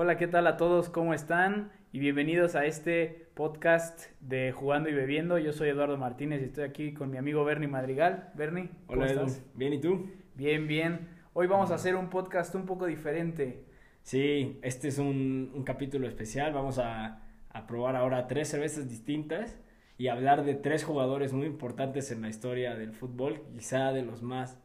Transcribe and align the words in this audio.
Hola, 0.00 0.16
¿qué 0.16 0.28
tal 0.28 0.46
a 0.46 0.56
todos? 0.56 0.90
¿Cómo 0.90 1.12
están? 1.12 1.72
Y 1.90 1.98
bienvenidos 1.98 2.54
a 2.54 2.66
este 2.66 3.26
podcast 3.34 4.12
de 4.20 4.52
Jugando 4.52 4.88
y 4.88 4.94
Bebiendo. 4.94 5.38
Yo 5.38 5.52
soy 5.52 5.70
Eduardo 5.70 5.96
Martínez 5.96 6.40
y 6.40 6.44
estoy 6.44 6.62
aquí 6.62 6.94
con 6.94 7.10
mi 7.10 7.16
amigo 7.16 7.44
Bernie 7.44 7.66
Madrigal. 7.66 8.30
Bernie, 8.36 8.70
¿cómo 8.86 9.00
Hola, 9.00 9.10
Edu. 9.10 9.24
estás? 9.24 9.44
Bien, 9.54 9.72
¿y 9.72 9.80
tú? 9.80 10.08
Bien, 10.36 10.68
bien. 10.68 11.08
Hoy 11.32 11.48
vamos 11.48 11.72
a 11.72 11.74
hacer 11.74 11.96
un 11.96 12.10
podcast 12.10 12.54
un 12.54 12.64
poco 12.64 12.86
diferente. 12.86 13.64
Sí, 14.02 14.60
este 14.62 14.86
es 14.86 14.98
un, 15.00 15.50
un 15.52 15.64
capítulo 15.64 16.06
especial. 16.06 16.52
Vamos 16.52 16.78
a, 16.78 17.24
a 17.50 17.66
probar 17.66 17.96
ahora 17.96 18.28
tres 18.28 18.46
cervezas 18.46 18.88
distintas 18.88 19.58
y 19.96 20.06
hablar 20.06 20.44
de 20.44 20.54
tres 20.54 20.84
jugadores 20.84 21.32
muy 21.32 21.46
importantes 21.48 22.12
en 22.12 22.22
la 22.22 22.28
historia 22.28 22.76
del 22.76 22.92
fútbol, 22.92 23.42
quizá 23.52 23.90
de 23.90 24.02
los 24.04 24.22
más, 24.22 24.60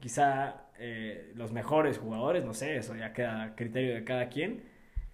quizá 0.00 0.66
eh, 0.78 1.32
los 1.36 1.52
mejores 1.52 1.98
jugadores, 1.98 2.44
no 2.44 2.54
sé, 2.54 2.76
eso 2.76 2.96
ya 2.96 3.12
queda 3.12 3.42
a 3.42 3.54
criterio 3.54 3.94
de 3.94 4.04
cada 4.04 4.28
quien. 4.28 4.64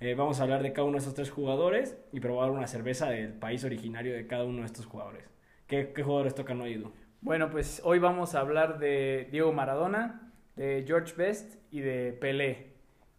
Eh, 0.01 0.14
vamos 0.14 0.41
a 0.41 0.45
hablar 0.45 0.62
de 0.62 0.73
cada 0.73 0.87
uno 0.87 0.95
de 0.95 1.02
esos 1.02 1.15
tres 1.15 1.30
jugadores 1.30 1.98
y 2.12 2.20
probar 2.20 2.51
una 2.51 2.66
cerveza 2.66 3.09
del 3.09 3.33
país 3.33 3.64
originario 3.64 4.14
de 4.14 4.27
cada 4.27 4.45
uno 4.45 4.61
de 4.61 4.66
estos 4.66 4.87
jugadores. 4.87 5.25
¿Qué, 5.66 5.92
qué 5.92 6.02
jugadores 6.02 6.34
tocan 6.34 6.61
hoy, 6.61 6.75
Edu? 6.75 6.92
Bueno, 7.20 7.51
pues 7.51 7.80
hoy 7.84 7.98
vamos 7.98 8.34
a 8.34 8.41
hablar 8.41 8.78
de 8.78 9.28
Diego 9.30 9.52
Maradona, 9.52 10.33
de 10.55 10.84
George 10.87 11.14
Best 11.16 11.56
y 11.70 11.80
de 11.80 12.12
Pelé. 12.12 12.75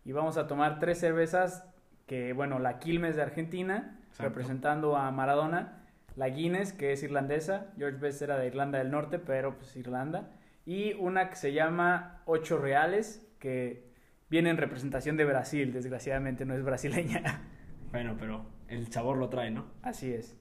Y 0.06 0.14
vamos 0.14 0.38
a 0.38 0.48
tomar 0.48 0.80
tres 0.80 1.00
cervezas 1.00 1.66
que, 2.06 2.32
bueno, 2.32 2.60
la 2.60 2.80
Quilmes 2.80 3.16
de 3.16 3.24
Argentina, 3.24 4.00
Exacto. 4.08 4.24
representando 4.24 4.96
a 4.96 5.12
Maradona, 5.12 5.84
la 6.16 6.30
Guinness, 6.30 6.74
que 6.74 6.94
es 6.94 7.04
irlandesa, 7.04 7.74
George 7.78 7.98
Best 7.98 8.22
era 8.22 8.38
de 8.38 8.48
Irlanda 8.48 8.80
del 8.80 8.90
Norte, 8.90 9.20
pero 9.20 9.58
pues 9.58 9.76
Irlanda, 9.76 10.32
y 10.68 10.92
una 10.96 11.30
que 11.30 11.38
se 11.38 11.54
llama 11.54 12.22
Ocho 12.26 12.58
Reales, 12.58 13.26
que 13.40 13.90
viene 14.30 14.50
en 14.50 14.58
representación 14.58 15.16
de 15.16 15.24
Brasil, 15.24 15.72
desgraciadamente 15.72 16.46
no 16.46 16.54
es 16.54 16.64
brasileña. 16.64 17.42
Bueno, 17.90 18.18
pero 18.20 18.46
el 18.68 18.92
sabor 18.92 19.16
lo 19.16 19.30
trae, 19.30 19.50
¿no? 19.50 19.68
Así 19.82 20.12
es. 20.12 20.36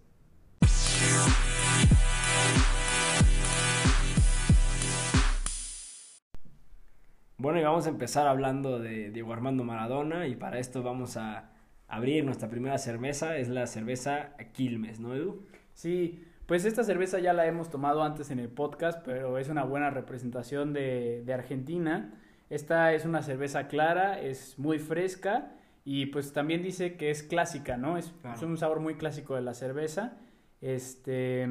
Bueno, 7.39 7.61
y 7.61 7.63
vamos 7.63 7.87
a 7.87 7.91
empezar 7.91 8.27
hablando 8.27 8.81
de 8.81 9.13
Diego 9.13 9.33
Armando 9.33 9.63
Maradona 9.63 10.27
y 10.27 10.35
para 10.35 10.59
esto 10.59 10.83
vamos 10.83 11.17
a 11.17 11.53
abrir 11.87 12.25
nuestra 12.25 12.51
primera 12.51 12.79
cerveza, 12.79 13.37
es 13.37 13.49
la 13.49 13.69
cerveza 13.69 14.37
Quilmes, 14.55 14.99
¿no, 14.99 15.15
Edu? 15.15 15.47
Sí, 15.73 16.25
pues 16.47 16.65
esta 16.65 16.85
cerveza 16.85 17.19
ya 17.19 17.33
la 17.33 17.47
hemos 17.47 17.71
tomado 17.71 18.03
antes 18.03 18.31
en 18.31 18.39
el 18.39 18.49
podcast, 18.49 19.03
pero 19.05 19.39
es 19.39 19.49
una 19.49 19.65
buena 19.65 19.91
representación 19.91 20.73
de, 20.73 21.23
de 21.25 21.35
Argentina. 21.35 22.15
Esta 22.51 22.93
es 22.95 23.05
una 23.05 23.23
cerveza 23.23 23.67
clara, 23.69 24.21
es 24.21 24.59
muy 24.59 24.79
fresca 24.79 25.53
y 25.85 26.07
pues 26.07 26.33
también 26.33 26.63
dice 26.63 26.97
que 26.97 27.11
es 27.11 27.23
clásica, 27.23 27.77
¿no? 27.77 27.99
Es, 27.99 28.13
Claro. 28.23 28.37
es 28.37 28.43
un 28.43 28.57
sabor 28.57 28.81
muy 28.81 28.95
clásico 28.95 29.35
de 29.35 29.43
la 29.43 29.55
cerveza. 29.55 30.19
Este, 30.61 31.49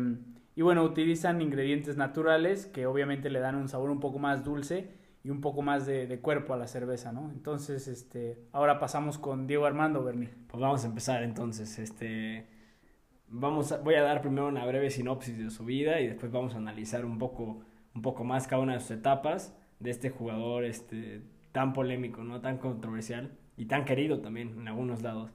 y 0.56 0.62
bueno, 0.62 0.84
utilizan 0.84 1.42
ingredientes 1.42 1.98
naturales 1.98 2.66
que 2.66 2.86
obviamente 2.86 3.30
le 3.30 3.40
dan 3.40 3.56
un 3.56 3.68
sabor 3.68 3.90
un 3.90 4.00
poco 4.00 4.20
más 4.20 4.44
dulce 4.44 4.90
y 5.23 5.30
un 5.30 5.42
poco 5.42 5.62
más 5.62 5.86
de, 5.86 6.06
de 6.08 6.20
cuerpo 6.20 6.54
a 6.54 6.58
la 6.58 6.68
cerveza, 6.68 7.12
¿no? 7.12 7.32
Entonces, 7.32 7.88
este, 7.88 8.38
ahora 8.52 8.80
pasamos 8.80 9.18
con 9.18 9.48
Diego 9.48 9.66
Armando 9.66 10.04
Berni. 10.04 10.28
Pues 10.48 10.62
vamos 10.62 10.84
a 10.84 10.88
empezar 10.88 11.23
entonces, 11.23 11.80
este... 11.80 12.48
Vamos 13.28 13.72
a- 13.72 13.78
voy 13.81 13.95
a 13.95 14.02
dar 14.04 14.22
primero 14.22 14.48
una 14.48 14.66
breve 14.66 14.90
sinopsis 14.90 15.38
de 15.38 15.50
su 15.50 15.66
vida 15.66 16.00
y 16.00 16.08
después 16.08 16.31
vamos 16.31 16.54
a 16.56 16.58
analizar 16.58 17.06
un 17.06 17.18
poco, 17.18 17.62
un 17.94 18.02
poco 18.02 18.23
más 18.23 18.48
cada 18.48 18.62
una 18.62 18.73
de 18.73 18.80
sus 18.80 18.92
etapas 18.92 19.56
de 19.80 19.90
este 19.90 20.09
jugador 20.09 20.64
este, 20.64 21.22
tan 21.52 21.73
polémico, 21.73 22.23
¿no? 22.23 22.40
tan 22.42 22.58
controversial 22.59 23.32
y 23.58 23.66
tan 23.66 23.84
querido 23.86 24.20
también 24.22 24.50
en 24.59 24.67
algunos 24.67 25.02
lados. 25.02 25.32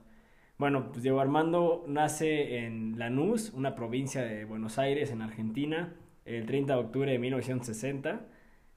Bueno, 0.57 0.91
pues 0.91 1.03
Diego 1.03 1.19
Armando 1.19 1.83
nace 1.87 2.65
en 2.65 2.97
Lanús, 2.97 3.51
una 3.53 3.75
provincia 3.75 4.21
de 4.23 4.45
Buenos 4.45 4.77
Aires, 4.77 5.11
en 5.11 5.21
Argentina, 5.21 5.95
el 6.25 6.45
30 6.45 6.75
de 6.75 6.79
octubre 6.79 7.11
de 7.11 7.19
1960. 7.19 8.21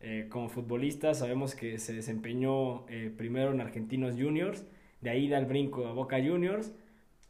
Eh, 0.00 0.26
como 0.30 0.48
futbolista 0.48 1.14
sabemos 1.14 1.54
que 1.54 1.78
se 1.78 1.94
desempeñó 1.94 2.86
eh, 2.88 3.12
primero 3.16 3.52
en 3.52 3.60
Argentinos 3.60 4.14
Juniors, 4.18 4.66
de 5.00 5.10
ahí 5.10 5.28
da 5.28 5.38
el 5.38 5.46
brinco 5.46 5.86
a 5.86 5.92
Boca 5.92 6.16
Juniors 6.18 6.74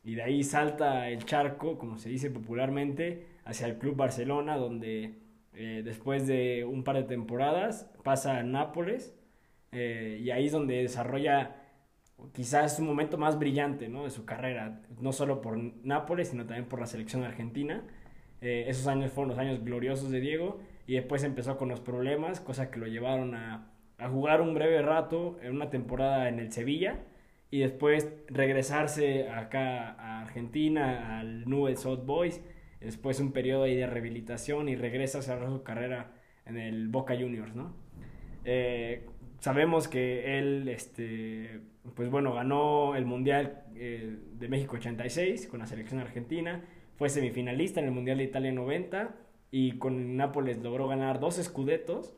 y 0.04 0.14
de 0.16 0.22
ahí 0.22 0.44
salta 0.44 1.08
el 1.08 1.24
charco, 1.24 1.78
como 1.78 1.96
se 1.96 2.10
dice 2.10 2.30
popularmente, 2.30 3.26
hacia 3.44 3.66
el 3.66 3.78
Club 3.78 3.96
Barcelona, 3.96 4.56
donde 4.56 5.14
eh, 5.54 5.82
después 5.82 6.26
de 6.26 6.64
un 6.64 6.84
par 6.84 6.96
de 6.96 7.04
temporadas 7.04 7.90
pasa 8.02 8.38
a 8.38 8.42
Nápoles 8.42 9.16
eh, 9.72 10.20
y 10.22 10.30
ahí 10.30 10.46
es 10.46 10.52
donde 10.52 10.82
desarrolla 10.82 11.56
quizás 12.32 12.78
un 12.78 12.86
momento 12.86 13.16
más 13.16 13.38
brillante 13.38 13.88
¿no? 13.88 14.04
de 14.04 14.10
su 14.10 14.26
carrera, 14.26 14.82
no 15.00 15.12
solo 15.12 15.40
por 15.40 15.58
Nápoles, 15.58 16.28
sino 16.28 16.44
también 16.44 16.68
por 16.68 16.80
la 16.80 16.86
selección 16.86 17.24
argentina. 17.24 17.82
Eh, 18.42 18.66
esos 18.68 18.86
años 18.86 19.10
fueron 19.10 19.30
los 19.30 19.38
años 19.38 19.64
gloriosos 19.64 20.10
de 20.10 20.20
Diego 20.20 20.60
y 20.86 20.94
después 20.94 21.24
empezó 21.24 21.56
con 21.56 21.70
los 21.70 21.80
problemas, 21.80 22.40
cosa 22.40 22.70
que 22.70 22.78
lo 22.78 22.86
llevaron 22.86 23.34
a, 23.34 23.72
a 23.96 24.08
jugar 24.10 24.42
un 24.42 24.52
breve 24.52 24.82
rato 24.82 25.38
en 25.40 25.52
una 25.52 25.70
temporada 25.70 26.28
en 26.28 26.40
el 26.40 26.52
Sevilla 26.52 26.98
y 27.50 27.60
después 27.60 28.12
regresarse 28.28 29.28
acá 29.28 29.92
a 29.92 30.22
Argentina, 30.22 31.18
al 31.18 31.48
Newell's 31.48 31.84
Old 31.86 32.04
Boys, 32.04 32.40
después 32.80 33.20
un 33.20 33.32
periodo 33.32 33.64
ahí 33.64 33.76
de 33.76 33.86
rehabilitación 33.86 34.68
y 34.68 34.76
regresa 34.76 35.18
a 35.18 35.22
cerrar 35.22 35.48
su 35.50 35.62
carrera 35.62 36.12
en 36.46 36.58
el 36.58 36.88
Boca 36.88 37.14
Juniors, 37.14 37.54
¿no? 37.54 37.74
Eh, 38.44 39.06
sabemos 39.38 39.88
que 39.88 40.38
él, 40.38 40.68
este, 40.68 41.60
pues 41.94 42.10
bueno, 42.10 42.34
ganó 42.34 42.96
el 42.96 43.06
Mundial 43.06 43.64
eh, 43.76 44.16
de 44.32 44.48
México 44.48 44.76
86 44.76 45.46
con 45.46 45.60
la 45.60 45.66
selección 45.66 46.00
argentina, 46.00 46.64
fue 46.96 47.08
semifinalista 47.08 47.80
en 47.80 47.86
el 47.86 47.92
Mundial 47.92 48.18
de 48.18 48.24
Italia 48.24 48.52
90 48.52 49.14
y 49.50 49.78
con 49.78 50.16
Nápoles 50.16 50.58
logró 50.58 50.88
ganar 50.88 51.20
dos 51.20 51.38
escudetos, 51.38 52.14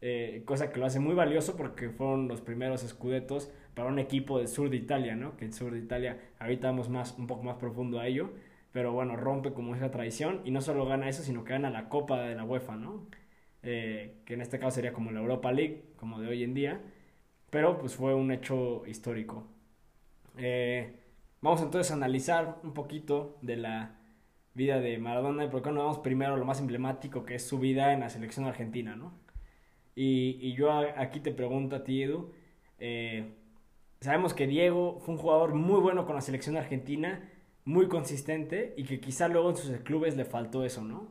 eh, 0.00 0.42
cosa 0.44 0.70
que 0.70 0.78
lo 0.78 0.86
hace 0.86 1.00
muy 1.00 1.14
valioso 1.14 1.56
porque 1.56 1.90
fueron 1.90 2.28
los 2.28 2.40
primeros 2.40 2.84
escudetos 2.84 3.50
para 3.74 3.88
un 3.88 3.98
equipo 3.98 4.38
del 4.38 4.48
sur 4.48 4.70
de 4.70 4.76
Italia, 4.76 5.16
¿no? 5.16 5.36
Que 5.36 5.44
el 5.46 5.52
sur 5.52 5.72
de 5.72 5.78
Italia, 5.78 6.18
ahorita 6.38 6.68
vamos 6.68 6.88
más, 6.88 7.16
un 7.18 7.26
poco 7.26 7.42
más 7.42 7.56
profundo 7.56 8.00
a 8.00 8.06
ello, 8.06 8.30
pero 8.72 8.92
bueno, 8.92 9.16
rompe 9.16 9.52
como 9.52 9.74
esa 9.74 9.90
tradición 9.90 10.40
y 10.44 10.50
no 10.50 10.60
solo 10.60 10.86
gana 10.86 11.08
eso, 11.08 11.22
sino 11.22 11.44
que 11.44 11.52
gana 11.52 11.70
la 11.70 11.88
Copa 11.88 12.22
de 12.22 12.34
la 12.34 12.44
UEFA, 12.44 12.76
¿no? 12.76 13.06
Eh, 13.62 14.22
que 14.26 14.34
en 14.34 14.42
este 14.42 14.58
caso 14.58 14.76
sería 14.76 14.92
como 14.92 15.10
la 15.10 15.20
Europa 15.20 15.52
League, 15.52 15.84
como 15.96 16.20
de 16.20 16.28
hoy 16.28 16.44
en 16.44 16.54
día, 16.54 16.82
pero 17.50 17.78
pues 17.78 17.94
fue 17.94 18.14
un 18.14 18.30
hecho 18.32 18.84
histórico. 18.86 19.46
Eh, 20.38 21.00
vamos 21.40 21.62
entonces 21.62 21.90
a 21.92 21.94
analizar 21.94 22.58
un 22.62 22.74
poquito 22.74 23.38
de 23.42 23.56
la 23.56 23.96
vida 24.54 24.80
de 24.80 24.98
Maradona 24.98 25.44
y 25.44 25.48
por 25.48 25.62
qué 25.62 25.70
no 25.72 25.80
vamos 25.80 25.98
primero 25.98 26.34
a 26.34 26.36
lo 26.36 26.44
más 26.44 26.60
emblemático 26.60 27.24
que 27.24 27.36
es 27.36 27.46
su 27.46 27.58
vida 27.58 27.92
en 27.92 28.00
la 28.00 28.10
selección 28.10 28.46
argentina, 28.46 28.96
¿no? 28.96 29.14
Y, 29.94 30.38
y 30.40 30.54
yo 30.54 30.72
aquí 30.72 31.20
te 31.20 31.32
pregunto 31.32 31.76
a 31.76 31.84
ti, 31.84 32.02
Edu, 32.02 32.32
eh, 32.78 33.32
sabemos 34.04 34.34
que 34.34 34.46
Diego 34.46 35.00
fue 35.00 35.14
un 35.14 35.20
jugador 35.20 35.54
muy 35.54 35.80
bueno 35.80 36.06
con 36.06 36.14
la 36.14 36.20
selección 36.20 36.56
argentina, 36.56 37.28
muy 37.64 37.88
consistente 37.88 38.74
y 38.76 38.84
que 38.84 39.00
quizá 39.00 39.28
luego 39.28 39.50
en 39.50 39.56
sus 39.56 39.70
clubes 39.80 40.16
le 40.16 40.24
faltó 40.24 40.64
eso, 40.64 40.82
¿no? 40.82 41.08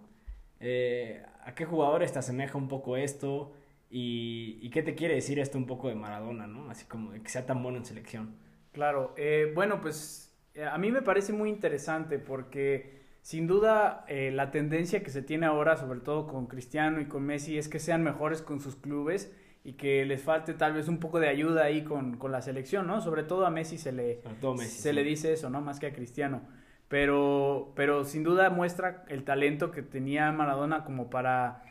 Eh, 0.60 1.24
¿A 1.44 1.56
qué 1.56 1.66
jugadores 1.66 2.14
te 2.14 2.20
asemeja 2.20 2.58
un 2.58 2.68
poco 2.68 2.96
esto? 2.96 3.54
Y, 3.96 4.70
qué 4.72 4.82
te 4.82 4.96
quiere 4.96 5.14
decir 5.14 5.38
esto 5.38 5.60
un 5.60 5.68
poco 5.68 5.88
de 5.88 5.94
Maradona, 5.94 6.48
¿no? 6.48 6.70
Así 6.72 6.86
como 6.86 7.12
de 7.12 7.22
que 7.22 7.30
sea 7.30 7.46
tan 7.46 7.62
bueno 7.62 7.78
en 7.78 7.86
selección. 7.86 8.36
Claro, 8.72 9.14
eh, 9.18 9.52
bueno, 9.54 9.82
pues 9.82 10.36
eh, 10.56 10.66
a 10.66 10.80
mí 10.80 10.92
me 10.92 11.04
parece 11.04 11.32
muy 11.32 11.50
interesante 11.50 12.18
porque 12.18 13.04
sin 13.22 13.46
duda 13.46 14.04
eh, 14.08 14.32
la 14.32 14.50
tendencia 14.50 15.04
que 15.04 15.12
se 15.12 15.22
tiene 15.22 15.46
ahora, 15.46 15.78
sobre 15.78 16.00
todo 16.00 16.26
con 16.26 16.48
Cristiano 16.48 17.02
y 17.02 17.06
con 17.06 17.24
Messi, 17.24 17.58
es 17.58 17.70
que 17.70 17.80
sean 17.80 18.04
mejores 18.04 18.42
con 18.42 18.60
sus 18.60 18.76
clubes 18.76 19.32
y 19.64 19.74
que 19.74 20.06
les 20.06 20.22
falte 20.22 20.54
tal 20.54 20.74
vez 20.74 20.88
un 20.88 21.00
poco 21.00 21.20
de 21.20 21.30
ayuda 21.30 21.64
ahí 21.64 21.84
con, 21.84 22.18
con 22.18 22.32
la 22.32 22.42
selección, 22.42 22.86
¿no? 22.86 23.00
Sobre 23.02 23.24
todo 23.24 23.46
a 23.46 23.50
Messi 23.50 23.78
se 23.78 23.92
le, 23.92 24.22
Messi. 24.58 24.82
se 24.82 24.90
sí. 24.90 24.96
le 24.96 25.04
dice 25.04 25.32
eso, 25.32 25.50
¿no? 25.50 25.62
Más 25.62 25.80
que 25.80 25.88
a 25.88 25.94
Cristiano. 25.94 26.42
Pero, 26.90 27.72
pero 27.76 28.04
sin 28.04 28.24
duda 28.24 28.50
muestra 28.50 29.06
el 29.08 29.24
talento 29.24 29.72
que 29.72 29.82
tenía 29.82 30.32
Maradona 30.32 30.84
como 30.84 31.10
para, 31.10 31.64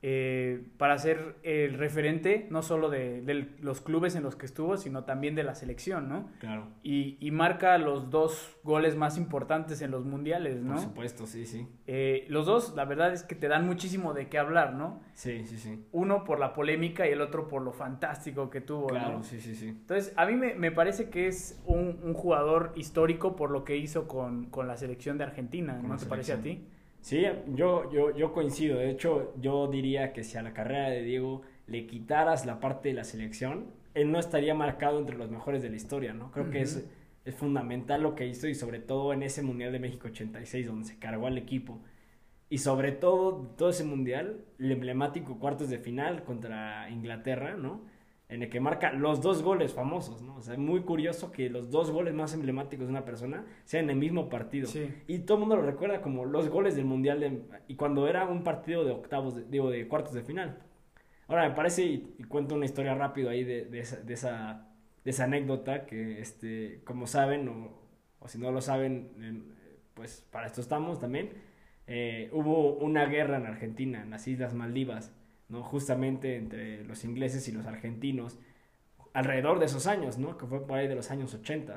eh, 0.00 0.64
para 0.76 0.96
ser 0.98 1.36
el 1.42 1.74
referente 1.74 2.46
no 2.50 2.62
solo 2.62 2.88
de, 2.88 3.20
de 3.22 3.48
los 3.60 3.80
clubes 3.80 4.14
en 4.14 4.22
los 4.22 4.36
que 4.36 4.46
estuvo, 4.46 4.76
sino 4.76 5.02
también 5.04 5.34
de 5.34 5.42
la 5.42 5.56
selección, 5.56 6.08
¿no? 6.08 6.30
Claro, 6.38 6.68
Y, 6.84 7.16
y 7.20 7.32
marca 7.32 7.76
los 7.78 8.08
dos 8.10 8.56
goles 8.62 8.94
más 8.94 9.18
importantes 9.18 9.82
en 9.82 9.90
los 9.90 10.04
mundiales, 10.04 10.62
¿no? 10.62 10.74
por 10.74 10.82
supuesto, 10.82 11.26
sí, 11.26 11.46
sí. 11.46 11.66
Eh, 11.88 12.26
los 12.28 12.46
dos, 12.46 12.74
la 12.76 12.84
verdad 12.84 13.12
es 13.12 13.24
que 13.24 13.34
te 13.34 13.48
dan 13.48 13.66
muchísimo 13.66 14.14
de 14.14 14.28
qué 14.28 14.38
hablar, 14.38 14.74
¿no? 14.74 15.00
Sí, 15.14 15.44
sí, 15.46 15.58
sí. 15.58 15.84
Uno 15.90 16.22
por 16.22 16.38
la 16.38 16.52
polémica 16.52 17.08
y 17.08 17.10
el 17.10 17.20
otro 17.20 17.48
por 17.48 17.62
lo 17.62 17.72
fantástico 17.72 18.50
que 18.50 18.60
tuvo, 18.60 18.86
Claro, 18.88 19.18
¿no? 19.18 19.22
sí, 19.24 19.40
sí, 19.40 19.56
sí. 19.56 19.68
Entonces, 19.68 20.12
a 20.16 20.26
mí 20.26 20.34
me, 20.36 20.54
me 20.54 20.70
parece 20.70 21.10
que 21.10 21.26
es 21.26 21.60
un, 21.66 21.98
un 22.04 22.14
jugador 22.14 22.72
histórico 22.76 23.34
por 23.34 23.50
lo 23.50 23.64
que 23.64 23.76
hizo 23.76 24.06
con, 24.06 24.46
con 24.46 24.68
la 24.68 24.76
selección 24.76 25.18
de 25.18 25.24
Argentina, 25.24 25.78
Con 25.80 25.88
¿no 25.88 25.96
te 25.96 26.06
parece 26.06 26.32
a 26.34 26.40
ti? 26.40 26.68
Sí, 27.08 27.24
yo, 27.54 27.90
yo, 27.90 28.14
yo 28.14 28.34
coincido. 28.34 28.76
De 28.76 28.90
hecho, 28.90 29.32
yo 29.40 29.66
diría 29.66 30.12
que 30.12 30.24
si 30.24 30.36
a 30.36 30.42
la 30.42 30.52
carrera 30.52 30.90
de 30.90 31.02
Diego 31.02 31.40
le 31.66 31.86
quitaras 31.86 32.44
la 32.44 32.60
parte 32.60 32.90
de 32.90 32.94
la 32.94 33.04
selección, 33.04 33.64
él 33.94 34.12
no 34.12 34.18
estaría 34.18 34.52
marcado 34.54 34.98
entre 34.98 35.16
los 35.16 35.30
mejores 35.30 35.62
de 35.62 35.70
la 35.70 35.76
historia, 35.76 36.12
¿no? 36.12 36.30
Creo 36.32 36.50
que 36.50 36.60
es, 36.60 36.86
es 37.24 37.34
fundamental 37.34 38.02
lo 38.02 38.14
que 38.14 38.26
hizo 38.26 38.46
y 38.46 38.54
sobre 38.54 38.78
todo 38.78 39.14
en 39.14 39.22
ese 39.22 39.42
Mundial 39.42 39.72
de 39.72 39.78
México 39.78 40.08
86 40.08 40.66
donde 40.66 40.84
se 40.84 40.98
cargó 40.98 41.26
al 41.26 41.38
equipo. 41.38 41.80
Y 42.50 42.58
sobre 42.58 42.92
todo, 42.92 43.54
todo 43.56 43.70
ese 43.70 43.84
mundial, 43.84 44.44
el 44.58 44.70
emblemático 44.70 45.38
cuartos 45.38 45.70
de 45.70 45.78
final 45.78 46.24
contra 46.24 46.90
Inglaterra, 46.90 47.56
¿no? 47.56 47.86
En 48.28 48.42
el 48.42 48.50
que 48.50 48.60
marca 48.60 48.92
los 48.92 49.22
dos 49.22 49.42
goles 49.42 49.72
famosos, 49.72 50.20
¿no? 50.20 50.36
O 50.36 50.42
sea, 50.42 50.52
es 50.52 50.58
muy 50.58 50.82
curioso 50.82 51.32
que 51.32 51.48
los 51.48 51.70
dos 51.70 51.90
goles 51.90 52.12
más 52.12 52.34
emblemáticos 52.34 52.86
de 52.86 52.90
una 52.90 53.04
persona 53.06 53.46
sean 53.64 53.84
en 53.84 53.90
el 53.90 53.96
mismo 53.96 54.28
partido. 54.28 54.66
Sí. 54.66 54.86
Y 55.06 55.20
todo 55.20 55.38
el 55.38 55.40
mundo 55.40 55.56
lo 55.56 55.62
recuerda 55.62 56.02
como 56.02 56.26
los 56.26 56.50
goles 56.50 56.76
del 56.76 56.84
mundial 56.84 57.20
de- 57.20 57.40
y 57.68 57.76
cuando 57.76 58.06
era 58.06 58.26
un 58.28 58.44
partido 58.44 58.84
de 58.84 58.90
octavos, 58.92 59.34
de- 59.34 59.44
digo, 59.44 59.70
de 59.70 59.88
cuartos 59.88 60.12
de 60.12 60.22
final. 60.22 60.58
Ahora, 61.26 61.48
me 61.48 61.54
parece, 61.54 61.84
y, 61.84 62.14
y 62.18 62.24
cuento 62.24 62.54
una 62.54 62.66
historia 62.66 62.94
rápido 62.94 63.30
ahí 63.30 63.44
de, 63.44 63.64
de 63.64 63.80
esa, 63.80 63.96
de, 64.00 64.12
esa, 64.14 64.68
de 65.04 65.10
esa 65.10 65.24
anécdota 65.24 65.86
que, 65.86 66.20
este, 66.20 66.82
como 66.84 67.06
saben, 67.06 67.48
o, 67.48 67.80
o 68.18 68.28
si 68.28 68.38
no 68.38 68.50
lo 68.52 68.60
saben, 68.60 69.10
en- 69.22 69.54
pues 69.94 70.26
para 70.30 70.46
esto 70.46 70.60
estamos 70.60 71.00
también. 71.00 71.30
eh, 71.86 72.28
hubo 72.32 72.74
una 72.74 73.06
guerra 73.06 73.38
en 73.38 73.46
Argentina, 73.46 74.02
en 74.02 74.10
las 74.10 74.28
Islas 74.28 74.52
Maldivas, 74.52 75.14
¿no? 75.48 75.62
Justamente 75.62 76.36
entre 76.36 76.84
los 76.84 77.04
ingleses 77.04 77.48
y 77.48 77.52
los 77.52 77.66
argentinos, 77.66 78.38
alrededor 79.12 79.58
de 79.58 79.66
esos 79.66 79.86
años, 79.86 80.18
¿no? 80.18 80.38
Que 80.38 80.46
fue 80.46 80.66
por 80.66 80.78
ahí 80.78 80.88
de 80.88 80.94
los 80.94 81.10
años 81.10 81.34
80. 81.34 81.76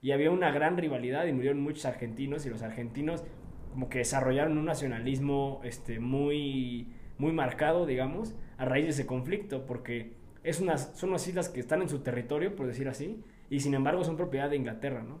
Y 0.00 0.10
había 0.10 0.30
una 0.30 0.50
gran 0.50 0.76
rivalidad 0.76 1.26
y 1.26 1.32
murieron 1.32 1.60
muchos 1.60 1.84
argentinos 1.84 2.44
y 2.44 2.50
los 2.50 2.62
argentinos 2.62 3.24
como 3.70 3.88
que 3.88 3.98
desarrollaron 3.98 4.58
un 4.58 4.66
nacionalismo 4.66 5.60
este, 5.64 5.98
muy, 5.98 6.92
muy 7.18 7.32
marcado, 7.32 7.86
digamos, 7.86 8.34
a 8.58 8.64
raíz 8.66 8.84
de 8.84 8.90
ese 8.90 9.06
conflicto, 9.06 9.64
porque 9.64 10.14
es 10.44 10.60
unas, 10.60 10.92
son 10.98 11.10
unas 11.10 11.26
islas 11.26 11.48
que 11.48 11.60
están 11.60 11.80
en 11.80 11.88
su 11.88 12.00
territorio, 12.00 12.54
por 12.54 12.66
decir 12.66 12.88
así, 12.88 13.24
y 13.48 13.60
sin 13.60 13.74
embargo 13.74 14.04
son 14.04 14.16
propiedad 14.16 14.50
de 14.50 14.56
Inglaterra, 14.56 15.02
¿no? 15.02 15.20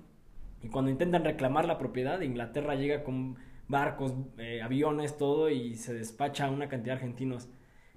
Y 0.62 0.68
cuando 0.68 0.90
intentan 0.90 1.24
reclamar 1.24 1.64
la 1.64 1.78
propiedad, 1.78 2.20
Inglaterra 2.20 2.74
llega 2.74 3.02
con 3.04 3.36
barcos, 3.68 4.14
eh, 4.38 4.60
aviones, 4.62 5.16
todo, 5.16 5.48
y 5.48 5.76
se 5.76 5.94
despacha 5.94 6.50
una 6.50 6.68
cantidad 6.68 6.94
de 6.94 7.00
argentinos 7.00 7.48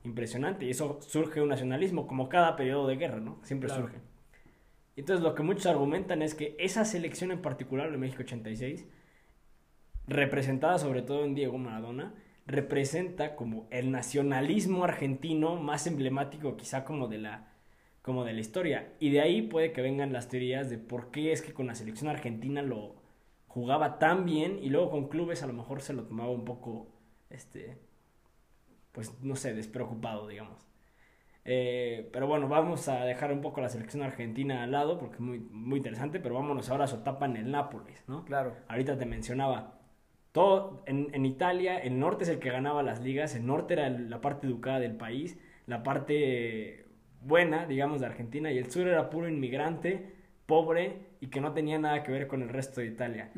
impresionante. 0.06 0.66
Y 0.66 0.69
eso 0.69 1.00
surge 1.02 1.42
un 1.42 1.50
nacionalismo, 1.50 2.07
como 2.07 2.30
cada 2.30 2.56
periodo 2.56 2.88
de 2.88 2.98
guerra, 2.98 3.19
¿no? 3.19 3.40
Siempre 3.44 3.68
Claro. 3.68 3.84
surge. 3.84 3.98
Entonces 4.96 5.24
lo 5.24 5.36
que 5.36 5.44
muchos 5.44 5.66
argumentan 5.66 6.22
es 6.22 6.36
que 6.36 6.56
esa 6.57 6.86
selección 6.86 7.31
en 7.31 7.42
particular 7.42 7.92
de 7.92 7.98
México 7.98 8.24
86, 8.24 8.88
representada 10.07 10.78
sobre 10.80 11.02
todo 11.02 11.25
en 11.25 11.36
Diego 11.36 11.57
Maradona, 11.57 12.13
representa 12.46 13.36
como 13.36 13.68
el 13.72 13.92
nacionalismo 13.92 14.84
argentino 14.84 15.56
más 15.56 15.88
emblemático 15.88 16.56
quizá 16.58 16.86
como 16.86 17.08
de 17.08 17.18
la 17.18 17.51
como 18.04 18.24
de 18.24 18.34
la 18.34 18.40
historia 18.40 18.94
y 19.00 19.10
de 19.10 19.19
ahí 19.19 19.42
puede 19.42 19.72
que 19.72 19.81
vengan 19.81 20.13
las 20.13 20.30
teorías 20.30 20.69
de 20.69 20.78
por 20.78 21.10
qué 21.10 21.31
es 21.31 21.42
que 21.42 21.54
con 21.54 21.66
la 21.66 21.74
selección 21.74 22.08
argentina 22.08 22.62
lo 22.62 22.98
jugaba 23.48 23.98
tan 23.98 24.25
bien 24.25 24.60
y 24.62 24.69
luego 24.69 24.92
con 24.92 25.08
clubes 25.10 25.42
a 25.42 25.48
lo 25.48 25.54
mejor 25.54 25.81
se 25.81 25.94
lo 25.94 26.04
tomaba 26.04 26.30
un 26.30 26.46
poco 26.46 26.88
este 27.31 27.80
pues 28.95 29.13
no 29.21 29.36
sé 29.36 29.53
despreocupado 29.53 30.27
digamos 30.27 30.65
Eh, 31.47 32.09
pero 32.12 32.25
bueno, 32.25 32.47
vamos 32.47 32.88
a 32.88 33.06
dejar 33.06 33.31
un 33.31 33.42
poco 33.42 33.62
la 33.62 33.69
selección 33.69 34.01
argentina 34.01 34.63
al 34.63 34.71
lado 34.71 34.97
porque 34.97 35.18
es 35.18 35.21
muy, 35.21 35.38
muy 35.39 35.77
interesante, 35.77 36.19
pero 36.19 36.33
vámonos 36.33 36.71
ahora 36.71 36.86
a 36.86 36.88
su 36.88 36.95
etapa 36.95 37.27
en 37.27 37.38
el 37.38 37.51
Nápoles, 37.51 38.03
¿no? 38.07 38.25
Claro. 38.25 38.56
Ahorita 38.68 38.97
te 38.97 39.06
mencionaba, 39.06 39.77
todo 40.31 40.81
en, 40.88 41.09
en 41.13 41.24
Italia, 41.24 41.77
el 41.77 42.00
norte 42.00 42.24
es 42.24 42.30
el 42.31 42.39
que 42.39 42.50
ganaba 42.50 42.81
las 42.81 43.00
ligas, 43.01 43.36
el 43.36 43.45
norte 43.45 43.75
era 43.75 43.89
la 43.89 44.21
parte 44.21 44.47
educada 44.47 44.80
del 44.80 44.95
país, 44.95 45.38
la 45.68 45.83
parte 45.83 46.88
buena, 47.21 47.68
digamos, 47.68 48.00
de 48.01 48.07
Argentina, 48.07 48.51
y 48.51 48.57
el 48.57 48.71
sur 48.71 48.88
era 48.88 49.12
puro 49.12 49.30
inmigrante, 49.30 50.15
pobre 50.48 51.13
y 51.21 51.27
que 51.27 51.41
no 51.41 51.53
tenía 51.53 51.77
nada 51.77 52.01
que 52.01 52.12
ver 52.12 52.25
con 52.27 52.41
el 52.41 52.50
resto 52.50 52.81
de 52.81 52.88
Italia. 52.88 53.31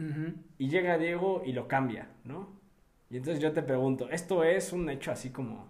Y 0.57 0.69
llega 0.69 0.97
Diego 0.97 1.43
y 1.45 1.51
lo 1.51 1.67
cambia, 1.67 2.07
¿no? 2.23 2.56
Y 3.09 3.17
entonces 3.17 3.41
yo 3.41 3.53
te 3.53 3.61
pregunto, 3.63 4.09
¿esto 4.09 4.43
es 4.43 4.73
un 4.73 4.89
hecho 4.89 5.11
así 5.11 5.29
como 5.31 5.67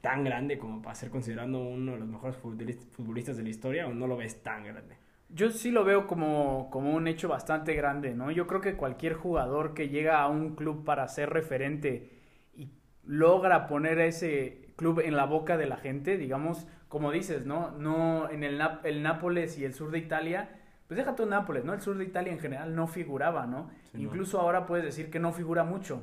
tan 0.00 0.24
grande 0.24 0.58
como 0.58 0.82
para 0.82 0.94
ser 0.94 1.10
considerando 1.10 1.60
uno 1.60 1.92
de 1.92 1.98
los 1.98 2.08
mejores 2.08 2.36
futbolis- 2.36 2.86
futbolistas 2.92 3.36
de 3.36 3.42
la 3.44 3.48
historia 3.50 3.86
o 3.88 3.94
no 3.94 4.06
lo 4.06 4.16
ves 4.16 4.42
tan 4.42 4.64
grande? 4.64 4.96
Yo 5.28 5.50
sí 5.50 5.70
lo 5.70 5.84
veo 5.84 6.06
como, 6.06 6.68
como 6.70 6.92
un 6.94 7.08
hecho 7.08 7.28
bastante 7.28 7.74
grande, 7.74 8.14
¿no? 8.14 8.30
Yo 8.30 8.46
creo 8.46 8.60
que 8.60 8.76
cualquier 8.76 9.14
jugador 9.14 9.72
que 9.74 9.88
llega 9.88 10.20
a 10.20 10.28
un 10.28 10.54
club 10.56 10.84
para 10.84 11.08
ser 11.08 11.30
referente 11.30 12.10
y 12.54 12.68
logra 13.04 13.66
poner 13.66 13.98
a 13.98 14.04
ese 14.06 14.74
club 14.76 15.00
en 15.00 15.16
la 15.16 15.24
boca 15.24 15.56
de 15.56 15.66
la 15.66 15.78
gente, 15.78 16.18
digamos, 16.18 16.66
como 16.88 17.10
dices, 17.12 17.46
¿no? 17.46 17.70
No 17.72 18.28
en 18.30 18.44
el, 18.44 18.60
Nap- 18.60 18.84
el 18.84 19.02
Nápoles 19.02 19.58
y 19.58 19.64
el 19.64 19.72
sur 19.72 19.90
de 19.90 19.98
Italia, 19.98 20.50
pues 20.86 20.98
deja 20.98 21.16
tú 21.16 21.24
Nápoles, 21.24 21.64
¿no? 21.64 21.72
El 21.72 21.80
sur 21.80 21.96
de 21.96 22.04
Italia 22.04 22.32
en 22.32 22.38
general 22.40 22.74
no 22.76 22.86
figuraba, 22.86 23.46
¿no? 23.46 23.70
Sí, 23.90 23.98
no. 23.98 24.02
Incluso 24.02 24.38
ahora 24.38 24.66
puedes 24.66 24.84
decir 24.84 25.10
que 25.10 25.18
no 25.18 25.32
figura 25.32 25.64
mucho. 25.64 26.02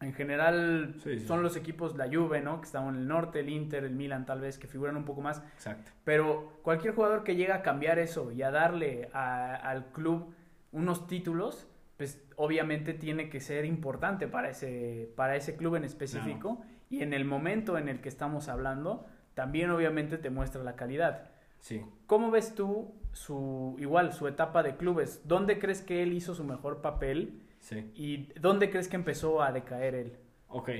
En 0.00 0.12
general 0.12 0.94
Sí, 1.02 1.18
sí. 1.20 1.26
son 1.26 1.42
los 1.42 1.56
equipos, 1.56 1.96
la 1.96 2.06
Juve, 2.06 2.40
¿no? 2.42 2.60
Que 2.60 2.66
están 2.66 2.86
en 2.88 2.96
el 2.96 3.08
norte, 3.08 3.40
el 3.40 3.48
Inter, 3.48 3.84
el 3.84 3.94
Milan 3.94 4.26
tal 4.26 4.40
vez, 4.40 4.58
que 4.58 4.66
figuran 4.66 4.96
un 4.96 5.04
poco 5.04 5.22
más. 5.22 5.42
Exacto. 5.54 5.90
Pero 6.04 6.52
cualquier 6.62 6.94
jugador 6.94 7.24
que 7.24 7.34
llega 7.34 7.56
a 7.56 7.62
cambiar 7.62 7.98
eso 7.98 8.30
y 8.30 8.42
a 8.42 8.50
darle 8.50 9.08
a- 9.14 9.54
al 9.56 9.86
club 9.92 10.34
unos 10.72 11.06
títulos, 11.06 11.66
pues 11.96 12.22
obviamente 12.36 12.92
tiene 12.92 13.30
que 13.30 13.40
ser 13.40 13.64
importante 13.64 14.28
para 14.28 14.50
ese, 14.50 15.10
para 15.16 15.34
ese 15.36 15.56
club 15.56 15.76
en 15.76 15.84
específico. 15.84 16.62
Y 16.90 17.02
en 17.02 17.14
el 17.14 17.24
momento 17.24 17.78
en 17.78 17.88
el 17.88 18.00
que 18.02 18.10
estamos 18.10 18.48
hablando, 18.50 19.06
también 19.32 19.70
obviamente 19.70 20.18
te 20.18 20.28
muestra 20.28 20.62
la 20.62 20.76
calidad. 20.76 21.30
Sí. 21.58 21.82
¿Cómo 22.06 22.30
ves 22.30 22.54
tú 22.54 22.92
su, 23.12 23.76
igual, 23.78 24.12
su 24.12 24.28
etapa 24.28 24.62
de 24.62 24.76
clubes? 24.76 25.22
¿Dónde 25.24 25.58
crees 25.58 25.80
que 25.80 26.02
él 26.02 26.12
hizo 26.12 26.34
su 26.34 26.44
mejor 26.44 26.82
papel? 26.82 27.40
Sí. 27.66 27.90
¿Y 27.96 28.28
dónde 28.38 28.70
crees 28.70 28.86
que 28.86 28.94
empezó 28.94 29.42
a 29.42 29.50
decaer 29.50 29.96
él? 29.96 30.12
Ok. 30.46 30.70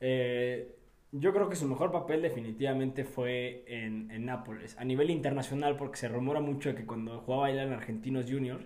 Eh, 0.00 0.74
yo 1.12 1.34
creo 1.34 1.50
que 1.50 1.56
su 1.56 1.68
mejor 1.68 1.92
papel 1.92 2.22
definitivamente 2.22 3.04
fue 3.04 3.62
en, 3.66 4.10
en 4.10 4.24
Nápoles. 4.24 4.74
A 4.78 4.84
nivel 4.86 5.10
internacional, 5.10 5.76
porque 5.76 5.98
se 5.98 6.08
rumora 6.08 6.40
mucho 6.40 6.70
de 6.70 6.76
que 6.76 6.86
cuando 6.86 7.20
jugaba 7.20 7.48
allá 7.48 7.64
en 7.64 7.74
Argentinos 7.74 8.24
Juniors, 8.26 8.64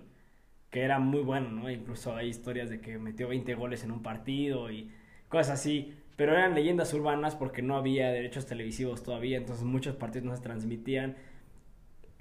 que 0.69 0.83
era 0.83 0.99
muy 0.99 1.19
bueno, 1.19 1.51
¿no? 1.51 1.69
Incluso 1.69 2.15
hay 2.15 2.29
historias 2.29 2.69
de 2.69 2.79
que 2.79 2.97
metió 2.97 3.27
20 3.27 3.53
goles 3.55 3.83
en 3.83 3.91
un 3.91 4.03
partido 4.03 4.71
y 4.71 4.89
cosas 5.27 5.59
así. 5.59 5.97
Pero 6.15 6.31
eran 6.31 6.55
leyendas 6.55 6.93
urbanas 6.93 7.35
porque 7.35 7.61
no 7.61 7.75
había 7.75 8.09
derechos 8.09 8.45
televisivos 8.45 9.03
todavía, 9.03 9.35
entonces 9.37 9.65
muchos 9.65 9.97
partidos 9.97 10.25
no 10.25 10.35
se 10.35 10.43
transmitían. 10.43 11.17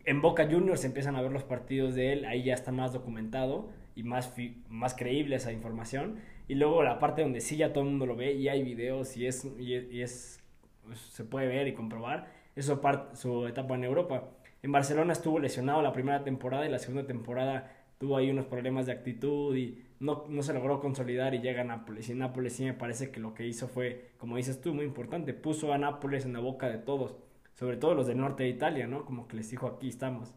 En 0.05 0.21
Boca 0.21 0.49
Juniors 0.51 0.81
se 0.81 0.89
empiezan 0.89 1.15
a 1.15 1.23
ver 1.23 1.31
los 1.31 1.45
partidos 1.45 1.95
de 1.95 2.13
él, 2.13 2.25
ahí 2.25 2.43
ya 2.43 2.55
está 2.55 2.73
más 2.73 2.93
documentado 2.93 3.69
y 3.99 4.03
más, 4.05 4.35
más 4.69 4.95
creíble 4.95 5.37
esa 5.37 5.53
información. 5.53 6.17
Y 6.49 6.55
luego 6.55 6.83
la 6.83 6.99
parte 6.99 7.23
donde 7.23 7.41
sí 7.41 7.57
ya 7.57 7.73
todo 7.73 7.85
el 7.85 7.91
mundo 7.91 8.07
lo 8.07 8.17
ve 8.17 8.33
y 8.35 8.49
hay 8.49 8.63
videos 8.63 9.17
y 9.17 9.27
es, 9.27 9.45
y 9.59 9.75
es, 9.75 9.93
y 9.93 10.03
es- 10.03 10.41
pues, 10.85 10.99
se 11.01 11.25
puede 11.25 11.47
ver 11.49 11.69
y 11.69 11.75
comprobar, 11.75 12.33
es 12.57 12.67
su, 12.67 12.81
su 13.15 13.47
etapa 13.47 13.75
en 13.75 13.85
Europa. 13.85 14.31
En 14.63 14.73
Barcelona 14.73 15.13
estuvo 15.13 15.39
lesionado 15.39 15.83
la 15.83 15.93
primera 15.93 16.25
temporada 16.25 16.67
y 16.67 16.71
la 16.71 16.79
segunda 16.79 17.07
temporada 17.07 17.71
tuvo 17.99 18.17
ahí 18.17 18.31
unos 18.31 18.47
problemas 18.47 18.87
de 18.87 18.93
actitud 18.93 19.57
y 19.57 19.83
no, 20.01 20.25
no 20.29 20.43
se 20.43 20.55
logró 20.55 20.81
consolidar 20.81 21.35
y 21.35 21.41
llega 21.41 21.63
a 21.63 21.65
Nápoles. 21.65 22.09
Y 22.09 22.15
Nápoles 22.15 22.55
sí 22.55 22.65
me 22.65 22.73
parece 22.75 23.11
que 23.11 23.21
lo 23.21 23.35
que 23.35 23.47
hizo 23.47 23.69
fue, 23.69 24.11
como 24.19 24.37
dices 24.37 24.61
tú, 24.61 24.75
muy 24.75 24.85
importante, 24.85 25.35
puso 25.35 25.73
a 25.73 25.79
Nápoles 25.79 26.25
en 26.25 26.33
la 26.33 26.41
boca 26.41 26.69
de 26.69 26.79
todos, 26.79 27.17
sobre 27.55 27.77
todo 27.77 27.95
los 27.95 28.07
del 28.07 28.19
norte 28.19 28.45
de 28.45 28.49
Italia, 28.51 28.87
¿no? 28.87 29.05
Como 29.05 29.27
que 29.29 29.37
les 29.37 29.51
dijo, 29.51 29.67
aquí 29.67 29.89
estamos. 29.89 30.35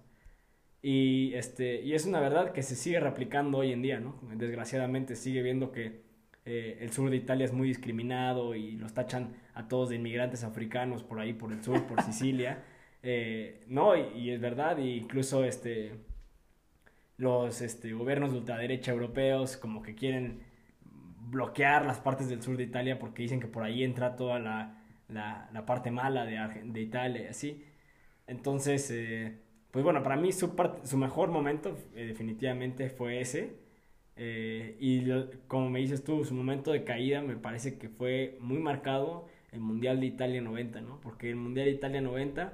Y, 0.82 1.34
este, 1.36 1.82
y 1.82 1.94
es 1.94 2.06
una 2.06 2.20
verdad 2.20 2.54
que 2.54 2.64
se 2.64 2.76
sigue 2.76 3.00
replicando 3.00 3.60
hoy 3.60 3.72
en 3.72 3.82
día, 3.82 4.00
¿no? 4.00 4.20
Desgraciadamente 4.36 5.16
sigue 5.16 5.44
viendo 5.44 5.72
que 5.72 6.02
eh, 6.46 6.80
el 6.82 6.92
sur 6.92 7.10
de 7.10 7.18
Italia 7.18 7.46
es 7.46 7.54
muy 7.54 7.68
discriminado 7.68 8.56
y 8.56 8.72
los 8.78 8.94
tachan 8.94 9.36
a 9.54 9.68
todos 9.68 9.90
de 9.90 9.96
inmigrantes 9.98 10.44
africanos 10.44 11.04
por 11.04 11.20
ahí, 11.20 11.34
por 11.34 11.52
el 11.52 11.64
sur, 11.64 11.86
por 11.86 12.02
Sicilia. 12.04 12.64
Eh, 13.04 13.64
no, 13.68 13.96
y, 13.96 14.02
y 14.18 14.30
es 14.32 14.42
verdad, 14.42 14.78
y 14.80 14.98
incluso 14.98 15.44
este, 15.44 15.94
los 17.18 17.62
este, 17.62 17.94
gobiernos 17.94 18.32
de 18.32 18.40
ultraderecha 18.40 18.92
europeos 18.92 19.58
como 19.58 19.82
que 19.84 19.96
quieren 19.96 20.42
bloquear 21.30 21.86
las 21.86 22.00
partes 22.00 22.28
del 22.30 22.42
sur 22.42 22.58
de 22.58 22.64
Italia 22.64 23.00
porque 23.00 23.22
dicen 23.24 23.40
que 23.40 23.48
por 23.48 23.64
ahí 23.64 23.84
entra 23.84 24.16
toda 24.16 24.40
la, 24.40 24.84
la, 25.08 25.50
la 25.54 25.66
parte 25.66 25.92
mala 25.92 26.26
de, 26.26 26.38
de 26.66 26.82
Italia 26.82 27.30
así. 27.30 27.64
Entonces, 28.28 28.90
eh, 28.92 29.38
pues 29.72 29.84
bueno, 29.84 30.04
para 30.04 30.16
mí 30.18 30.32
su, 30.32 30.54
su 30.84 30.98
mejor 30.98 31.30
momento 31.32 31.78
eh, 31.96 32.06
definitivamente 32.08 32.90
fue 32.90 33.22
ese. 33.22 33.56
Eh, 34.18 34.76
y 34.80 35.02
lo- 35.02 35.30
como 35.48 35.70
me 35.70 35.80
dices 35.80 36.04
tú, 36.04 36.24
su 36.26 36.34
momento 36.36 36.72
de 36.72 36.84
caída 36.84 37.22
me 37.22 37.38
parece 37.38 37.78
que 37.78 37.90
fue 37.90 38.38
muy 38.42 38.60
marcado 38.60 39.28
el 39.52 39.60
Mundial 39.62 40.00
de 40.00 40.06
Italia 40.08 40.42
90, 40.42 40.82
¿no? 40.82 41.00
Porque 41.02 41.30
el 41.30 41.36
Mundial 41.38 41.66
de 41.68 41.72
Italia 41.74 42.02
90 42.02 42.54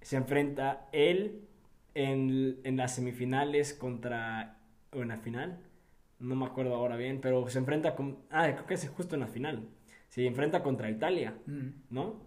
se 0.00 0.16
enfrenta 0.16 0.88
él 0.92 1.40
en, 1.94 2.58
en 2.64 2.76
las 2.76 2.94
semifinales 2.94 3.74
contra... 3.74 4.58
o 4.92 5.02
en 5.02 5.08
la 5.08 5.16
final, 5.18 5.58
no 6.20 6.34
me 6.36 6.46
acuerdo 6.46 6.74
ahora 6.74 6.96
bien, 6.96 7.20
pero 7.20 7.48
se 7.48 7.58
enfrenta 7.58 7.94
con... 7.96 8.18
Ah, 8.30 8.48
creo 8.52 8.66
que 8.66 8.74
es 8.74 8.88
justo 8.88 9.14
en 9.16 9.20
la 9.22 9.26
final. 9.26 9.68
Se 10.08 10.24
enfrenta 10.26 10.62
contra 10.62 10.90
Italia, 10.90 11.34
Mm. 11.46 11.68
¿no? 11.90 12.22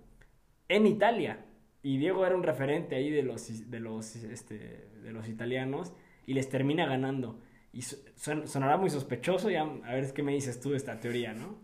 En 0.68 0.86
Italia. 0.86 1.46
Y 1.82 1.98
Diego 1.98 2.26
era 2.26 2.36
un 2.36 2.44
referente 2.44 2.96
ahí 2.96 3.10
de 3.10 3.24
los, 3.24 3.70
de 3.70 3.80
los, 3.80 4.16
este, 4.16 4.88
de 5.02 5.12
los 5.12 5.28
italianos 5.28 5.94
y 6.26 6.34
les 6.34 6.50
termina 6.50 6.86
ganando. 6.86 7.40
Y 7.72 7.84
sonará 7.84 8.78
muy 8.78 8.90
sospechoso, 8.90 9.50
ya 9.50 9.62
a 9.62 9.94
ver 9.94 10.12
qué 10.14 10.24
me 10.24 10.34
dices 10.34 10.60
tú 10.60 10.72
de 10.72 10.78
esta 10.78 11.00
teoría, 11.00 11.34
¿no? 11.34 11.58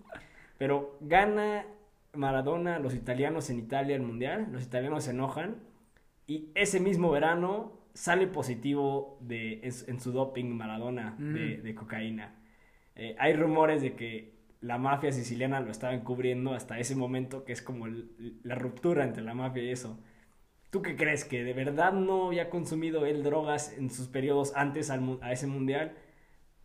Pero 0.58 0.98
gana 1.02 1.66
Maradona 2.14 2.80
los 2.80 2.94
italianos 2.94 3.50
en 3.50 3.60
Italia 3.60 3.96
el 3.96 4.04
Mundial, 4.04 4.48
los 4.52 4.64
italianos 4.64 5.06
se 5.06 5.12
enojan 5.12 5.58
y 6.28 6.50
ese 6.56 6.80
mismo 6.80 7.12
verano 7.12 7.74
sale 7.94 8.28
positivo 8.28 9.18
de, 9.22 9.62
en, 9.64 10.00
su 10.00 10.12
doping 10.12 10.46
Maradona 10.46 11.16
de, 11.18 11.62
mm. 11.64 11.76
cocaína. 11.76 12.36
Eh, 12.96 13.16
hay 13.20 13.34
rumores 13.34 13.82
de 13.82 13.96
que 13.96 14.35
la 14.66 14.80
mafia 14.80 15.12
siciliana 15.12 15.60
lo 15.60 15.70
estaba 15.70 15.94
encubriendo 15.94 16.54
hasta 16.56 16.80
ese 16.80 16.96
momento, 16.96 17.46
que 17.46 17.54
es 17.54 17.62
como 17.62 17.86
la 17.88 18.56
ruptura 18.56 19.04
entre 19.04 19.22
la 19.22 19.36
mafia 19.36 19.64
y 19.64 19.70
eso. 19.70 20.00
¿Tú 20.72 20.82
qué 20.82 20.96
crees? 20.96 21.24
¿Que 21.24 21.44
de 21.44 21.54
verdad 21.54 21.94
no 21.94 22.28
había 22.28 22.50
consumido 22.50 23.06
él 23.06 23.22
drogas 23.22 23.78
en 23.78 23.92
sus 23.92 24.08
periodos 24.08 24.54
antes 24.56 24.90
a 24.90 25.32
ese 25.32 25.46
mundial? 25.46 25.96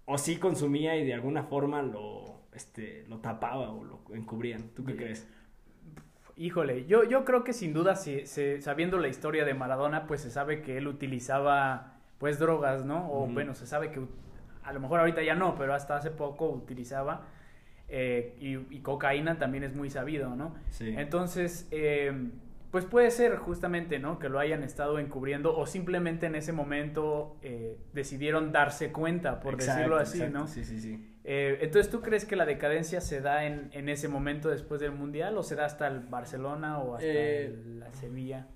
¿O 0.06 0.16
sí 0.16 0.38
consumía 0.38 0.96
y 0.96 1.04
de 1.04 1.12
alguna 1.12 1.42
forma 1.42 1.82
lo, 1.82 2.40
este, 2.54 3.04
lo 3.06 3.18
tapaba 3.18 3.70
o 3.70 3.84
lo 3.84 4.00
encubrían? 4.14 4.70
¿Tú 4.74 4.82
qué 4.82 4.96
crees? 4.96 5.28
Híjole, 6.36 6.86
yo, 6.86 7.04
yo 7.04 7.26
creo 7.26 7.44
que 7.44 7.52
sin 7.52 7.74
duda, 7.74 7.96
si, 7.96 8.24
sabiendo 8.62 8.98
la 8.98 9.08
historia 9.08 9.44
de 9.44 9.52
Maradona, 9.52 10.06
pues 10.06 10.22
se 10.22 10.30
sabe 10.30 10.62
que 10.62 10.78
él 10.78 10.88
utilizaba 10.88 12.00
pues 12.16 12.38
drogas, 12.38 12.86
¿no? 12.86 13.12
O 13.12 13.26
bueno, 13.26 13.54
se 13.54 13.66
sabe 13.66 13.90
que 13.90 14.00
a 14.62 14.72
lo 14.72 14.80
mejor 14.80 15.00
ahorita 15.00 15.22
ya 15.22 15.34
no, 15.34 15.54
pero 15.54 15.74
hasta 15.74 15.96
hace 15.96 16.10
poco 16.10 16.48
utilizaba 16.48 17.26
eh, 17.90 18.34
y, 18.38 18.78
cocaína 18.80 19.38
también 19.38 19.64
es 19.64 19.74
muy 19.74 19.90
sabido, 19.90 20.36
¿no? 20.36 20.54
Sí. 20.70 20.94
Entonces, 20.96 21.66
eh, 21.72 22.12
pues 22.70 22.84
puede 22.84 23.10
ser 23.10 23.36
justamente, 23.36 23.98
¿no? 23.98 24.18
Que 24.18 24.28
lo 24.28 24.38
hayan 24.38 24.62
estado 24.62 24.98
encubriendo 25.00 25.56
o 25.56 25.66
simplemente 25.66 26.26
en 26.26 26.36
ese 26.36 26.52
momento 26.52 27.36
eh, 27.42 27.76
decidieron 27.92 28.52
darse 28.52 28.92
cuenta, 28.92 29.40
por 29.40 29.56
decirlo 29.56 29.96
así, 29.96 30.22
¿no? 30.30 30.46
Sí, 30.46 30.64
sí, 30.64 30.80
sí. 30.80 31.04
entonces, 31.24 31.90
¿tú 31.90 32.00
crees 32.00 32.24
que 32.24 32.36
la 32.36 32.46
decadencia 32.46 33.00
se 33.00 33.20
da 33.20 33.44
en, 33.44 33.70
en, 33.72 33.88
ese 33.88 34.06
momento 34.06 34.48
después 34.50 34.80
del 34.80 34.92
Mundial 34.92 35.36
o 35.36 35.42
se 35.42 35.56
da 35.56 35.64
hasta 35.64 35.88
el 35.88 36.00
Barcelona 36.00 36.78
o 36.78 36.94
hasta 36.94 37.08
la 37.08 37.92
Sevilla? 37.92 38.46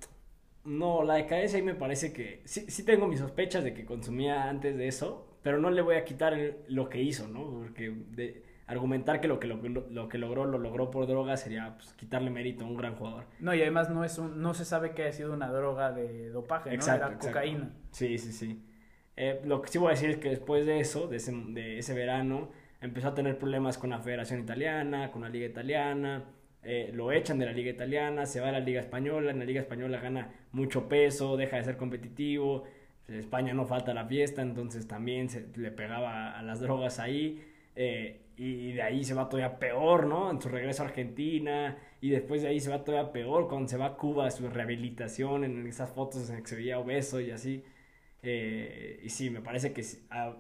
No, 0.64 1.02
la 1.02 1.14
decadencia 1.14 1.58
ahí 1.58 1.64
me 1.64 1.74
parece 1.74 2.12
que 2.12 2.40
sí, 2.44 2.66
sí 2.68 2.84
tengo 2.84 3.06
mis 3.06 3.18
sospechas 3.18 3.64
de 3.64 3.74
que 3.74 3.84
consumía 3.84 4.48
antes 4.48 4.76
de 4.78 4.86
eso, 4.88 5.38
pero 5.42 5.58
no 5.58 5.70
le 5.70 5.82
voy 5.82 5.96
a 5.96 6.04
quitar 6.04 6.34
lo 6.68 6.88
que 6.88 7.02
hizo, 7.02 7.28
¿no? 7.28 7.50
Porque 7.50 7.90
de, 7.90 8.53
argumentar 8.66 9.20
que 9.20 9.28
lo 9.28 9.38
que, 9.38 9.46
lo, 9.46 9.58
lo, 9.58 10.08
que 10.08 10.18
logró 10.18 10.46
lo 10.46 10.58
logró 10.58 10.90
por 10.90 11.06
droga 11.06 11.36
sería 11.36 11.74
pues, 11.76 11.92
quitarle 11.94 12.30
mérito 12.30 12.64
a 12.64 12.68
un 12.68 12.76
gran 12.76 12.94
jugador. 12.94 13.26
No, 13.40 13.54
y 13.54 13.60
además 13.60 13.90
no 13.90 14.04
es 14.04 14.18
un, 14.18 14.40
no 14.40 14.54
se 14.54 14.64
sabe 14.64 14.92
que 14.92 15.02
haya 15.02 15.12
sido 15.12 15.32
una 15.32 15.50
droga 15.50 15.92
de 15.92 16.30
dopaje, 16.30 16.76
¿no? 16.76 16.84
Era 16.84 17.18
cocaína. 17.18 17.70
Sí, 17.90 18.18
sí, 18.18 18.32
sí. 18.32 18.64
Eh, 19.16 19.40
lo 19.44 19.62
que 19.62 19.68
sí 19.68 19.78
voy 19.78 19.88
a 19.88 19.90
decir 19.90 20.10
es 20.10 20.16
que 20.16 20.30
después 20.30 20.66
de 20.66 20.80
eso, 20.80 21.06
de 21.06 21.18
ese, 21.18 21.32
de 21.32 21.78
ese 21.78 21.94
verano, 21.94 22.50
empezó 22.80 23.08
a 23.08 23.14
tener 23.14 23.38
problemas 23.38 23.78
con 23.78 23.90
la 23.90 24.00
Federación 24.00 24.40
Italiana, 24.40 25.10
con 25.10 25.22
la 25.22 25.28
Liga 25.28 25.46
Italiana. 25.46 26.24
Eh, 26.62 26.90
lo 26.94 27.12
echan 27.12 27.38
de 27.38 27.44
la 27.44 27.52
Liga 27.52 27.70
Italiana, 27.70 28.24
se 28.24 28.40
va 28.40 28.48
a 28.48 28.52
la 28.52 28.60
Liga 28.60 28.80
Española, 28.80 29.30
en 29.30 29.38
la 29.38 29.44
Liga 29.44 29.60
Española 29.60 30.00
gana 30.00 30.32
mucho 30.52 30.88
peso, 30.88 31.36
deja 31.36 31.58
de 31.58 31.64
ser 31.64 31.76
competitivo, 31.76 32.64
España 33.08 33.52
no 33.52 33.66
falta 33.66 33.92
la 33.92 34.06
fiesta, 34.06 34.40
entonces 34.40 34.88
también 34.88 35.28
se, 35.28 35.46
le 35.56 35.70
pegaba 35.70 36.38
a 36.38 36.42
las 36.42 36.60
drogas 36.60 36.98
ahí. 37.00 37.42
Eh, 37.76 38.24
y 38.36 38.72
de 38.72 38.82
ahí 38.82 39.04
se 39.04 39.14
va 39.14 39.28
todavía 39.28 39.58
peor, 39.58 40.06
¿no? 40.06 40.30
En 40.30 40.40
su 40.40 40.48
regreso 40.48 40.82
a 40.82 40.86
Argentina, 40.86 41.78
y 42.00 42.10
después 42.10 42.42
de 42.42 42.48
ahí 42.48 42.60
se 42.60 42.70
va 42.70 42.84
todavía 42.84 43.12
peor 43.12 43.48
cuando 43.48 43.68
se 43.68 43.76
va 43.76 43.86
a 43.86 43.96
Cuba, 43.96 44.30
su 44.30 44.48
rehabilitación, 44.48 45.44
en 45.44 45.66
esas 45.66 45.90
fotos 45.92 46.28
en 46.30 46.42
que 46.42 46.48
se 46.48 46.56
veía 46.56 46.78
obeso 46.78 47.20
y 47.20 47.30
así. 47.30 47.64
Eh, 48.22 49.00
y 49.04 49.08
sí, 49.10 49.30
me 49.30 49.40
parece 49.40 49.72
que 49.72 49.84
ah, 50.10 50.36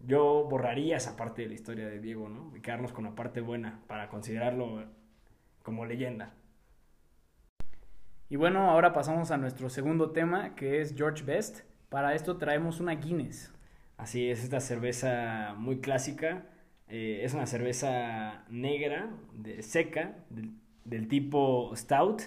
yo 0.00 0.46
borraría 0.50 0.96
esa 0.96 1.16
parte 1.16 1.42
de 1.42 1.48
la 1.48 1.54
historia 1.54 1.86
de 1.88 2.00
Diego, 2.00 2.28
¿no? 2.28 2.52
Y 2.56 2.60
quedarnos 2.60 2.92
con 2.92 3.04
la 3.04 3.14
parte 3.14 3.40
buena 3.40 3.80
para 3.86 4.08
considerarlo 4.08 4.84
como 5.62 5.86
leyenda. 5.86 6.34
Y 8.28 8.36
bueno, 8.36 8.70
ahora 8.70 8.92
pasamos 8.92 9.30
a 9.30 9.38
nuestro 9.38 9.70
segundo 9.70 10.10
tema, 10.10 10.54
que 10.54 10.80
es 10.80 10.94
George 10.96 11.24
Best. 11.24 11.60
Para 11.88 12.14
esto 12.14 12.36
traemos 12.36 12.80
una 12.80 12.94
Guinness. 12.94 13.52
Así 13.96 14.30
es, 14.30 14.44
esta 14.44 14.60
cerveza 14.60 15.54
muy 15.56 15.80
clásica 15.80 16.46
eh, 16.88 17.20
es 17.22 17.34
una 17.34 17.46
cerveza 17.46 18.44
negra, 18.50 19.10
seca, 19.60 20.24
del, 20.30 21.08
tipo 21.08 21.72
Stout, 21.76 22.22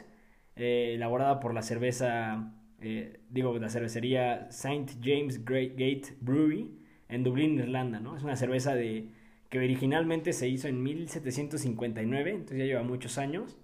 eh, 0.56 0.94
elaborada 0.96 1.40
por 1.40 1.54
la 1.54 1.62
cerveza, 1.62 2.54
eh, 2.80 3.20
digo, 3.30 3.58
la 3.58 3.70
cervecería 3.70 4.48
St. 4.50 4.94
James 5.02 5.44
Gate 5.46 6.16
Brewery 6.22 6.78
en 7.10 7.24
Dublín, 7.24 7.60
Irlanda, 7.60 8.00
¿no? 8.00 8.16
Es 8.16 8.24
una 8.24 8.36
cerveza 8.36 8.76
de, 8.76 9.10
que 9.50 9.60
originalmente 9.60 10.34
se 10.34 10.48
hizo 10.48 10.68
en 10.68 10.82
1759, 10.84 12.32
entonces 12.32 12.58
ya 12.58 12.66
lleva 12.66 12.84
muchos 12.84 13.18
años. 13.18 13.58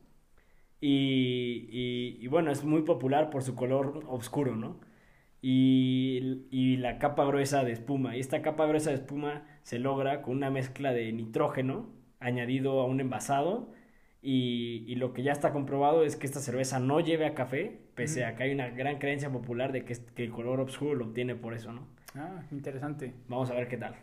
Y, 0.80 1.70
y, 1.72 2.18
y 2.22 2.28
bueno, 2.28 2.52
es 2.52 2.64
muy 2.64 2.84
popular 2.84 3.30
por 3.30 3.44
su 3.44 3.56
color 3.56 4.04
oscuro, 4.08 4.56
¿no? 4.56 4.80
y, 5.42 6.78
la 6.78 7.00
capa 7.00 7.26
gruesa 7.26 7.64
de 7.64 7.72
espuma. 7.72 8.16
Y 8.16 8.20
esta 8.20 8.42
capa 8.42 8.66
gruesa 8.66 8.90
de 8.92 8.98
espuma 8.98 9.44
se 9.68 9.80
logra 9.80 10.22
con 10.22 10.38
una 10.38 10.50
mezcla 10.50 10.94
de 10.94 11.12
nitrógeno 11.12 11.90
añadido 12.22 12.80
a 12.80 12.86
un 12.86 13.02
envasado. 13.02 13.68
Y, 14.22 14.96
lo 14.96 15.12
que 15.12 15.24
ya 15.24 15.34
está 15.34 15.52
comprobado 15.52 16.06
es 16.06 16.16
que 16.16 16.26
esta 16.26 16.40
cerveza 16.40 16.80
no 16.80 17.02
lleve 17.02 17.26
a 17.26 17.36
café, 17.36 17.82
pese 17.94 18.24
a 18.24 18.38
que 18.38 18.44
hay 18.44 18.54
una 18.54 18.70
gran 18.70 18.98
creencia 18.98 19.30
popular 19.30 19.74
de 19.74 19.84
que, 19.84 19.98
que, 20.16 20.24
el 20.24 20.32
color 20.32 20.62
oscuro 20.62 20.96
lo 20.96 21.08
obtiene 21.08 21.36
por 21.36 21.54
eso, 21.54 21.74
¿no? 21.74 21.86
Ah, 22.16 22.44
interesante. 22.50 23.14
Vamos 23.28 23.52
a 23.52 23.56
ver 23.56 23.68
qué 23.68 23.76
tal. 23.76 23.98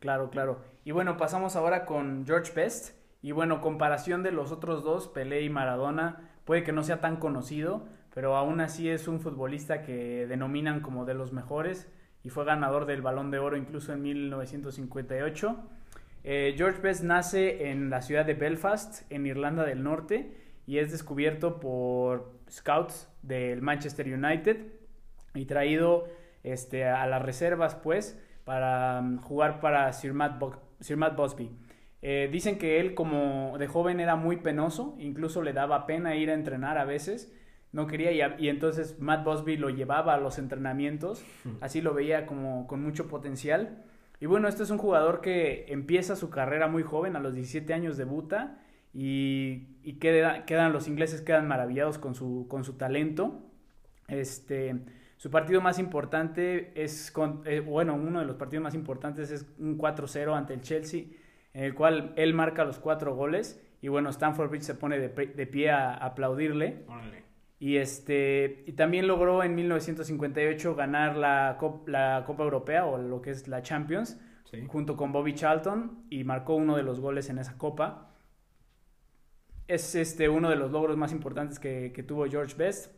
Claro, 0.00 0.30
claro. 0.30 0.64
Y 0.82 0.92
bueno, 0.92 1.18
pasamos 1.18 1.56
ahora 1.56 1.84
con 1.84 2.24
George 2.24 2.50
Best. 2.54 2.96
Y 3.20 3.32
bueno, 3.32 3.60
comparación 3.60 4.22
de 4.22 4.32
los 4.32 4.50
otros 4.50 4.82
dos, 4.82 5.08
Pelé 5.08 5.42
y 5.42 5.50
Maradona, 5.50 6.30
puede 6.46 6.62
que 6.62 6.72
no 6.72 6.84
sea 6.84 7.02
tan 7.02 7.18
conocido, 7.18 7.86
pero 8.14 8.34
aún 8.34 8.62
así 8.62 8.88
es 8.88 9.08
un 9.08 9.20
futbolista 9.20 9.82
que 9.82 10.26
denominan 10.26 10.80
como 10.80 11.04
de 11.04 11.12
los 11.12 11.34
mejores 11.34 11.92
y 12.24 12.30
fue 12.30 12.44
ganador 12.44 12.86
del 12.86 13.02
Balón 13.02 13.30
de 13.30 13.38
Oro 13.38 13.56
incluso 13.56 13.92
en 13.92 14.02
1958. 14.02 15.56
Eh, 16.24 16.54
George 16.56 16.80
Best 16.80 17.02
nace 17.02 17.70
en 17.70 17.90
la 17.90 18.00
ciudad 18.02 18.24
de 18.24 18.34
Belfast, 18.34 19.10
en 19.10 19.26
Irlanda 19.26 19.64
del 19.64 19.82
Norte, 19.82 20.36
y 20.66 20.78
es 20.78 20.92
descubierto 20.92 21.58
por 21.58 22.32
scouts 22.50 23.08
del 23.22 23.62
Manchester 23.62 24.06
United 24.06 24.58
y 25.34 25.46
traído 25.46 26.04
este, 26.44 26.84
a 26.84 27.06
las 27.06 27.22
reservas, 27.22 27.74
pues, 27.74 28.20
para 28.44 29.00
um, 29.00 29.18
jugar 29.18 29.60
para 29.60 29.92
Sir 29.92 30.12
Matt, 30.12 30.42
Sir 30.80 30.96
Matt 30.96 31.16
Busby. 31.16 31.50
Eh, 32.02 32.28
dicen 32.32 32.58
que 32.58 32.80
él 32.80 32.94
como 32.94 33.56
de 33.58 33.68
joven 33.68 34.00
era 34.00 34.16
muy 34.16 34.36
penoso, 34.36 34.96
incluso 34.98 35.42
le 35.42 35.52
daba 35.52 35.86
pena 35.86 36.16
ir 36.16 36.30
a 36.30 36.34
entrenar 36.34 36.78
a 36.78 36.84
veces, 36.84 37.32
no 37.72 37.86
quería 37.86 38.36
y, 38.38 38.48
entonces 38.48 38.98
Matt 39.00 39.24
Busby 39.24 39.56
lo 39.56 39.70
llevaba 39.70 40.14
a 40.14 40.18
los 40.18 40.38
entrenamientos, 40.38 41.24
así 41.60 41.80
lo 41.80 41.94
veía 41.94 42.26
como 42.26 42.66
con 42.66 42.82
mucho 42.82 43.08
potencial. 43.08 43.82
Y 44.20 44.26
bueno, 44.26 44.46
este 44.46 44.62
es 44.62 44.70
un 44.70 44.78
jugador 44.78 45.20
que 45.20 45.64
empieza 45.68 46.14
su 46.14 46.30
carrera 46.30 46.68
muy 46.68 46.82
joven, 46.82 47.16
a 47.16 47.20
los 47.20 47.34
17 47.34 47.72
años 47.74 47.96
debuta 47.96 48.60
y, 48.94 49.78
y 49.82 49.94
quedan, 49.94 50.72
los 50.72 50.86
ingleses 50.86 51.22
quedan 51.22 51.48
maravillados 51.48 51.98
con 51.98 52.14
su, 52.14 52.46
con 52.48 52.62
su 52.62 52.74
talento. 52.74 53.40
Este, 54.06 54.76
su 55.16 55.30
partido 55.30 55.60
más 55.60 55.78
importante 55.78 56.72
es, 56.74 57.10
con, 57.10 57.42
eh, 57.46 57.60
bueno, 57.60 57.94
uno 57.94 58.20
de 58.20 58.26
los 58.26 58.36
partidos 58.36 58.62
más 58.62 58.74
importantes 58.74 59.30
es 59.30 59.46
un 59.58 59.78
4-0 59.78 60.36
ante 60.36 60.54
el 60.54 60.60
Chelsea, 60.60 61.04
en 61.54 61.64
el 61.64 61.74
cual 61.74 62.12
él 62.16 62.34
marca 62.34 62.64
los 62.64 62.78
cuatro 62.78 63.14
goles 63.14 63.60
y 63.80 63.88
bueno, 63.88 64.10
Stanford 64.10 64.50
Bridge 64.50 64.62
se 64.62 64.74
pone 64.76 64.98
de, 64.98 65.46
pie 65.46 65.70
a 65.70 65.94
aplaudirle. 65.94 66.84
Y, 67.62 67.76
este, 67.76 68.64
y 68.66 68.72
también 68.72 69.06
logró 69.06 69.44
en 69.44 69.54
1958 69.54 70.74
ganar 70.74 71.16
la, 71.16 71.56
la 71.86 72.24
Copa 72.26 72.42
Europea 72.42 72.86
o 72.86 72.98
lo 72.98 73.22
que 73.22 73.30
es 73.30 73.46
la 73.46 73.62
Champions 73.62 74.18
junto 74.66 74.96
con 74.96 75.12
Bobby 75.12 75.32
Charlton 75.36 76.04
y 76.10 76.24
marcó 76.24 76.56
uno 76.56 76.74
de 76.76 76.82
los 76.82 76.98
goles 76.98 77.30
en 77.30 77.38
esa 77.38 77.56
copa. 77.56 78.16
Es 79.68 79.94
este, 79.94 80.28
uno 80.28 80.50
de 80.50 80.56
los 80.56 80.72
logros 80.72 80.96
más 80.96 81.12
importantes 81.12 81.60
que, 81.60 81.92
que 81.94 82.02
tuvo 82.02 82.26
George 82.26 82.56
Best, 82.56 82.96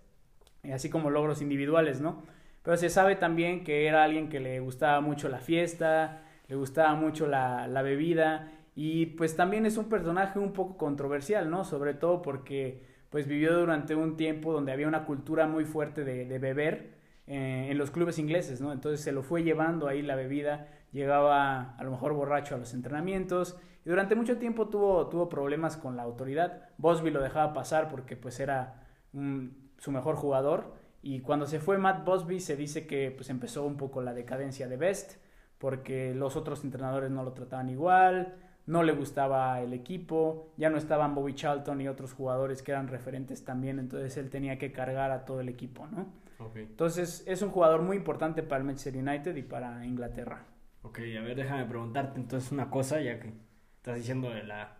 así 0.72 0.88
como 0.88 1.10
logros 1.10 1.42
individuales, 1.42 2.00
¿no? 2.00 2.22
Pero 2.62 2.78
se 2.78 2.88
sabe 2.88 3.16
también 3.16 3.64
que 3.64 3.86
era 3.86 4.02
alguien 4.02 4.30
que 4.30 4.40
le 4.40 4.60
gustaba 4.60 5.02
mucho 5.02 5.28
la 5.28 5.40
fiesta, 5.40 6.22
le 6.48 6.56
gustaba 6.56 6.94
mucho 6.94 7.26
la, 7.26 7.68
la 7.68 7.82
bebida 7.82 8.50
y 8.74 9.04
pues 9.04 9.36
también 9.36 9.66
es 9.66 9.76
un 9.76 9.90
personaje 9.90 10.38
un 10.38 10.54
poco 10.54 10.78
controversial, 10.78 11.50
¿no? 11.50 11.64
Sobre 11.64 11.92
todo 11.92 12.22
porque 12.22 12.93
pues 13.14 13.28
vivió 13.28 13.56
durante 13.56 13.94
un 13.94 14.16
tiempo 14.16 14.52
donde 14.52 14.72
había 14.72 14.88
una 14.88 15.04
cultura 15.04 15.46
muy 15.46 15.64
fuerte 15.64 16.02
de, 16.02 16.36
beber 16.40 16.96
eh, 17.28 17.68
en 17.70 17.78
los 17.78 17.92
clubes 17.92 18.18
ingleses, 18.18 18.60
¿no? 18.60 18.72
Entonces 18.72 19.02
se 19.02 19.12
lo 19.12 19.22
fue 19.22 19.44
llevando 19.44 19.86
ahí 19.86 20.02
la 20.02 20.16
bebida, 20.16 20.66
llegaba 20.90 21.76
a 21.76 21.84
lo 21.84 21.92
mejor 21.92 22.12
borracho 22.14 22.56
a 22.56 22.58
los 22.58 22.74
entrenamientos 22.74 23.56
y 23.86 23.88
durante 23.88 24.16
mucho 24.16 24.36
tiempo 24.38 24.68
tuvo, 24.68 25.08
tuvo 25.10 25.28
problemas 25.28 25.76
con 25.76 25.96
la 25.96 26.02
autoridad. 26.02 26.70
Bosby 26.76 27.12
lo 27.12 27.22
dejaba 27.22 27.52
pasar 27.52 27.88
porque 27.88 28.16
pues 28.16 28.40
era 28.40 28.82
su 29.12 29.92
mejor 29.92 30.16
jugador. 30.16 30.74
Y 31.00 31.20
cuando 31.20 31.46
se 31.46 31.60
fue 31.60 31.78
Matt 31.78 32.04
Busby 32.04 32.40
se 32.40 32.56
dice 32.56 32.88
que 32.88 33.12
pues 33.12 33.30
empezó 33.30 33.64
un 33.64 33.76
poco 33.76 34.02
la 34.02 34.12
decadencia 34.12 34.66
de 34.66 34.76
Best, 34.76 35.24
porque 35.58 36.16
los 36.16 36.34
otros 36.34 36.64
entrenadores 36.64 37.12
no 37.12 37.22
lo 37.22 37.32
trataban 37.32 37.68
igual, 37.68 38.34
no 38.66 38.82
le 38.82 38.92
gustaba 38.92 39.60
el 39.60 39.72
equipo, 39.72 40.52
ya 40.56 40.70
no 40.70 40.78
estaban 40.78 41.14
Bobby 41.14 41.34
Charlton 41.34 41.80
y 41.80 41.88
otros 41.88 42.12
jugadores 42.14 42.62
que 42.62 42.72
eran 42.72 42.88
referentes 42.88 43.44
también, 43.44 43.78
entonces 43.78 44.16
él 44.16 44.30
tenía 44.30 44.58
que 44.58 44.72
cargar 44.72 45.10
a 45.10 45.24
todo 45.24 45.40
el 45.40 45.48
equipo, 45.48 45.86
¿no? 45.86 46.06
Entonces 46.54 47.24
es 47.26 47.42
un 47.42 47.50
jugador 47.50 47.82
muy 47.82 47.96
importante 47.96 48.42
para 48.42 48.58
el 48.58 48.64
Manchester 48.64 48.96
United 48.96 49.36
y 49.36 49.42
para 49.42 49.84
Inglaterra. 49.84 50.44
Ok, 50.82 50.98
a 50.98 51.22
ver, 51.22 51.36
déjame 51.36 51.64
preguntarte 51.64 52.18
entonces 52.18 52.52
una 52.52 52.70
cosa, 52.70 53.00
ya 53.00 53.18
que 53.18 53.32
estás 53.76 53.96
diciendo 53.96 54.30
de 54.30 54.42
la... 54.42 54.76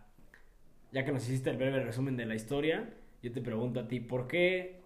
Ya 0.91 1.03
que 1.03 1.11
nos 1.11 1.27
hiciste 1.27 1.49
el 1.49 1.57
breve 1.57 1.83
resumen 1.83 2.15
de 2.15 2.25
la 2.25 2.35
historia, 2.35 2.89
yo 3.21 3.31
te 3.31 3.41
pregunto 3.41 3.79
a 3.79 3.87
ti, 3.87 3.99
¿por 3.99 4.27
qué, 4.27 4.81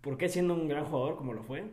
por 0.00 0.18
qué 0.18 0.28
siendo 0.28 0.54
un 0.54 0.68
gran 0.68 0.84
jugador 0.84 1.16
como 1.16 1.32
lo 1.32 1.42
fue, 1.42 1.70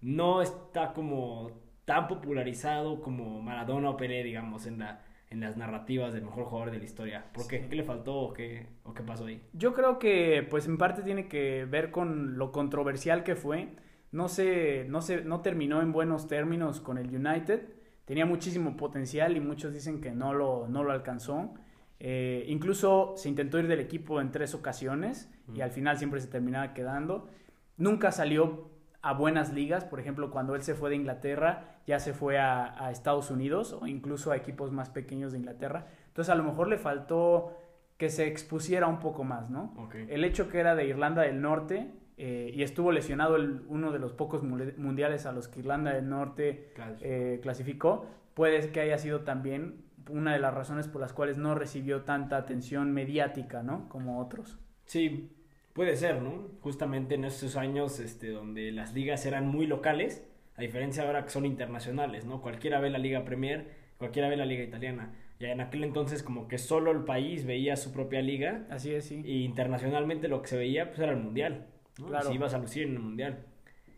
no 0.00 0.42
está 0.42 0.92
como 0.92 1.50
tan 1.84 2.06
popularizado 2.06 3.00
como 3.00 3.40
Maradona 3.42 3.90
o 3.90 3.96
Pelé, 3.96 4.22
digamos, 4.22 4.66
en 4.66 4.78
la 4.80 5.02
en 5.30 5.40
las 5.40 5.56
narrativas 5.56 6.12
del 6.12 6.24
mejor 6.24 6.44
jugador 6.44 6.72
de 6.72 6.78
la 6.78 6.84
historia. 6.84 7.24
¿Por 7.32 7.46
qué? 7.46 7.66
¿Qué 7.68 7.76
le 7.76 7.84
faltó 7.84 8.16
o 8.16 8.32
qué, 8.32 8.66
o 8.82 8.92
qué 8.92 9.02
pasó 9.02 9.26
ahí? 9.26 9.40
Yo 9.52 9.72
creo 9.72 9.98
que, 9.98 10.46
pues 10.50 10.66
en 10.66 10.76
parte 10.76 11.02
tiene 11.02 11.28
que 11.28 11.64
ver 11.64 11.92
con 11.92 12.36
lo 12.36 12.50
controversial 12.50 13.22
que 13.22 13.36
fue. 13.36 13.68
No 14.10 14.28
se, 14.28 14.86
no 14.88 15.00
se, 15.00 15.22
no 15.22 15.40
terminó 15.40 15.82
en 15.82 15.92
buenos 15.92 16.26
términos 16.26 16.80
con 16.80 16.98
el 16.98 17.14
United. 17.14 17.62
Tenía 18.04 18.26
muchísimo 18.26 18.76
potencial 18.76 19.36
y 19.36 19.40
muchos 19.40 19.72
dicen 19.72 20.00
que 20.00 20.10
no 20.10 20.34
lo, 20.34 20.66
no 20.68 20.82
lo 20.82 20.90
alcanzó. 20.90 21.54
Eh, 22.00 22.44
incluso 22.48 23.14
se 23.16 23.28
intentó 23.28 23.60
ir 23.60 23.68
del 23.68 23.78
equipo 23.78 24.20
en 24.20 24.32
tres 24.32 24.54
ocasiones 24.54 25.30
y 25.54 25.60
al 25.60 25.70
final 25.70 25.96
siempre 25.96 26.20
se 26.20 26.26
terminaba 26.26 26.74
quedando. 26.74 27.28
Nunca 27.76 28.10
salió 28.10 28.68
a 29.02 29.14
buenas 29.14 29.52
ligas, 29.52 29.84
por 29.84 30.00
ejemplo, 30.00 30.30
cuando 30.30 30.54
él 30.54 30.62
se 30.62 30.74
fue 30.74 30.90
de 30.90 30.96
Inglaterra, 30.96 31.76
ya 31.86 31.98
se 31.98 32.12
fue 32.12 32.38
a, 32.38 32.90
Estados 32.90 33.30
Unidos 33.30 33.76
o 33.80 33.86
incluso 33.86 34.32
a 34.32 34.36
equipos 34.36 34.72
más 34.72 34.90
pequeños 34.90 35.32
de 35.32 35.38
Inglaterra. 35.38 35.86
Entonces 36.08 36.30
a 36.30 36.34
lo 36.34 36.44
mejor 36.44 36.68
le 36.68 36.76
faltó 36.76 37.56
que 37.96 38.10
se 38.10 38.26
expusiera 38.26 38.86
un 38.86 38.98
poco 38.98 39.24
más, 39.24 39.50
¿no? 39.50 39.74
El 40.08 40.24
hecho 40.24 40.48
que 40.48 40.58
era 40.58 40.74
de 40.74 40.86
Irlanda 40.86 41.22
del 41.22 41.40
Norte 41.40 41.92
eh, 42.16 42.50
y 42.54 42.62
estuvo 42.62 42.92
lesionado 42.92 43.36
el, 43.36 43.62
uno 43.68 43.92
de 43.92 43.98
los 43.98 44.12
pocos 44.12 44.42
mundiales 44.42 45.26
a 45.26 45.32
los 45.32 45.48
que 45.48 45.60
Irlanda 45.60 45.92
del 45.92 46.08
Norte 46.08 46.72
eh, 47.00 47.40
clasificó, 47.42 48.06
puede 48.34 48.70
que 48.72 48.80
haya 48.80 48.98
sido 48.98 49.20
también 49.20 49.84
una 50.08 50.32
de 50.32 50.38
las 50.38 50.52
razones 50.52 50.88
por 50.88 51.00
las 51.00 51.12
cuales 51.12 51.38
no 51.38 51.54
recibió 51.54 52.02
tanta 52.02 52.36
atención 52.36 52.92
mediática, 52.92 53.62
¿no? 53.62 53.88
Como 53.88 54.20
otros. 54.20 54.58
Sí, 54.84 55.30
Puede 55.72 55.96
ser, 55.96 56.20
¿no? 56.20 56.48
Justamente 56.60 57.14
en 57.14 57.24
esos 57.24 57.56
años 57.56 58.00
este, 58.00 58.30
donde 58.30 58.72
las 58.72 58.92
ligas 58.92 59.24
eran 59.26 59.46
muy 59.46 59.66
locales, 59.66 60.26
a 60.56 60.62
diferencia 60.62 61.04
ahora 61.04 61.24
que 61.24 61.30
son 61.30 61.46
internacionales, 61.46 62.24
¿no? 62.24 62.42
Cualquiera 62.42 62.80
ve 62.80 62.90
la 62.90 62.98
Liga 62.98 63.24
Premier, 63.24 63.70
cualquiera 63.96 64.28
ve 64.28 64.36
la 64.36 64.46
Liga 64.46 64.64
Italiana. 64.64 65.14
Y 65.38 65.46
en 65.46 65.60
aquel 65.60 65.84
entonces 65.84 66.22
como 66.22 66.48
que 66.48 66.58
solo 66.58 66.90
el 66.90 67.04
país 67.04 67.46
veía 67.46 67.76
su 67.76 67.92
propia 67.92 68.20
liga. 68.20 68.66
Así 68.68 68.92
es, 68.92 69.06
sí. 69.06 69.22
Y 69.24 69.44
internacionalmente 69.44 70.28
lo 70.28 70.42
que 70.42 70.48
se 70.48 70.58
veía 70.58 70.88
pues 70.88 70.98
era 70.98 71.12
el 71.12 71.18
Mundial. 71.18 71.66
¿no? 71.98 72.08
Claro. 72.08 72.28
Si 72.28 72.34
ibas 72.34 72.52
a 72.52 72.58
lucir 72.58 72.82
en 72.82 72.94
el 72.94 72.98
Mundial. 72.98 73.46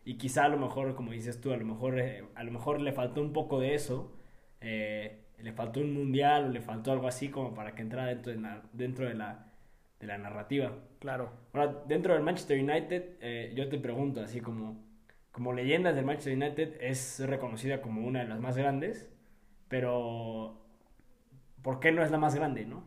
Y 0.05 0.15
quizá 0.15 0.45
a 0.45 0.47
lo 0.47 0.57
mejor, 0.57 0.95
como 0.95 1.11
dices 1.11 1.41
tú, 1.41 1.51
a 1.51 1.57
lo 1.57 1.65
mejor, 1.65 1.99
eh, 1.99 2.23
a 2.35 2.43
lo 2.43 2.51
mejor 2.51 2.79
le 2.79 2.93
faltó 2.93 3.21
un 3.21 3.33
poco 3.33 3.59
de 3.59 3.73
eso. 3.73 4.15
Eh, 4.61 5.23
le 5.37 5.51
faltó 5.51 5.81
un 5.81 5.93
Mundial 5.93 6.45
o 6.45 6.49
le 6.49 6.61
faltó 6.61 6.93
algo 6.93 7.07
así 7.07 7.27
como 7.27 7.53
para 7.53 7.75
que 7.75 7.81
entrara 7.81 8.07
dentro 8.07 8.31
de 8.31 8.61
dentro 8.71 9.05
de 9.05 9.15
la 9.15 9.51
de 9.99 10.07
la 10.07 10.17
narrativa. 10.17 10.73
Claro. 11.03 11.31
Ahora, 11.51 11.83
dentro 11.85 12.13
del 12.13 12.23
Manchester 12.23 12.57
United, 12.57 13.17
eh, 13.19 13.51
yo 13.57 13.67
te 13.67 13.77
pregunto, 13.77 14.21
así 14.21 14.39
como, 14.39 14.81
como 15.33 15.51
leyendas 15.51 15.95
del 15.97 16.05
Manchester 16.05 16.33
United, 16.33 16.77
es 16.79 17.21
reconocida 17.27 17.81
como 17.81 18.07
una 18.07 18.21
de 18.21 18.29
las 18.29 18.39
más 18.39 18.55
grandes, 18.55 19.11
pero 19.67 20.61
¿por 21.61 21.81
qué 21.81 21.91
no 21.91 22.05
es 22.05 22.09
la 22.09 22.17
más 22.19 22.35
grande, 22.35 22.63
no? 22.63 22.85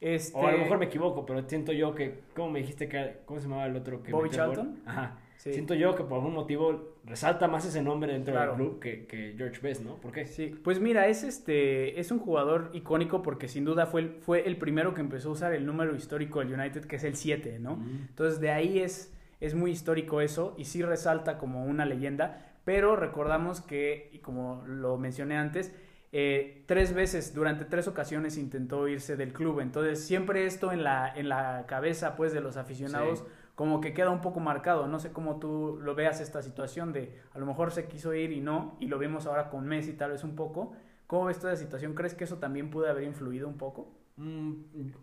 Este... 0.00 0.36
O 0.36 0.48
a 0.48 0.50
lo 0.50 0.58
mejor 0.58 0.78
me 0.78 0.86
equivoco, 0.86 1.24
pero 1.24 1.48
siento 1.48 1.70
yo 1.70 1.94
que, 1.94 2.22
¿cómo 2.34 2.50
me 2.50 2.58
dijiste 2.58 2.88
que, 2.88 3.20
cómo 3.26 3.38
se 3.38 3.46
llamaba 3.46 3.66
el 3.66 3.76
otro 3.76 4.02
que... 4.02 4.10
Bobby 4.10 4.30
Charlton. 4.30 4.82
Ajá. 4.84 5.20
Siento 5.50 5.74
yo 5.74 5.96
que 5.96 6.04
por 6.04 6.18
algún 6.18 6.34
motivo 6.34 6.94
resalta 7.04 7.48
más 7.48 7.64
ese 7.64 7.82
nombre 7.82 8.12
dentro 8.12 8.38
del 8.38 8.50
club 8.50 8.78
que, 8.78 9.06
que, 9.06 9.34
George 9.36 9.60
Best, 9.60 9.82
¿no? 9.82 9.96
¿Por 9.96 10.12
qué? 10.12 10.24
Sí, 10.24 10.54
pues 10.62 10.78
mira, 10.78 11.08
es 11.08 11.24
este 11.24 11.98
es 11.98 12.12
un 12.12 12.20
jugador 12.20 12.70
icónico 12.74 13.22
porque 13.22 13.48
sin 13.48 13.64
duda 13.64 13.86
fue 13.86 14.02
el, 14.02 14.10
fue 14.20 14.46
el 14.46 14.56
primero 14.56 14.94
que 14.94 15.00
empezó 15.00 15.30
a 15.30 15.32
usar 15.32 15.52
el 15.52 15.66
número 15.66 15.96
histórico 15.96 16.38
del 16.38 16.52
United, 16.52 16.84
que 16.84 16.96
es 16.96 17.02
el 17.02 17.16
7, 17.16 17.58
¿no? 17.58 17.84
Entonces 18.08 18.40
de 18.40 18.50
ahí 18.50 18.78
es, 18.78 19.12
es 19.40 19.54
muy 19.54 19.72
histórico 19.72 20.20
eso 20.20 20.54
y 20.56 20.66
sí 20.66 20.80
resalta 20.82 21.38
como 21.38 21.64
una 21.64 21.86
leyenda, 21.86 22.54
pero 22.64 22.94
recordamos 22.94 23.60
que, 23.60 24.10
y 24.12 24.18
como 24.18 24.62
lo 24.66 24.96
mencioné 24.96 25.36
antes, 25.36 25.74
eh, 26.12 26.62
tres 26.66 26.92
veces, 26.92 27.34
durante 27.34 27.64
tres 27.64 27.88
ocasiones 27.88 28.36
intentó 28.36 28.86
irse 28.86 29.16
del 29.16 29.32
club. 29.32 29.60
Entonces, 29.60 30.04
siempre 30.04 30.44
esto 30.44 30.70
en 30.70 30.84
la, 30.84 31.10
en 31.16 31.30
la 31.30 31.64
cabeza, 31.66 32.16
pues, 32.16 32.34
de 32.34 32.42
los 32.42 32.58
aficionados 32.58 33.24
como 33.54 33.80
que 33.80 33.92
queda 33.92 34.10
un 34.10 34.20
poco 34.20 34.40
marcado. 34.40 34.86
No 34.86 34.98
sé 34.98 35.12
cómo 35.12 35.38
tú 35.38 35.78
lo 35.80 35.94
veas 35.94 36.20
esta 36.20 36.42
situación 36.42 36.92
de 36.92 37.20
a 37.32 37.38
lo 37.38 37.46
mejor 37.46 37.72
se 37.72 37.86
quiso 37.86 38.14
ir 38.14 38.32
y 38.32 38.40
no, 38.40 38.76
y 38.80 38.86
lo 38.86 38.98
vemos 38.98 39.26
ahora 39.26 39.50
con 39.50 39.66
Messi 39.66 39.92
tal 39.92 40.12
vez 40.12 40.24
un 40.24 40.36
poco. 40.36 40.72
¿Cómo 41.06 41.26
ves 41.26 41.38
toda 41.38 41.52
la 41.52 41.58
situación? 41.58 41.94
¿Crees 41.94 42.14
que 42.14 42.24
eso 42.24 42.38
también 42.38 42.70
puede 42.70 42.88
haber 42.88 43.04
influido 43.04 43.46
un 43.46 43.58
poco? 43.58 43.88
Mm, 44.16 44.52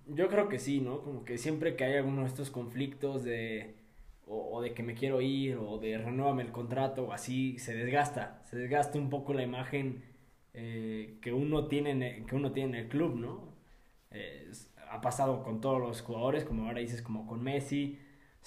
yo 0.08 0.28
creo 0.28 0.50
que 0.50 0.60
sí, 0.60 0.82
¿no? 0.82 1.02
Como 1.02 1.24
que 1.24 1.38
siempre 1.38 1.76
que 1.76 1.84
hay 1.84 1.98
alguno 1.98 2.22
de 2.22 2.28
estos 2.28 2.50
conflictos 2.50 3.24
de 3.24 3.76
o, 4.32 4.62
de 4.62 4.74
que 4.74 4.84
me 4.84 4.94
quiero 4.94 5.22
ir 5.22 5.58
o 5.58 5.80
de 5.80 5.98
renuévame 5.98 6.44
el 6.44 6.52
contrato 6.52 7.08
o 7.08 7.14
así, 7.14 7.58
se 7.58 7.74
desgasta, 7.74 8.42
se 8.46 8.58
desgasta 8.58 9.00
un 9.00 9.10
poco 9.10 9.34
la 9.34 9.42
imagen 9.42 10.04
eh, 10.54 11.18
que, 11.22 11.34
uno 11.34 11.68
tiene 11.68 11.92
en 11.92 12.26
que 12.28 12.36
uno 12.36 12.52
tiene 12.52 12.78
en 12.78 12.86
el 12.86 12.90
club, 12.90 13.16
¿no? 13.16 13.54
Eh, 14.12 14.52
ha 14.92 15.02
pasado 15.02 15.44
con 15.44 15.62
todos 15.62 15.80
los 15.80 16.02
jugadores, 16.02 16.44
como 16.44 16.68
ahora 16.68 16.80
dices, 16.80 17.02
como 17.02 17.28
con 17.28 17.44
Messi, 17.44 18.00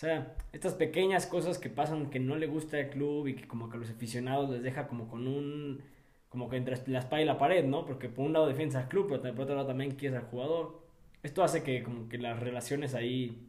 sea, 0.02 0.36
estas 0.52 0.74
pequeñas 0.74 1.26
cosas 1.26 1.58
que 1.58 1.70
pasan 1.70 2.10
que 2.10 2.18
no 2.20 2.36
le 2.36 2.46
gusta 2.46 2.76
al 2.78 2.90
club 2.90 3.28
y 3.28 3.34
que 3.34 3.46
como 3.48 3.70
que 3.70 3.76
a 3.76 3.80
los 3.80 3.90
aficionados 3.90 4.50
les 4.50 4.62
deja 4.62 4.88
como 4.88 5.08
con 5.08 5.26
un... 5.28 5.82
como 6.28 6.48
que 6.48 6.56
entre 6.56 6.76
la 6.88 6.98
espalda 7.00 7.22
y 7.22 7.26
la 7.26 7.38
pared, 7.38 7.64
¿no? 7.64 7.86
Porque 7.86 8.08
por 8.08 8.26
un 8.26 8.32
lado 8.32 8.46
defiendes 8.46 8.76
al 8.76 8.88
club, 8.88 9.06
pero 9.08 9.34
por 9.34 9.44
otro 9.44 9.54
lado 9.56 9.68
también 9.68 9.92
quieres 9.92 10.18
al 10.18 10.26
jugador. 10.26 10.82
Esto 11.22 11.44
hace 11.44 11.62
que 11.62 11.82
como 11.82 12.08
que 12.08 12.18
las 12.18 12.40
relaciones 12.40 12.94
ahí 12.94 13.48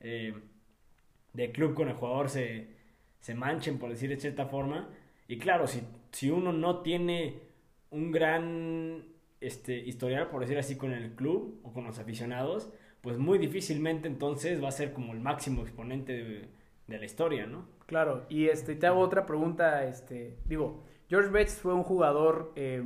eh, 0.00 0.34
de 1.32 1.52
club 1.52 1.74
con 1.74 1.88
el 1.88 1.94
jugador 1.94 2.28
se, 2.30 2.68
se 3.20 3.34
manchen, 3.34 3.78
por 3.78 3.90
decir 3.90 4.10
de 4.10 4.16
cierta 4.18 4.46
forma. 4.46 4.88
Y 5.28 5.38
claro, 5.38 5.66
si, 5.66 5.82
si 6.12 6.30
uno 6.30 6.52
no 6.52 6.82
tiene 6.82 7.40
un 7.90 8.12
gran 8.12 9.04
este, 9.40 9.78
historial, 9.78 10.28
por 10.28 10.40
decir 10.42 10.58
así, 10.58 10.76
con 10.76 10.92
el 10.92 11.14
club 11.14 11.60
o 11.64 11.72
con 11.72 11.84
los 11.84 11.98
aficionados, 11.98 12.70
pues 13.04 13.18
muy 13.18 13.38
difícilmente 13.38 14.08
entonces 14.08 14.64
va 14.64 14.68
a 14.68 14.72
ser 14.72 14.94
como 14.94 15.12
el 15.12 15.20
máximo 15.20 15.60
exponente 15.62 16.48
de, 16.88 16.98
la 16.98 17.04
historia, 17.04 17.46
¿no? 17.46 17.66
Claro, 17.86 18.24
y 18.28 18.48
este, 18.48 18.74
te 18.74 18.86
hago 18.86 19.00
otra 19.00 19.26
pregunta, 19.26 19.84
este, 19.84 20.38
digo, 20.46 20.82
George 21.08 21.30
Betts 21.30 21.60
fue 21.60 21.74
un 21.74 21.82
jugador 21.82 22.52
eh, 22.56 22.82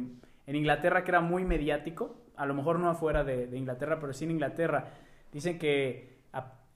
en 0.46 0.57
Inglaterra 0.57 1.04
que 1.04 1.12
era 1.12 1.20
muy 1.20 1.44
mediático, 1.44 2.16
a 2.37 2.46
lo 2.46 2.54
mejor 2.54 2.81
no 2.81 2.88
afuera 2.90 3.22
de, 3.22 3.57
Inglaterra, 3.57 3.98
pero 4.00 4.12
sí 4.12 4.24
en 4.24 4.33
Inglaterra. 4.33 4.92
Dicen 5.33 5.59
que 5.59 6.18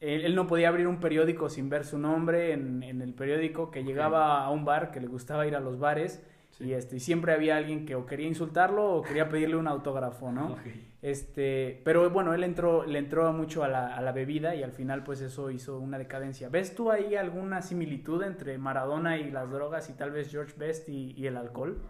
él, 0.00 0.34
no 0.34 0.46
podía 0.48 0.68
abrir 0.68 0.88
un 0.88 0.98
periódico 0.98 1.48
sin 1.48 1.68
ver 1.68 1.84
su 1.84 1.98
nombre 1.98 2.52
en, 2.52 2.82
el 2.82 3.14
periódico, 3.14 3.70
que 3.70 3.84
llegaba 3.84 4.44
a 4.44 4.50
un 4.50 4.64
bar, 4.64 4.90
que 4.90 5.00
le 5.00 5.06
gustaba 5.06 5.46
ir 5.46 5.54
a 5.54 5.60
los 5.60 5.78
bares, 5.78 6.24
y, 6.60 6.72
este, 6.72 7.00
siempre 7.00 7.32
había 7.32 7.56
alguien 7.56 7.86
que 7.86 7.94
o 7.94 8.06
quería 8.06 8.28
insultarlo 8.28 8.94
o 8.94 9.02
quería 9.02 9.28
pedirle 9.28 9.56
un 9.56 9.68
autógrafo, 9.68 10.32
¿no? 10.32 10.56
Este, 11.02 11.80
pero 11.82 12.08
bueno, 12.10 12.32
él 12.32 12.44
entró, 12.44 12.86
le 12.86 13.00
entró 13.00 13.32
mucho 13.32 13.64
a 13.64 13.68
la, 13.68 13.88
a 13.92 14.00
la, 14.00 14.12
bebida 14.12 14.54
y 14.54 14.62
al 14.62 14.70
final 14.70 15.02
pues 15.02 15.20
eso 15.20 15.50
hizo 15.50 15.80
una 15.80 15.98
decadencia. 15.98 16.48
¿Ves 16.48 16.76
tú 16.76 16.92
ahí 16.92 17.16
alguna 17.16 17.60
similitud 17.60 18.22
entre 18.22 18.56
Maradona 18.56 19.18
y 19.18 19.28
las 19.32 19.50
drogas 19.50 19.90
y 19.90 19.94
tal 19.94 20.12
vez 20.12 20.30
George 20.30 20.54
Best 20.56 20.88
y, 20.88 21.26
el 21.26 21.36
alcohol? 21.36 21.82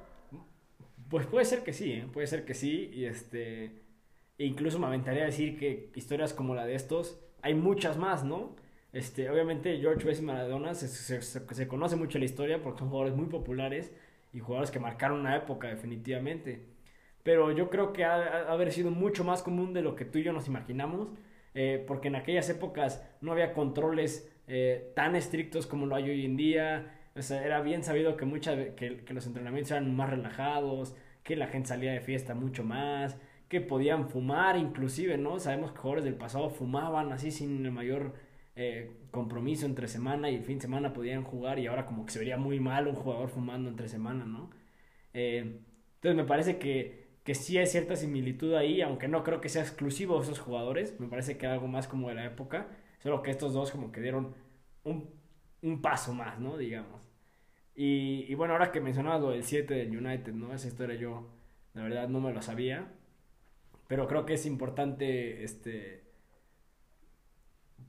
Pues 1.10 1.26
puede 1.26 1.44
ser 1.44 1.62
que 1.62 1.74
sí, 1.74 1.92
¿eh? 1.92 2.06
puede 2.10 2.26
ser 2.26 2.46
que 2.46 2.54
sí. 2.54 2.90
Y 2.90 3.04
este, 3.04 3.82
e 4.38 4.46
incluso 4.46 4.78
me 4.78 4.86
aventaría 4.86 5.24
a 5.24 5.26
decir 5.26 5.58
que 5.58 5.92
historias 5.94 6.32
como 6.32 6.54
la 6.54 6.64
de 6.64 6.74
estos, 6.74 7.22
hay 7.42 7.52
muchas 7.52 7.98
más, 7.98 8.24
¿no? 8.24 8.56
Este, 8.94 9.28
obviamente 9.28 9.76
George 9.78 10.06
Best 10.06 10.22
y 10.22 10.24
Maradona 10.24 10.74
se, 10.74 10.88
se, 10.88 11.20
se 11.20 11.68
conoce 11.68 11.96
mucho 11.96 12.18
la 12.18 12.24
historia 12.24 12.62
porque 12.62 12.78
son 12.78 12.88
jugadores 12.88 13.14
muy 13.14 13.26
populares 13.26 13.92
y 14.32 14.40
jugadores 14.40 14.70
que 14.70 14.80
marcaron 14.80 15.20
una 15.20 15.36
época 15.36 15.68
definitivamente. 15.68 16.66
Pero 17.22 17.52
yo 17.52 17.70
creo 17.70 17.92
que 17.92 18.04
ha, 18.04 18.50
haber 18.50 18.72
sido 18.72 18.90
mucho 18.90 19.24
más 19.24 19.42
común 19.42 19.72
de 19.72 19.82
lo 19.82 19.94
que 19.94 20.04
tú 20.04 20.18
y 20.18 20.24
yo 20.24 20.32
nos 20.32 20.48
imaginamos, 20.48 21.08
eh, 21.54 21.84
porque 21.86 22.08
en 22.08 22.16
aquellas 22.16 22.48
épocas 22.48 23.04
no 23.20 23.32
había 23.32 23.52
controles 23.52 24.32
eh, 24.48 24.92
tan 24.96 25.14
estrictos 25.14 25.66
como 25.66 25.86
lo 25.86 25.94
hay 25.94 26.10
hoy 26.10 26.24
en 26.24 26.36
día. 26.36 26.98
Era 27.14 27.60
bien 27.60 27.84
sabido 27.84 28.16
que, 28.16 28.24
mucha, 28.24 28.74
que, 28.74 29.04
que 29.04 29.14
los 29.14 29.26
entrenamientos 29.26 29.70
eran 29.72 29.94
más 29.94 30.10
relajados, 30.10 30.96
que 31.22 31.36
la 31.36 31.46
gente 31.46 31.68
salía 31.68 31.92
de 31.92 32.00
fiesta 32.00 32.34
mucho 32.34 32.64
más, 32.64 33.18
que 33.48 33.60
podían 33.60 34.08
fumar 34.08 34.56
inclusive, 34.56 35.18
¿no? 35.18 35.38
Sabemos 35.38 35.72
que 35.72 35.78
jugadores 35.78 36.04
del 36.04 36.14
pasado 36.14 36.50
fumaban 36.50 37.12
así 37.12 37.30
sin 37.30 37.64
el 37.64 37.70
mayor 37.70 38.14
eh, 38.56 38.90
compromiso 39.10 39.66
entre 39.66 39.88
semana 39.88 40.30
y 40.30 40.36
el 40.36 40.44
fin 40.44 40.58
de 40.58 40.62
semana 40.62 40.92
podían 40.92 41.24
jugar 41.24 41.58
y 41.58 41.66
ahora 41.66 41.86
como 41.86 42.04
que 42.06 42.12
se 42.12 42.18
vería 42.18 42.36
muy 42.36 42.60
mal 42.60 42.86
un 42.86 42.94
jugador 42.94 43.28
fumando 43.28 43.68
entre 43.70 43.88
semana, 43.88 44.24
¿no? 44.24 44.50
Eh, 45.14 45.60
entonces 45.96 46.16
me 46.16 46.24
parece 46.24 46.58
que, 46.58 47.08
que 47.24 47.34
sí 47.34 47.58
hay 47.58 47.66
cierta 47.66 47.96
similitud 47.96 48.54
ahí, 48.54 48.82
aunque 48.82 49.08
no 49.08 49.24
creo 49.24 49.40
que 49.40 49.48
sea 49.48 49.62
exclusivo 49.62 50.16
de 50.16 50.24
esos 50.24 50.40
jugadores, 50.40 50.98
me 51.00 51.08
parece 51.08 51.38
que 51.38 51.46
algo 51.46 51.68
más 51.68 51.88
como 51.88 52.08
de 52.08 52.14
la 52.16 52.24
época, 52.26 52.68
solo 53.00 53.22
que 53.22 53.30
estos 53.30 53.52
dos 53.54 53.70
como 53.70 53.92
que 53.92 54.00
dieron 54.00 54.34
un, 54.84 55.10
un 55.62 55.80
paso 55.82 56.14
más, 56.14 56.38
¿no? 56.40 56.56
Digamos. 56.56 57.12
Y, 57.74 58.34
bueno, 58.34 58.54
ahora 58.54 58.72
que 58.72 58.80
mencionabas 58.80 59.20
lo 59.22 59.30
del 59.30 59.44
7 59.44 59.74
del 59.74 59.96
United, 59.96 60.32
¿no? 60.34 60.54
Esa 60.54 60.68
historia 60.68 60.96
yo, 60.96 61.30
la 61.74 61.82
verdad, 61.84 62.08
no 62.08 62.20
me 62.20 62.32
lo 62.32 62.42
sabía. 62.42 62.92
Pero 63.88 64.06
creo 64.08 64.26
que 64.26 64.34
es 64.34 64.46
importante, 64.46 65.44
este, 65.44 66.01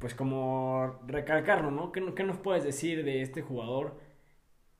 pues 0.04 0.16
como 0.16 1.00
recalcarlo, 1.08 1.72
¿no? 1.72 1.94
¿Qué, 1.94 2.04
¿Qué, 2.14 2.26
nos 2.26 2.36
puedes 2.36 2.66
decir 2.66 3.06
de 3.06 3.22
este 3.22 3.42
jugador 3.42 4.02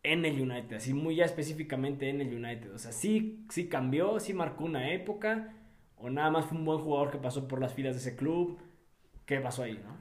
en 0.04 0.26
el 0.26 0.42
United? 0.42 0.76
Así 0.76 0.94
muy 0.94 1.16
ya 1.16 1.24
específicamente 1.24 2.10
en 2.10 2.20
el 2.20 2.36
United. 2.36 2.74
O 2.74 2.78
sea, 2.78 2.92
sí, 2.92 3.46
sí 3.50 3.70
cambió, 3.70 4.20
sí 4.20 4.34
marcó 4.34 4.66
una 4.66 4.92
época, 4.92 5.54
o 5.96 6.10
nada 6.10 6.30
más 6.30 6.48
fue 6.48 6.58
un 6.58 6.66
buen 6.66 6.80
jugador 6.80 7.10
que 7.10 7.20
pasó 7.20 7.48
por 7.48 7.62
las 7.62 7.74
filas 7.74 7.94
de 7.94 8.02
ese 8.02 8.18
club. 8.18 8.60
¿Qué 9.26 9.40
pasó 9.40 9.64
ahí, 9.64 9.82
no? 9.82 9.96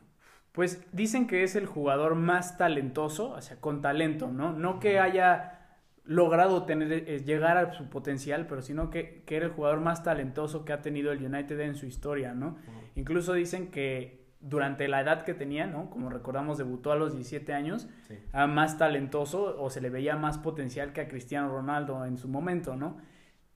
Pues 0.50 0.85
dicen 0.90 1.28
que 1.28 1.44
es 1.44 1.54
el 1.54 1.66
jugador 1.66 2.16
más 2.16 2.58
talentoso, 2.58 3.30
o 3.30 3.40
sea, 3.40 3.61
con 3.61 3.80
talento, 3.80 4.26
¿no? 4.26 4.52
No 4.52 4.80
que 4.80 4.98
haya 4.98 5.78
logrado 6.02 6.64
tener, 6.64 7.08
eh, 7.08 7.22
llegar 7.24 7.58
a 7.58 7.74
su 7.74 7.88
potencial, 7.90 8.48
pero 8.48 8.61
sino 8.61 8.90
que, 8.90 9.22
que, 9.24 9.37
era 9.37 9.46
el 9.46 9.52
jugador 9.52 9.78
más 9.82 10.02
talentoso 10.02 10.64
que 10.64 10.72
ha 10.72 10.82
tenido 10.82 11.12
el 11.12 11.24
United 11.24 11.61
en 11.61 11.76
su 11.76 11.87
historia, 11.87 12.35
¿no? 12.35 12.58
Incluso 12.96 13.35
dicen 13.35 13.70
que 13.70 14.21
durante 14.42 14.88
la 14.88 15.00
edad 15.00 15.22
que 15.22 15.35
tenía, 15.35 15.66
¿no? 15.66 15.88
Como 15.88 16.11
recordamos, 16.11 16.59
debutó 16.59 16.92
a 16.92 16.96
los 16.96 17.12
17 17.12 17.52
años, 17.55 17.88
sí. 18.09 18.18
más 18.48 18.76
talentoso 18.76 19.57
o 19.62 19.70
se 19.70 19.81
le 19.81 19.88
veía 19.88 20.16
más 20.16 20.37
potencial 20.38 20.92
que 20.92 21.00
a 21.00 21.09
Cristiano 21.09 21.48
Ronaldo 21.48 22.05
en 22.05 22.18
su 22.18 22.28
momento, 22.28 22.76
¿no? 22.76 22.98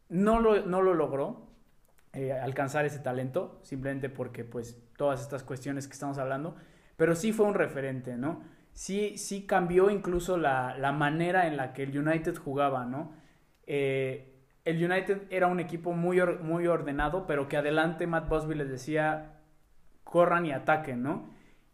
No 0.08 0.40
lo, 0.40 0.64
no 0.64 0.82
lo 0.82 0.94
logró 0.94 1.48
eh, 2.12 2.32
alcanzar 2.32 2.86
ese 2.86 3.00
talento, 3.00 3.60
simplemente 3.62 4.08
porque, 4.08 4.44
pues, 4.44 4.80
todas 4.96 5.20
estas 5.20 5.42
cuestiones 5.42 5.88
que 5.88 5.92
estamos 5.92 6.18
hablando, 6.18 6.54
pero 6.96 7.14
sí 7.16 7.32
fue 7.32 7.46
un 7.46 7.54
referente, 7.54 8.16
¿no? 8.16 8.42
Sí, 8.72 9.18
sí 9.18 9.46
cambió 9.46 9.90
incluso 9.90 10.36
la, 10.36 10.78
la 10.78 10.92
manera 10.92 11.46
en 11.46 11.56
la 11.56 11.72
que 11.72 11.82
el 11.82 11.98
United 11.98 12.36
jugaba, 12.36 12.86
¿no? 12.86 13.12
Eh, 13.66 14.36
el 14.64 14.82
United 14.82 15.22
era 15.30 15.46
un 15.46 15.60
equipo 15.60 15.92
muy, 15.92 16.20
or, 16.20 16.40
muy 16.42 16.66
ordenado, 16.66 17.26
pero 17.26 17.48
que 17.48 17.56
adelante 17.56 18.06
Matt 18.06 18.28
Busby 18.28 18.54
les 18.54 18.68
decía, 18.68 19.35
corran 20.16 20.46
y 20.46 20.52
ataquen, 20.52 21.02
¿no? 21.02 21.28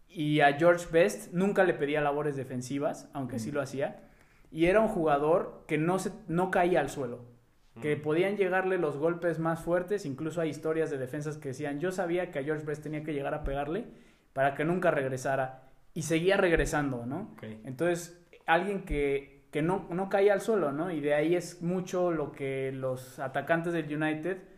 Y 0.08 0.40
a 0.40 0.54
George 0.54 0.86
Best 0.90 1.32
nunca 1.32 1.62
le 1.62 1.74
pedía 1.74 2.00
labores 2.00 2.34
defensivas, 2.34 3.08
aunque 3.12 3.38
sí 3.38 3.52
lo 3.52 3.62
hacía. 3.62 4.02
Y 4.50 4.66
era 4.66 4.80
un 4.80 4.88
jugador 4.88 5.62
que 5.68 5.78
no, 5.78 6.00
se, 6.00 6.10
no 6.26 6.50
caía 6.50 6.80
al 6.80 6.90
suelo, 6.90 7.20
que 7.80 7.96
podían 7.96 8.36
llegarle 8.36 8.78
los 8.78 8.96
golpes 8.96 9.38
más 9.38 9.60
fuertes, 9.60 10.04
incluso 10.06 10.40
hay 10.40 10.50
historias 10.50 10.90
de 10.90 10.98
defensas 10.98 11.38
que 11.38 11.50
decían, 11.50 11.78
yo 11.78 11.92
sabía 11.92 12.32
que 12.32 12.40
a 12.40 12.42
George 12.42 12.64
Best 12.64 12.82
tenía 12.82 13.04
que 13.04 13.14
llegar 13.14 13.32
a 13.32 13.44
pegarle 13.44 13.84
para 14.32 14.56
que 14.56 14.64
nunca 14.64 14.90
regresara, 14.90 15.70
y 15.94 16.02
seguía 16.02 16.36
regresando, 16.36 17.06
¿no? 17.06 17.30
Okay. 17.34 17.60
Entonces, 17.64 18.26
alguien 18.46 18.82
que, 18.84 19.46
que 19.52 19.62
no, 19.62 19.86
no 19.90 20.08
caía 20.08 20.32
al 20.32 20.40
suelo, 20.40 20.72
¿no? 20.72 20.90
Y 20.90 21.00
de 21.00 21.14
ahí 21.14 21.36
es 21.36 21.62
mucho 21.62 22.10
lo 22.10 22.32
que 22.32 22.72
los 22.72 23.20
atacantes 23.20 23.72
del 23.72 24.02
United 24.02 24.51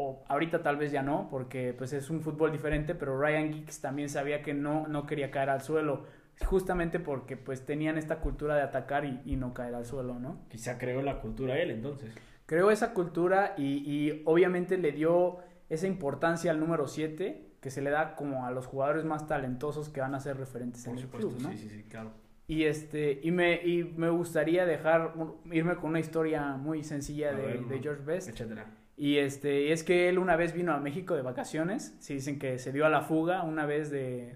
o 0.00 0.22
ahorita 0.28 0.62
tal 0.62 0.76
vez 0.76 0.92
ya 0.92 1.02
no, 1.02 1.28
porque 1.28 1.74
pues 1.76 1.92
es 1.92 2.08
un 2.08 2.20
fútbol 2.20 2.52
diferente, 2.52 2.94
pero 2.94 3.20
Ryan 3.20 3.52
Giggs 3.52 3.80
también 3.80 4.08
sabía 4.08 4.42
que 4.42 4.54
no, 4.54 4.86
no 4.86 5.06
quería 5.06 5.30
caer 5.32 5.50
al 5.50 5.60
suelo, 5.60 6.04
justamente 6.44 7.00
porque 7.00 7.36
pues 7.36 7.66
tenían 7.66 7.98
esta 7.98 8.20
cultura 8.20 8.54
de 8.54 8.62
atacar 8.62 9.04
y, 9.04 9.20
y 9.24 9.36
no 9.36 9.52
caer 9.52 9.74
al 9.74 9.84
suelo, 9.84 10.18
¿no? 10.20 10.46
Quizá 10.48 10.78
creó 10.78 11.02
la 11.02 11.20
cultura 11.20 11.58
él 11.58 11.72
entonces. 11.72 12.14
Creó 12.46 12.70
esa 12.70 12.94
cultura 12.94 13.54
y, 13.58 13.82
y 13.84 14.22
obviamente 14.24 14.78
le 14.78 14.92
dio 14.92 15.38
esa 15.68 15.86
importancia 15.88 16.50
al 16.52 16.60
número 16.60 16.86
7 16.86 17.56
que 17.60 17.70
se 17.70 17.82
le 17.82 17.90
da 17.90 18.14
como 18.14 18.46
a 18.46 18.52
los 18.52 18.66
jugadores 18.66 19.04
más 19.04 19.26
talentosos 19.26 19.88
que 19.88 20.00
van 20.00 20.14
a 20.14 20.20
ser 20.20 20.36
referentes 20.36 20.84
Por 20.84 20.94
en 20.94 21.00
supuesto, 21.00 21.28
el 21.30 21.36
club, 21.36 21.42
¿no? 21.42 21.50
sí, 21.50 21.58
sí, 21.58 21.68
sí, 21.68 21.82
claro. 21.88 22.12
Y 22.46 22.64
este 22.64 23.20
y 23.22 23.30
me 23.32 23.56
y 23.66 23.84
me 23.84 24.08
gustaría 24.10 24.64
dejar 24.64 25.12
irme 25.50 25.74
con 25.76 25.90
una 25.90 26.00
historia 26.00 26.56
muy 26.56 26.82
sencilla 26.84 27.32
de, 27.34 27.42
ver, 27.42 27.66
de 27.66 27.80
George 27.80 28.02
Best. 28.04 28.28
Etcétera. 28.28 28.64
Y 28.98 29.18
este, 29.18 29.72
es 29.72 29.84
que 29.84 30.08
él 30.08 30.18
una 30.18 30.34
vez 30.34 30.52
vino 30.52 30.72
a 30.72 30.80
México 30.80 31.14
de 31.14 31.22
vacaciones. 31.22 31.96
Se 32.00 32.14
dicen 32.14 32.40
que 32.40 32.58
se 32.58 32.72
dio 32.72 32.84
a 32.84 32.88
la 32.88 33.02
fuga 33.02 33.44
una 33.44 33.64
vez 33.64 33.90
de. 33.92 34.34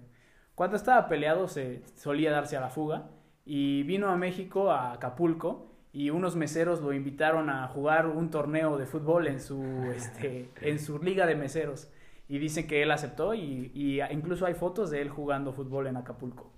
Cuando 0.54 0.76
estaba 0.76 1.08
peleado 1.08 1.48
se 1.48 1.82
solía 1.96 2.30
darse 2.30 2.56
a 2.56 2.60
la 2.60 2.70
fuga. 2.70 3.10
Y 3.44 3.82
vino 3.82 4.08
a 4.08 4.16
México, 4.16 4.70
a 4.70 4.92
Acapulco. 4.92 5.68
Y 5.92 6.10
unos 6.10 6.36
meseros 6.36 6.80
lo 6.80 6.92
invitaron 6.92 7.50
a 7.50 7.66
jugar 7.66 8.06
un 8.06 8.30
torneo 8.30 8.78
de 8.78 8.86
fútbol 8.86 9.26
en 9.26 9.40
su, 9.40 9.62
este, 9.96 10.48
en 10.60 10.78
su 10.78 11.02
liga 11.02 11.26
de 11.26 11.34
meseros. 11.34 11.90
Y 12.28 12.38
dicen 12.38 12.68
que 12.68 12.82
él 12.82 12.92
aceptó 12.92 13.34
y, 13.34 13.72
y 13.74 14.00
incluso 14.12 14.46
hay 14.46 14.54
fotos 14.54 14.90
de 14.90 15.02
él 15.02 15.10
jugando 15.10 15.52
fútbol 15.52 15.88
en 15.88 15.96
Acapulco. 15.96 16.52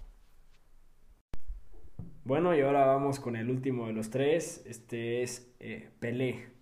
Bueno, 2.25 2.55
y 2.55 2.61
ahora 2.61 2.85
vamos 2.85 3.19
con 3.19 3.35
el 3.35 3.49
último 3.49 3.87
de 3.87 3.95
los 3.95 4.11
tres. 4.11 4.63
Este 4.67 5.23
es 5.23 5.55
eh, 5.59 5.89
Pelé. 6.01 6.54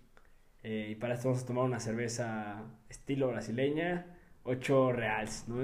Eh, 0.63 0.89
y 0.91 0.95
para 0.95 1.13
esto 1.13 1.27
vamos 1.27 1.43
a 1.43 1.45
tomar 1.45 1.65
una 1.65 1.79
cerveza 1.79 2.63
estilo 2.89 3.27
brasileña, 3.27 4.05
8 4.43 4.93
reales, 4.93 5.45
¿no? 5.47 5.61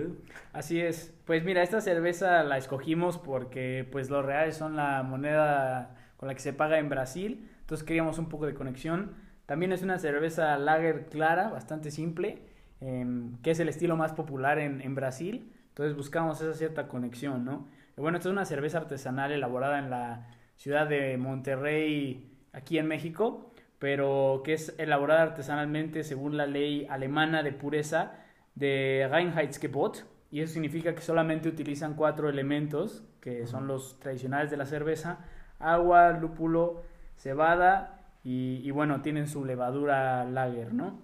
Así 0.53 0.79
es. 0.81 1.13
Pues 1.25 1.43
mira, 1.43 1.63
esta 1.63 1.81
cerveza 1.81 2.43
la 2.43 2.57
escogimos 2.57 3.17
porque 3.17 3.87
pues 3.91 4.09
los 4.09 4.25
reales 4.25 4.57
son 4.57 4.75
la 4.75 5.03
moneda 5.03 5.95
con 6.17 6.27
la 6.27 6.33
que 6.33 6.41
se 6.41 6.53
paga 6.53 6.79
en 6.79 6.89
Brasil, 6.89 7.49
entonces 7.61 7.85
queríamos 7.85 8.19
un 8.19 8.27
poco 8.27 8.45
de 8.45 8.53
conexión. 8.53 9.13
También 9.45 9.71
es 9.71 9.81
una 9.81 9.97
cerveza 9.99 10.57
lager 10.57 11.07
clara, 11.07 11.49
bastante 11.49 11.91
simple, 11.91 12.43
eh, 12.81 13.05
que 13.41 13.51
es 13.51 13.59
el 13.59 13.69
estilo 13.69 13.95
más 13.95 14.13
popular 14.13 14.59
en, 14.59 14.81
en, 14.81 14.95
Brasil, 14.95 15.53
entonces 15.69 15.95
buscamos 15.95 16.41
esa 16.41 16.53
cierta 16.53 16.87
conexión, 16.87 17.45
¿no? 17.45 17.67
Y 17.97 18.01
bueno, 18.01 18.17
esta 18.17 18.29
es 18.29 18.33
una 18.33 18.45
cerveza 18.45 18.79
artesanal 18.79 19.31
elaborada 19.31 19.79
en 19.79 19.89
la 19.89 20.27
ciudad 20.55 20.87
de 20.87 21.17
Monterrey, 21.17 22.29
aquí 22.53 22.77
en 22.77 22.87
México, 22.87 23.51
pero 23.79 24.41
que 24.43 24.53
es 24.53 24.75
elaborada 24.77 25.23
artesanalmente 25.23 26.03
según 26.03 26.37
la 26.37 26.45
ley 26.45 26.85
alemana 26.89 27.41
de 27.43 27.53
pureza 27.53 28.13
de 28.55 29.07
Reinheitsgebot, 29.09 30.05
y 30.31 30.41
eso 30.41 30.53
significa 30.53 30.93
que 30.93 31.01
solamente 31.01 31.49
utilizan 31.49 31.95
cuatro 31.95 32.29
elementos, 32.29 33.03
que 33.21 33.47
son 33.47 33.67
los 33.67 33.99
tradicionales 33.99 34.51
de 34.51 34.57
la 34.57 34.65
cerveza, 34.65 35.25
agua, 35.57 36.11
lúpulo, 36.11 36.83
cebada 37.15 38.01
y, 38.23 38.61
y 38.63 38.71
bueno, 38.71 39.01
tienen 39.01 39.27
su 39.27 39.43
levadura 39.43 40.23
lager, 40.25 40.73
¿no? 40.73 41.01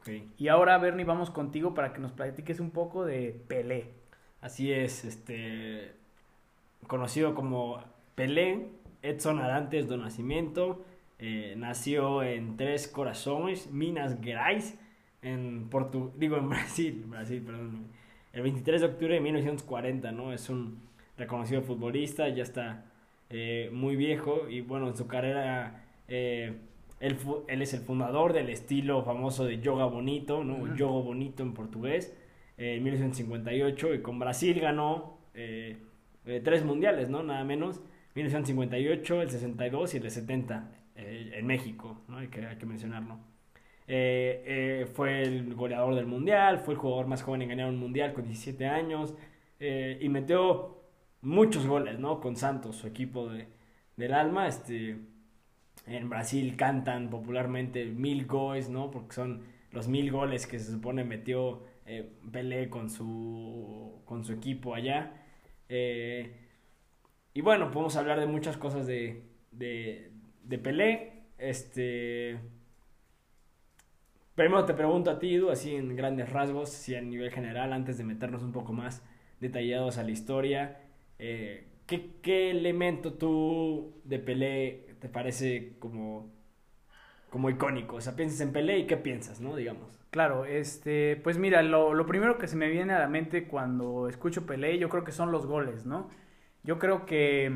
Okay. 0.00 0.30
Y 0.36 0.48
ahora, 0.48 0.76
Bernie, 0.78 1.04
vamos 1.04 1.30
contigo 1.30 1.72
para 1.72 1.92
que 1.92 2.00
nos 2.00 2.12
platiques 2.12 2.60
un 2.60 2.70
poco 2.70 3.04
de 3.04 3.40
Pelé. 3.48 3.92
Así 4.40 4.72
es, 4.72 5.04
este 5.04 5.94
conocido 6.86 7.34
como 7.34 7.82
Pelé, 8.14 8.68
Edson 9.02 9.38
Arantes 9.38 9.88
do 9.88 9.96
Nascimento, 9.96 10.84
eh, 11.18 11.54
nació 11.56 12.22
en 12.22 12.56
Tres 12.56 12.88
Corazones, 12.88 13.70
Minas 13.70 14.18
Gerais, 14.20 14.78
en 15.22 15.68
Portu 15.70 16.12
digo 16.16 16.36
en 16.36 16.48
Brasil, 16.50 17.04
Brasil, 17.06 17.42
perdón, 17.44 17.86
el 18.32 18.42
23 18.42 18.80
de 18.80 18.86
octubre 18.88 19.14
de 19.14 19.20
1940, 19.20 20.10
¿no? 20.12 20.32
Es 20.32 20.50
un 20.50 20.80
reconocido 21.16 21.62
futbolista, 21.62 22.28
ya 22.28 22.42
está 22.42 22.86
eh, 23.30 23.70
muy 23.72 23.94
viejo 23.94 24.48
y 24.48 24.60
bueno, 24.60 24.88
en 24.88 24.96
su 24.96 25.06
carrera 25.06 25.84
eh, 26.08 26.56
él, 26.98 27.16
él, 27.46 27.62
es 27.62 27.74
el 27.74 27.80
fundador 27.80 28.32
del 28.32 28.50
estilo 28.50 29.04
famoso 29.04 29.44
de 29.44 29.60
yoga 29.60 29.86
bonito, 29.86 30.42
¿no? 30.42 30.56
Uh 30.56 30.66
-huh. 30.66 31.04
Bonito 31.04 31.44
en 31.44 31.54
portugués, 31.54 32.12
en 32.56 32.82
1958 32.82 33.94
y 33.94 34.02
con 34.02 34.18
Brasil 34.18 34.58
ganó 34.60 35.18
tres 35.32 36.64
mundiales, 36.64 37.08
¿no? 37.08 37.22
Nada 37.22 37.44
menos, 37.44 37.80
1958, 38.14 39.22
el 39.22 39.30
62 39.30 39.94
y 39.94 39.96
el 39.98 40.10
70 40.10 40.70
eh, 40.96 41.32
en 41.34 41.46
México, 41.46 42.02
¿no? 42.08 42.18
hay, 42.18 42.28
que, 42.28 42.46
hay 42.46 42.56
que 42.56 42.66
mencionarlo. 42.66 43.18
Eh, 43.86 44.42
eh, 44.82 44.86
fue 44.86 45.22
el 45.22 45.54
goleador 45.54 45.94
del 45.94 46.06
mundial, 46.06 46.60
fue 46.60 46.74
el 46.74 46.80
jugador 46.80 47.06
más 47.06 47.22
joven 47.22 47.42
en 47.42 47.48
ganar 47.48 47.68
un 47.68 47.78
mundial 47.78 48.14
con 48.14 48.24
17 48.24 48.66
años 48.66 49.14
y 49.58 50.08
metió 50.10 50.82
muchos 51.22 51.66
goles 51.66 51.98
¿no? 51.98 52.20
con 52.20 52.36
Santos, 52.36 52.76
su 52.76 52.86
equipo 52.86 53.28
de, 53.30 53.48
del 53.96 54.12
alma. 54.12 54.46
Este, 54.46 54.98
en 55.86 56.08
Brasil 56.10 56.54
cantan 56.56 57.10
popularmente 57.10 57.86
mil 57.86 58.26
goles, 58.26 58.68
¿no? 58.68 58.90
porque 58.90 59.14
son 59.14 59.42
los 59.72 59.88
mil 59.88 60.10
goles 60.12 60.46
que 60.46 60.58
se 60.58 60.70
supone 60.70 61.04
metió 61.04 61.62
Pelé 62.30 62.70
con 62.70 62.90
su, 62.90 64.02
con 64.04 64.24
su 64.24 64.32
equipo 64.32 64.74
allá. 64.74 65.12
y 65.68 67.40
bueno, 67.40 67.70
podemos 67.70 67.96
hablar 67.96 68.20
de 68.20 68.26
muchas 68.26 68.56
cosas 68.56 68.86
de 68.86 70.13
de 70.44 70.58
Pelé. 70.58 71.12
Este. 71.38 72.38
Primero 74.34 74.64
te 74.64 74.74
pregunto 74.74 75.10
a 75.10 75.18
ti, 75.18 75.34
Edu, 75.34 75.50
así 75.50 75.74
en 75.74 75.94
grandes 75.94 76.30
rasgos, 76.30 76.68
si 76.70 76.94
a 76.96 77.00
nivel 77.00 77.30
general, 77.30 77.72
antes 77.72 77.98
de 77.98 78.04
meternos 78.04 78.42
un 78.42 78.52
poco 78.52 78.72
más 78.72 79.02
detallados 79.40 79.98
a 79.98 80.02
la 80.02 80.10
historia. 80.10 80.80
Eh, 81.18 81.68
¿qué, 81.86 82.10
¿Qué 82.20 82.50
elemento 82.50 83.14
tú 83.14 84.00
de 84.04 84.18
Pelé 84.18 84.96
te 85.00 85.08
parece 85.08 85.74
como, 85.78 86.32
como 87.30 87.48
icónico? 87.48 87.96
O 87.96 88.00
sea, 88.00 88.16
piensas 88.16 88.40
en 88.40 88.52
Pelé 88.52 88.78
y 88.78 88.86
qué 88.86 88.96
piensas, 88.96 89.40
¿no? 89.40 89.54
Digamos. 89.54 90.00
Claro, 90.10 90.44
este, 90.44 91.16
pues 91.22 91.38
mira, 91.38 91.62
lo, 91.62 91.94
lo, 91.94 92.06
primero 92.06 92.38
que 92.38 92.48
se 92.48 92.56
me 92.56 92.68
viene 92.68 92.92
a 92.92 92.98
la 93.00 93.08
mente 93.08 93.46
cuando 93.46 94.08
escucho 94.08 94.46
Pelé, 94.46 94.78
yo 94.78 94.88
creo 94.88 95.04
que 95.04 95.12
son 95.12 95.30
los 95.30 95.46
goles, 95.46 95.86
¿no? 95.86 96.08
Yo 96.64 96.78
creo 96.78 97.06
que, 97.06 97.52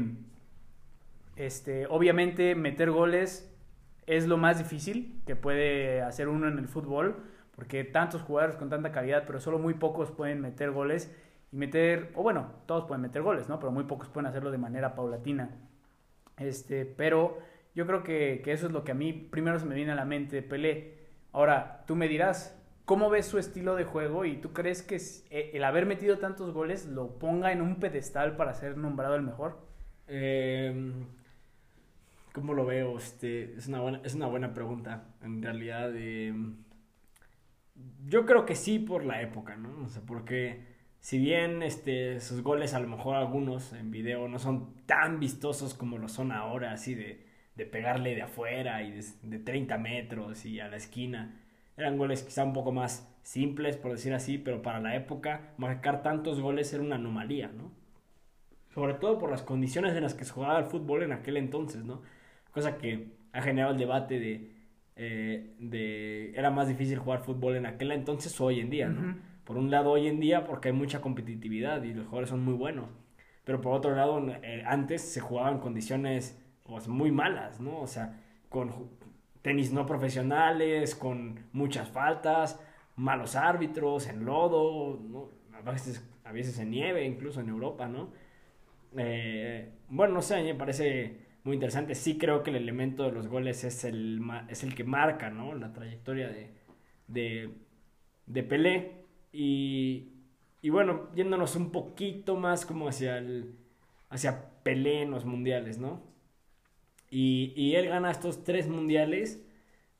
este, 1.38 1.87
obviamente 1.87 2.57
meter 2.57 2.90
goles 2.90 3.48
es 4.07 4.27
lo 4.27 4.37
más 4.38 4.59
difícil 4.59 5.22
que 5.24 5.37
puede 5.37 6.03
hacer 6.03 6.27
uno 6.27 6.48
en 6.48 6.59
el 6.59 6.66
fútbol, 6.66 7.22
porque 7.55 7.85
tantos 7.85 8.22
jugadores 8.22 8.57
con 8.57 8.68
tanta 8.68 8.90
calidad, 8.90 9.22
pero 9.24 9.38
solo 9.38 9.61
muy 9.61 9.74
pocos 9.74 10.11
pueden 10.11 10.40
meter 10.40 10.72
goles 10.72 11.14
y 11.53 11.57
meter, 11.57 12.11
o 12.14 12.24
bueno, 12.24 12.51
todos 12.66 12.87
pueden 12.87 13.03
meter 13.03 13.22
goles, 13.22 13.48
¿no? 13.48 13.61
Pero 13.61 13.70
muy 13.70 13.85
pocos 13.85 14.09
pueden 14.09 14.27
hacerlo 14.27 14.51
de 14.51 14.59
manera 14.59 14.96
paulatina. 14.96 15.51
Este, 16.38 16.85
pero 16.85 17.38
yo 17.72 17.87
creo 17.87 18.03
que, 18.03 18.42
eso 18.46 18.66
es 18.66 18.72
lo 18.72 18.83
que 18.83 18.92
a 18.92 18.96
mí 18.96 19.12
primero 19.12 19.61
se 19.61 19.66
me 19.66 19.77
viene 19.77 19.92
a 19.92 19.96
la 19.96 20.05
mente, 20.05 20.42
Pelé 20.42 20.98
Ahora, 21.31 21.85
tú 21.87 21.94
me 21.94 22.09
dirás, 22.09 22.61
¿cómo 22.85 23.11
ves 23.11 23.27
su 23.27 23.38
estilo 23.38 23.77
de 23.77 23.85
juego 23.85 24.24
y 24.24 24.38
tú 24.38 24.53
crees 24.53 24.83
que 24.83 24.96
eh, 25.31 25.51
el 25.55 25.62
haber 25.62 25.87
metido 25.87 26.18
tantos 26.18 26.53
goles 26.53 26.87
lo 26.87 27.18
ponga 27.18 27.53
en 27.53 27.61
un 27.61 27.77
pedestal 27.77 28.35
para 28.35 28.55
ser 28.55 28.77
nombrado 28.77 29.14
el 29.14 29.22
mejor? 29.22 29.59
Eh, 30.09 30.74
¿Cómo 32.40 32.55
lo 32.55 32.66
veo? 32.66 32.96
Este, 32.98 33.55
es, 33.57 33.68
una 33.68 33.81
buena, 33.81 34.01
es 34.05 34.14
una 34.14 34.27
buena 34.27 34.55
pregunta, 34.55 35.14
en 35.22 35.42
realidad. 35.42 35.90
Eh, 35.94 36.35
yo 38.07 38.27
creo 38.27 38.46
que 38.46 38.55
sí 38.55 38.79
por 38.79 39.05
la 39.05 39.22
época, 39.22 39.57
¿no? 39.57 39.85
O 39.85 39.88
sea, 39.88 40.03
porque 40.03 40.66
si 41.01 41.18
bien 41.18 41.62
este, 41.62 42.20
sus 42.20 42.42
goles, 42.42 42.74
a 42.74 42.81
lo 42.81 42.88
mejor 42.88 43.16
algunos 43.16 43.72
en 43.72 43.90
video, 43.90 44.29
no 44.29 44.38
son 44.38 44.74
tan 44.87 45.20
vistosos 45.20 45.74
como 45.74 45.98
lo 45.98 46.09
son 46.09 46.33
ahora, 46.33 46.72
así 46.72 46.94
de 46.94 47.29
de 47.59 47.66
pegarle 47.66 48.14
de 48.14 48.22
afuera 48.22 48.83
y 48.85 48.92
de, 49.22 49.38
30 49.40 49.77
metros 49.79 50.46
y 50.46 50.61
a 50.61 50.68
la 50.68 50.77
esquina. 50.77 51.42
Eran 51.77 51.98
goles 51.98 52.22
quizá 52.22 52.44
un 52.44 52.53
poco 52.53 52.70
más 52.70 53.12
simples, 53.24 53.77
por 53.77 53.90
decir 53.90 54.14
así, 54.14 54.38
pero 54.38 54.62
para 54.62 54.81
la 54.81 54.94
época 54.94 55.53
marcar 55.59 56.03
tantos 56.03 56.40
goles 56.40 56.72
era 56.72 56.83
una 56.85 56.94
anomalía, 56.94 57.48
¿no? 57.48 57.72
Sobre 58.72 58.94
todo 58.94 59.18
por 59.18 59.31
las 59.31 59.42
condiciones 59.42 59.96
en 59.96 60.05
las 60.05 60.14
que 60.14 60.24
se 60.24 60.31
jugaba 60.31 60.61
el 60.61 60.66
fútbol 60.66 61.03
en 61.03 61.12
aquel 61.12 61.37
entonces, 61.37 61.85
¿no? 61.85 62.01
Cosa 62.59 62.77
que 62.77 63.07
ha 63.33 63.40
generado 63.40 63.71
el 63.71 63.79
debate 63.79 64.18
de, 64.18 64.51
eh, 64.97 65.55
de 65.61 66.33
era 66.35 66.51
más 66.51 66.66
difícil 66.66 66.99
jugar 66.99 67.21
fútbol 67.21 67.55
en 67.55 67.66
aquel 67.66 67.92
entonces 67.92 68.40
o 68.40 68.47
hoy 68.47 68.59
en 68.59 68.68
día, 68.68 68.88
¿no? 68.88 69.16
Por 69.44 69.57
un 69.57 69.71
lado 69.71 69.92
hoy 69.92 70.09
en 70.09 70.18
día 70.18 70.44
porque 70.44 70.71
hay 70.71 70.75
mucha 70.75 71.01
competitividad 71.01 71.85
y 71.85 71.94
los 71.94 72.07
jugadores 72.07 72.31
son 72.31 72.44
muy 72.44 72.55
buenos, 72.55 72.87
pero 73.44 73.61
por 73.61 73.75
otro 73.75 73.94
lado 73.94 74.21
eh, 74.42 74.64
antes 74.66 75.03
se 75.03 75.21
jugaba 75.21 75.53
en 75.53 75.59
condiciones 75.59 76.44
pues, 76.64 76.88
muy 76.88 77.12
malas, 77.12 77.61
¿no? 77.61 77.79
O 77.81 77.87
sea, 77.87 78.21
con 78.49 78.90
tenis 79.40 79.73
no 79.73 79.87
profesionales, 79.87 80.97
con 80.97 81.38
muchas 81.53 81.88
faltas, 81.88 82.61
malos 82.97 83.37
árbitros, 83.37 84.09
en 84.09 84.25
lodo, 84.25 84.99
¿no? 85.01 85.29
a, 85.57 85.71
veces, 85.71 86.05
a 86.25 86.33
veces 86.33 86.59
en 86.59 86.71
nieve, 86.71 87.05
incluso 87.05 87.40
en 87.40 87.51
Europa, 87.51 87.87
¿no? 87.87 88.11
Eh, 88.97 89.71
bueno, 89.90 90.14
no 90.14 90.23
sé, 90.23 90.42
me 90.42 90.57
parece 90.57 91.27
muy 91.48 91.56
interesante. 91.56 91.94
Sí 91.94 92.18
creo 92.18 92.42
que 92.42 92.50
el 92.50 92.56
elemento 92.56 93.04
de 93.04 93.12
los 93.12 93.26
goles 93.28 93.64
es 93.64 93.84
el, 93.84 94.20
es 94.48 94.62
el 94.62 94.74
que 94.74 94.84
marca, 94.84 95.30
¿no? 95.30 95.54
La 95.54 95.72
trayectoria 95.72 96.28
de, 96.28 96.52
de, 97.08 97.50
de 98.26 98.42
Pelé. 98.44 99.06
Y, 99.32 100.12
y 100.62 100.70
bueno, 100.70 101.11
yéndonos 101.14 101.56
un 101.56 101.72
poquito 101.72 102.37
más 102.37 102.66
como 102.66 102.88
hacia 102.88 103.18
el, 103.18 103.56
hacia 104.11 104.62
Pelé 104.62 105.02
en 105.02 105.11
los 105.11 105.24
mundiales, 105.24 105.78
¿no? 105.78 106.02
Y, 107.11 107.54
y, 107.56 107.74
él 107.76 107.88
gana 107.88 108.11
estos 108.11 108.44
tres 108.44 108.68
mundiales. 108.68 109.42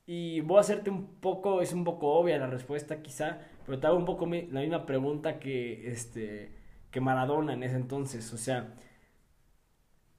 Y 0.05 0.41
voy 0.41 0.57
a 0.57 0.61
hacerte 0.61 0.89
un 0.91 1.15
poco, 1.19 1.61
es 1.61 1.73
un 1.73 1.83
poco 1.83 2.13
obvia 2.13 2.37
la 2.37 2.47
respuesta 2.47 3.01
quizá, 3.01 3.39
pero 3.65 3.79
te 3.79 3.87
hago 3.87 3.97
un 3.97 4.05
poco 4.05 4.25
la 4.27 4.61
misma 4.61 4.85
pregunta 4.85 5.39
que, 5.39 5.91
este, 5.91 6.51
que 6.91 7.01
Maradona 7.01 7.53
en 7.53 7.63
ese 7.63 7.75
entonces. 7.75 8.33
O 8.33 8.37
sea, 8.37 8.75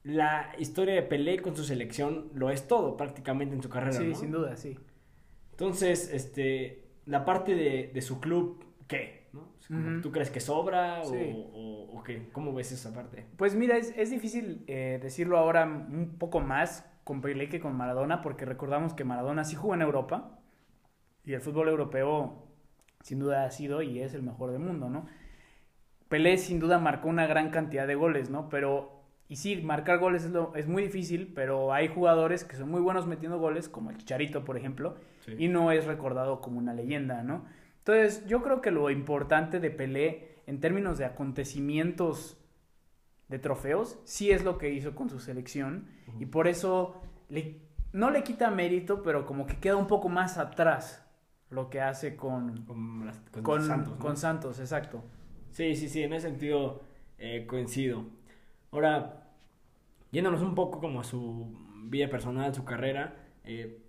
la 0.03 0.51
historia 0.57 0.95
de 0.95 1.03
Pelé 1.03 1.41
con 1.41 1.55
su 1.55 1.63
selección 1.63 2.29
lo 2.33 2.49
es 2.49 2.67
todo 2.67 2.97
prácticamente 2.97 3.55
en 3.55 3.61
su 3.61 3.69
carrera. 3.69 3.93
Sí, 3.93 4.15
sin 4.15 4.31
duda, 4.31 4.55
sí. 4.55 4.77
Entonces, 5.51 6.11
este, 6.11 6.83
la 7.05 7.25
parte 7.25 7.55
de, 7.55 7.91
de 7.93 8.01
su 8.01 8.19
club, 8.19 8.63
¿qué? 8.87 9.21
¿Tú 10.01 10.11
crees 10.11 10.29
que 10.29 10.41
sobra 10.41 11.01
o, 11.03 11.97
o, 11.97 12.03
qué? 12.03 12.27
¿Cómo 12.33 12.53
ves 12.53 12.73
esa 12.73 12.93
parte? 12.93 13.25
Pues 13.37 13.55
mira, 13.55 13.77
es, 13.77 13.93
es 13.95 14.09
difícil 14.09 14.65
eh, 14.67 14.99
decirlo 15.01 15.37
ahora 15.37 15.63
un 15.63 16.17
poco 16.17 16.41
más 16.41 16.85
con 17.05 17.21
Pelé 17.21 17.47
que 17.47 17.61
con 17.61 17.77
Maradona, 17.77 18.21
porque 18.21 18.43
recordamos 18.43 18.93
que 18.93 19.05
Maradona 19.05 19.45
sí 19.45 19.55
jugó 19.55 19.73
en 19.73 19.81
Europa 19.81 20.39
y 21.23 21.33
el 21.33 21.41
fútbol 21.41 21.69
europeo 21.69 22.47
sin 23.01 23.19
duda 23.19 23.45
ha 23.45 23.51
sido 23.51 23.81
y 23.81 23.99
es 24.01 24.13
el 24.13 24.23
mejor 24.23 24.51
del 24.51 24.59
mundo, 24.59 24.89
¿no? 24.89 25.05
Pelé 26.09 26.37
sin 26.37 26.59
duda 26.59 26.77
marcó 26.77 27.07
una 27.07 27.25
gran 27.25 27.49
cantidad 27.51 27.87
de 27.87 27.95
goles, 27.95 28.29
¿no? 28.29 28.49
Pero, 28.49 29.00
y 29.31 29.37
sí, 29.37 29.55
marcar 29.61 29.99
goles 29.99 30.25
es, 30.25 30.31
lo, 30.31 30.53
es 30.57 30.67
muy 30.67 30.83
difícil, 30.83 31.31
pero 31.33 31.71
hay 31.71 31.87
jugadores 31.87 32.43
que 32.43 32.57
son 32.57 32.69
muy 32.69 32.81
buenos 32.81 33.07
metiendo 33.07 33.39
goles, 33.39 33.69
como 33.69 33.89
el 33.89 33.97
Chicharito, 33.97 34.43
por 34.43 34.57
ejemplo, 34.57 34.97
y 35.37 35.47
no 35.47 35.71
es 35.71 35.85
recordado 35.85 36.41
como 36.41 36.59
una 36.59 36.73
leyenda, 36.73 37.23
¿no? 37.23 37.45
Entonces, 37.77 38.27
yo 38.27 38.43
creo 38.43 38.59
que 38.59 38.71
lo 38.71 38.89
importante 38.89 39.61
de 39.61 39.71
Pelé 39.71 40.35
en 40.47 40.59
términos 40.59 40.97
de 40.97 41.05
acontecimientos 41.05 42.41
de 43.29 43.39
trofeos, 43.39 43.99
sí 44.03 44.31
es 44.31 44.43
lo 44.43 44.57
que 44.57 44.73
hizo 44.73 44.95
con 44.95 45.09
su 45.09 45.21
selección 45.21 45.87
y 46.19 46.25
por 46.25 46.49
eso 46.49 47.01
le, 47.29 47.61
no 47.93 48.11
le 48.11 48.25
quita 48.25 48.51
mérito, 48.51 49.01
pero 49.01 49.25
como 49.25 49.47
que 49.47 49.55
queda 49.55 49.77
un 49.77 49.87
poco 49.87 50.09
más 50.09 50.37
atrás 50.37 51.07
lo 51.49 51.69
que 51.69 51.79
hace 51.79 52.17
con, 52.17 52.65
con, 52.65 53.63
Santos. 53.65 53.97
Con 53.97 54.17
Santos, 54.17 54.59
exacto. 54.59 55.05
Sí, 55.51 55.77
sí, 55.77 55.87
sí, 55.87 56.03
en 56.03 56.11
ese 56.11 56.27
sentido 56.27 56.81
eh, 57.17 57.45
coincido. 57.47 58.07
Ahora, 58.71 59.20
yéndonos 60.11 60.41
un 60.41 60.55
poco 60.55 60.79
como 60.79 61.01
a 61.01 61.03
su 61.03 61.57
vida 61.85 62.09
personal, 62.09 62.53
su 62.53 62.63
carrera, 62.63 63.15
eh, 63.43 63.81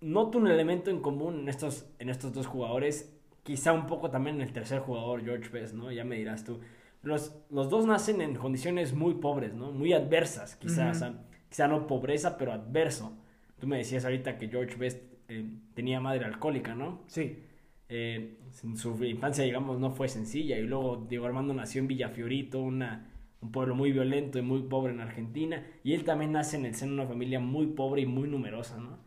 noto 0.00 0.38
un 0.38 0.48
elemento 0.48 0.90
en 0.90 1.00
común 1.00 1.40
en 1.40 1.48
estos, 1.48 1.86
en 1.98 2.10
estos 2.10 2.32
dos 2.32 2.46
jugadores, 2.46 3.16
quizá 3.42 3.72
un 3.72 3.86
poco 3.86 4.10
también 4.10 4.36
en 4.36 4.42
el 4.42 4.52
tercer 4.52 4.80
jugador, 4.80 5.24
George 5.24 5.48
Best, 5.50 5.74
¿no? 5.74 5.90
Ya 5.90 6.04
me 6.04 6.16
dirás 6.16 6.44
tú. 6.44 6.60
Los, 7.02 7.36
los 7.50 7.68
dos 7.68 7.86
nacen 7.86 8.20
en 8.20 8.34
condiciones 8.34 8.94
muy 8.94 9.14
pobres, 9.14 9.54
¿no? 9.54 9.72
Muy 9.72 9.92
adversas, 9.92 10.56
quizás. 10.56 11.04
quizá 11.48 11.68
no 11.68 11.86
pobreza, 11.86 12.36
pero 12.38 12.52
adverso. 12.52 13.16
Tú 13.58 13.66
me 13.66 13.78
decías 13.78 14.04
ahorita 14.04 14.38
que 14.38 14.48
George 14.48 14.76
Best 14.76 15.02
eh, 15.28 15.44
tenía 15.74 16.00
madre 16.00 16.24
alcohólica, 16.24 16.74
¿no? 16.74 17.02
Sí. 17.06 17.42
Eh, 17.88 18.38
su 18.50 19.04
infancia, 19.04 19.44
digamos, 19.44 19.78
no 19.78 19.90
fue 19.90 20.08
sencilla. 20.08 20.58
Y 20.58 20.62
luego 20.62 21.04
Diego 21.08 21.26
Armando 21.26 21.52
nació 21.52 21.82
en 21.82 21.88
Villafiorito, 21.88 22.60
una, 22.60 23.13
un 23.44 23.52
pueblo 23.52 23.74
muy 23.74 23.92
violento 23.92 24.38
y 24.38 24.42
muy 24.42 24.62
pobre 24.62 24.92
en 24.92 25.00
Argentina. 25.00 25.64
Y 25.84 25.92
él 25.92 26.04
también 26.04 26.32
nace 26.32 26.56
en 26.56 26.64
el 26.64 26.74
seno 26.74 26.92
de 26.92 27.00
una 27.02 27.08
familia 27.08 27.40
muy 27.40 27.66
pobre 27.68 28.02
y 28.02 28.06
muy 28.06 28.26
numerosa, 28.28 28.78
¿no? 28.78 28.98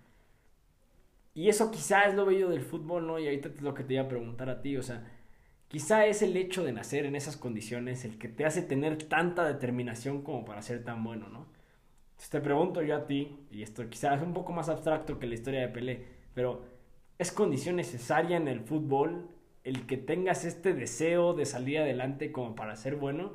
Y 1.34 1.50
eso 1.50 1.72
quizá 1.72 2.06
es 2.06 2.16
lo 2.16 2.26
bello 2.26 2.50
del 2.50 2.62
fútbol, 2.62 3.08
¿no? 3.08 3.20
Y 3.20 3.26
ahorita 3.26 3.50
es 3.50 3.62
lo 3.62 3.74
que 3.74 3.84
te 3.84 3.96
iba 3.96 4.04
a 4.04 4.08
preguntar 4.08 4.50
a 4.50 4.62
ti, 4.62 4.78
o 4.78 4.84
sea, 4.84 5.06
quizá 5.68 6.06
es 6.06 6.22
el 6.22 6.38
hecho 6.38 6.64
de 6.64 6.72
nacer 6.72 7.06
en 7.06 7.16
esas 7.16 7.38
condiciones 7.38 8.06
el 8.06 8.18
que 8.18 8.28
te 8.28 8.46
hace 8.46 8.62
tener 8.62 9.04
tanta 9.04 9.46
determinación 9.46 10.22
como 10.22 10.46
para 10.46 10.62
ser 10.62 10.84
tan 10.84 11.04
bueno, 11.04 11.30
¿no? 11.30 11.48
Entonces 12.12 12.30
te 12.32 12.42
pregunto 12.42 12.82
yo 12.82 12.96
a 12.96 13.06
ti, 13.08 13.38
y 13.52 13.62
esto 13.64 13.88
quizá 13.90 14.16
es 14.16 14.22
un 14.22 14.34
poco 14.34 14.54
más 14.54 14.70
abstracto 14.70 15.20
que 15.20 15.28
la 15.28 15.36
historia 15.36 15.62
de 15.62 15.68
Pelé, 15.68 16.06
pero 16.34 16.64
¿es 17.20 17.32
condición 17.32 17.76
necesaria 17.76 18.38
en 18.38 18.48
el 18.48 18.62
fútbol 18.62 19.30
el 19.64 19.86
que 19.86 19.98
tengas 19.98 20.46
este 20.46 20.74
deseo 20.74 21.34
de 21.34 21.46
salir 21.46 21.80
adelante 21.80 22.32
como 22.32 22.56
para 22.56 22.76
ser 22.76 22.96
bueno? 22.96 23.34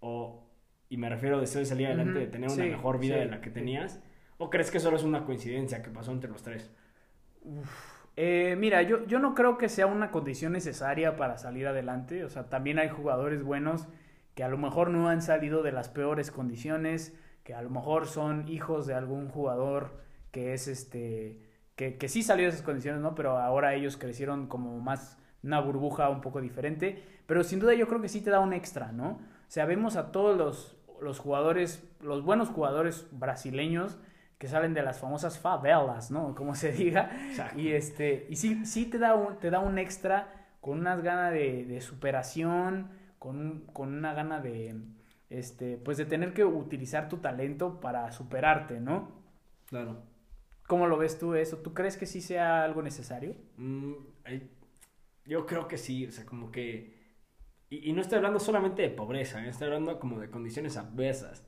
O, 0.00 0.42
y 0.88 0.96
me 0.96 1.08
refiero 1.08 1.36
a 1.36 1.40
deseo 1.40 1.60
de 1.60 1.66
salir 1.66 1.86
adelante, 1.86 2.18
de 2.18 2.26
tener 2.26 2.50
una 2.50 2.64
mejor 2.64 2.98
vida 2.98 3.16
de 3.16 3.26
la 3.26 3.40
que 3.40 3.50
tenías, 3.50 4.02
¿o 4.38 4.50
crees 4.50 4.70
que 4.70 4.80
solo 4.80 4.96
es 4.96 5.04
una 5.04 5.24
coincidencia 5.24 5.82
que 5.82 5.90
pasó 5.90 6.12
entre 6.12 6.30
los 6.30 6.42
tres? 6.42 6.70
Eh, 8.16 8.56
mira, 8.58 8.82
yo, 8.82 9.06
yo 9.06 9.18
no 9.18 9.34
creo 9.34 9.56
que 9.56 9.68
sea 9.68 9.86
una 9.86 10.10
condición 10.10 10.52
necesaria 10.52 11.16
para 11.16 11.38
salir 11.38 11.66
adelante. 11.66 12.24
O 12.24 12.28
sea, 12.28 12.48
también 12.48 12.78
hay 12.78 12.88
jugadores 12.88 13.42
buenos 13.42 13.86
que 14.34 14.44
a 14.44 14.48
lo 14.48 14.58
mejor 14.58 14.90
no 14.90 15.08
han 15.08 15.22
salido 15.22 15.62
de 15.62 15.72
las 15.72 15.88
peores 15.88 16.30
condiciones, 16.30 17.16
que 17.44 17.54
a 17.54 17.62
lo 17.62 17.70
mejor 17.70 18.06
son 18.06 18.48
hijos 18.48 18.86
de 18.86 18.94
algún 18.94 19.28
jugador 19.28 20.02
que 20.32 20.54
es 20.54 20.68
este, 20.68 21.40
que, 21.76 21.96
que 21.96 22.08
sí 22.08 22.22
salió 22.22 22.44
de 22.44 22.50
esas 22.50 22.62
condiciones, 22.62 23.00
¿no? 23.00 23.14
Pero 23.14 23.38
ahora 23.38 23.74
ellos 23.74 23.96
crecieron 23.96 24.46
como 24.46 24.78
más 24.80 25.18
una 25.42 25.60
burbuja 25.60 26.08
un 26.10 26.20
poco 26.20 26.40
diferente. 26.40 27.02
Pero 27.26 27.42
sin 27.44 27.60
duda 27.60 27.74
yo 27.74 27.88
creo 27.88 28.00
que 28.00 28.08
sí 28.08 28.20
te 28.20 28.30
da 28.30 28.40
un 28.40 28.52
extra, 28.52 28.92
¿no? 28.92 29.20
O 29.50 29.52
sea, 29.52 29.66
vemos 29.66 29.96
a 29.96 30.12
todos 30.12 30.38
los, 30.38 30.76
los 31.00 31.18
jugadores, 31.18 31.84
los 32.00 32.22
buenos 32.22 32.50
jugadores 32.50 33.08
brasileños 33.10 33.98
que 34.38 34.46
salen 34.46 34.74
de 34.74 34.82
las 34.84 35.00
famosas 35.00 35.40
favelas, 35.40 36.12
¿no? 36.12 36.36
Como 36.36 36.54
se 36.54 36.70
diga. 36.70 37.10
Y 37.56 37.70
este, 37.70 38.28
y 38.30 38.36
sí, 38.36 38.64
sí 38.64 38.86
te 38.86 39.00
da 39.00 39.16
un, 39.16 39.40
te 39.40 39.50
da 39.50 39.58
un 39.58 39.76
extra 39.76 40.46
con 40.60 40.78
unas 40.78 41.02
ganas 41.02 41.32
de, 41.32 41.80
superación, 41.80 42.92
con, 43.18 43.66
con 43.72 43.92
una 43.92 44.14
gana 44.14 44.38
de, 44.38 44.76
este, 45.30 45.78
pues 45.78 45.98
de 45.98 46.04
tener 46.04 46.32
que 46.32 46.44
utilizar 46.44 47.08
tu 47.08 47.16
talento 47.16 47.80
para 47.80 48.12
superarte, 48.12 48.78
¿no? 48.78 49.10
Claro. 49.66 50.00
¿Cómo 50.68 50.86
lo 50.86 50.96
ves 50.96 51.18
tú 51.18 51.34
eso? 51.34 51.56
¿Tú 51.56 51.74
crees 51.74 51.96
que 51.96 52.06
sí 52.06 52.20
sea 52.20 52.62
algo 52.62 52.82
necesario? 52.82 53.34
Mm, 53.56 53.94
yo 55.24 55.44
creo 55.44 55.66
que 55.66 55.76
sí, 55.76 56.06
o 56.06 56.12
sea, 56.12 56.24
como 56.24 56.52
que... 56.52 56.99
Y, 57.70 57.92
no 57.92 58.02
estoy 58.02 58.16
hablando 58.16 58.40
solamente 58.40 58.82
de 58.82 58.90
pobreza, 58.90 59.44
¿eh? 59.44 59.48
estoy 59.48 59.68
hablando 59.68 59.98
como 60.00 60.18
de 60.18 60.28
condiciones 60.28 60.76
adversas. 60.76 61.44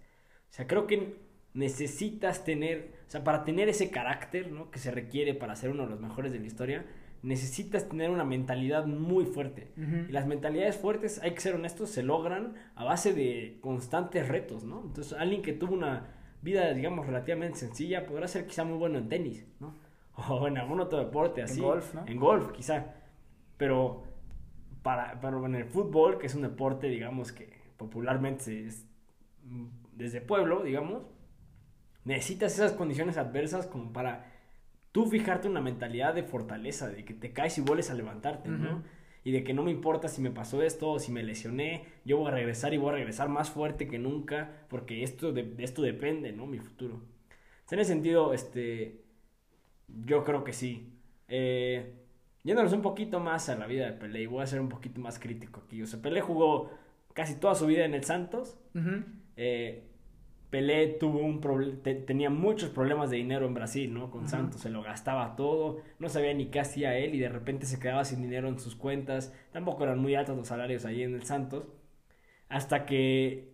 O 0.50 0.54
sea, 0.54 0.68
creo 0.68 0.86
que 0.86 1.16
necesitas 1.52 2.44
tener, 2.44 2.92
o 3.08 3.10
sea, 3.10 3.24
para 3.24 3.44
tener 3.44 3.68
ese 3.68 3.90
carácter, 3.90 4.52
¿no? 4.52 4.70
Que 4.70 4.78
se 4.78 4.92
requiere 4.92 5.34
para 5.34 5.56
ser 5.56 5.70
uno 5.70 5.82
de 5.82 5.90
los 5.90 6.00
mejores 6.00 6.32
de 6.32 6.38
la 6.38 6.46
historia, 6.46 6.86
necesitas 7.22 7.88
tener 7.88 8.10
una 8.10 8.24
mentalidad 8.24 8.86
muy 8.86 9.24
fuerte. 9.26 9.72
Y 9.76 10.12
las 10.12 10.26
mentalidades 10.26 10.76
fuertes, 10.76 11.20
hay 11.22 11.32
que 11.32 11.40
ser 11.40 11.54
honestos, 11.54 11.90
se 11.90 12.02
logran 12.02 12.54
a 12.74 12.84
base 12.84 13.12
de 13.12 13.58
constantes 13.60 14.28
retos, 14.28 14.64
¿no? 14.64 14.82
Entonces, 14.84 15.12
alguien 15.14 15.42
que 15.42 15.52
tuvo 15.52 15.74
una 15.74 16.14
vida, 16.40 16.72
digamos, 16.72 17.06
relativamente 17.06 17.58
sencilla, 17.58 18.06
podrá 18.06 18.26
ser 18.28 18.46
quizá 18.46 18.64
muy 18.64 18.78
bueno 18.78 18.98
en 18.98 19.08
tenis, 19.08 19.46
¿no? 19.60 19.74
O 20.28 20.46
en 20.46 20.58
algún 20.58 20.78
otro 20.78 20.98
deporte 20.98 21.42
así. 21.42 21.58
En 21.58 21.64
golf, 21.66 21.94
¿no? 21.94 22.04
En 22.06 22.18
golf, 22.18 22.52
quizá. 22.52 22.94
Pero, 23.56 24.04
para, 24.82 25.20
pero 25.20 25.44
en 25.46 25.54
el 25.54 25.64
fútbol, 25.64 26.18
que 26.18 26.26
es 26.26 26.34
un 26.34 26.42
deporte, 26.42 26.88
digamos, 26.88 27.32
que 27.32 27.52
popularmente 27.76 28.66
es 28.66 28.86
desde 29.92 30.20
pueblo, 30.20 30.62
digamos, 30.62 31.04
necesitas 32.04 32.54
esas 32.54 32.72
condiciones 32.72 33.16
adversas 33.16 33.66
como 33.66 33.92
para 33.92 34.32
tú 34.92 35.06
fijarte 35.06 35.48
una 35.48 35.60
mentalidad 35.60 36.14
de 36.14 36.22
fortaleza, 36.22 36.88
de 36.88 37.04
que 37.04 37.14
te 37.14 37.32
caes 37.32 37.58
y 37.58 37.60
vuelves 37.60 37.90
a 37.90 37.94
levantarte, 37.94 38.48
¿no? 38.48 38.82
Y 39.24 39.30
de 39.30 39.44
que 39.44 39.54
no 39.54 39.62
me 39.62 39.70
importa 39.70 40.08
si 40.08 40.20
me 40.20 40.30
pasó 40.30 40.62
esto 40.62 40.90
o 40.90 40.98
si 40.98 41.12
me 41.12 41.22
lesioné, 41.22 41.86
yo 42.04 42.18
voy 42.18 42.28
a 42.28 42.34
regresar 42.34 42.74
y 42.74 42.76
voy 42.76 42.90
a 42.90 42.94
regresar 42.94 43.28
más 43.28 43.50
fuerte 43.50 43.86
que 43.86 43.98
nunca, 43.98 44.66
porque 44.68 45.02
esto 45.04 45.32
de, 45.32 45.54
esto 45.58 45.82
depende, 45.82 46.32
¿no? 46.32 46.46
Mi 46.46 46.58
futuro. 46.58 47.00
en 47.70 47.78
ese 47.78 47.92
sentido, 47.92 48.34
este, 48.34 49.00
yo 49.88 50.24
creo 50.24 50.44
que 50.44 50.52
sí. 50.52 50.92
Eh, 51.28 52.01
yéndonos 52.44 52.72
un 52.72 52.82
poquito 52.82 53.20
más 53.20 53.48
a 53.48 53.56
la 53.56 53.66
vida 53.66 53.86
de 53.86 53.92
Pelé, 53.92 54.22
y 54.22 54.26
voy 54.26 54.42
a 54.42 54.46
ser 54.46 54.60
un 54.60 54.68
poquito 54.68 55.00
más 55.00 55.18
crítico 55.18 55.62
aquí. 55.64 55.82
O 55.82 55.86
sea, 55.86 56.00
Pelé 56.00 56.20
jugó 56.20 56.70
casi 57.14 57.36
toda 57.36 57.54
su 57.54 57.66
vida 57.66 57.84
en 57.84 57.94
el 57.94 58.04
Santos. 58.04 58.58
eh, 59.36 59.88
Pelé 60.50 60.88
tuvo 60.88 61.20
un 61.20 61.40
tenía 62.06 62.28
muchos 62.28 62.68
problemas 62.68 63.08
de 63.08 63.16
dinero 63.16 63.46
en 63.46 63.54
Brasil, 63.54 63.92
¿no? 63.94 64.10
Con 64.10 64.28
Santos, 64.28 64.60
se 64.60 64.68
lo 64.68 64.82
gastaba 64.82 65.34
todo, 65.34 65.80
no 65.98 66.10
sabía 66.10 66.34
ni 66.34 66.50
qué 66.50 66.60
hacía 66.60 66.98
él 66.98 67.14
y 67.14 67.20
de 67.20 67.30
repente 67.30 67.64
se 67.64 67.80
quedaba 67.80 68.04
sin 68.04 68.20
dinero 68.20 68.48
en 68.48 68.60
sus 68.60 68.76
cuentas. 68.76 69.32
Tampoco 69.50 69.84
eran 69.84 69.98
muy 69.98 70.14
altos 70.14 70.36
los 70.36 70.48
salarios 70.48 70.84
ahí 70.84 71.04
en 71.04 71.14
el 71.14 71.22
Santos. 71.22 71.64
Hasta 72.50 72.84
que 72.84 73.50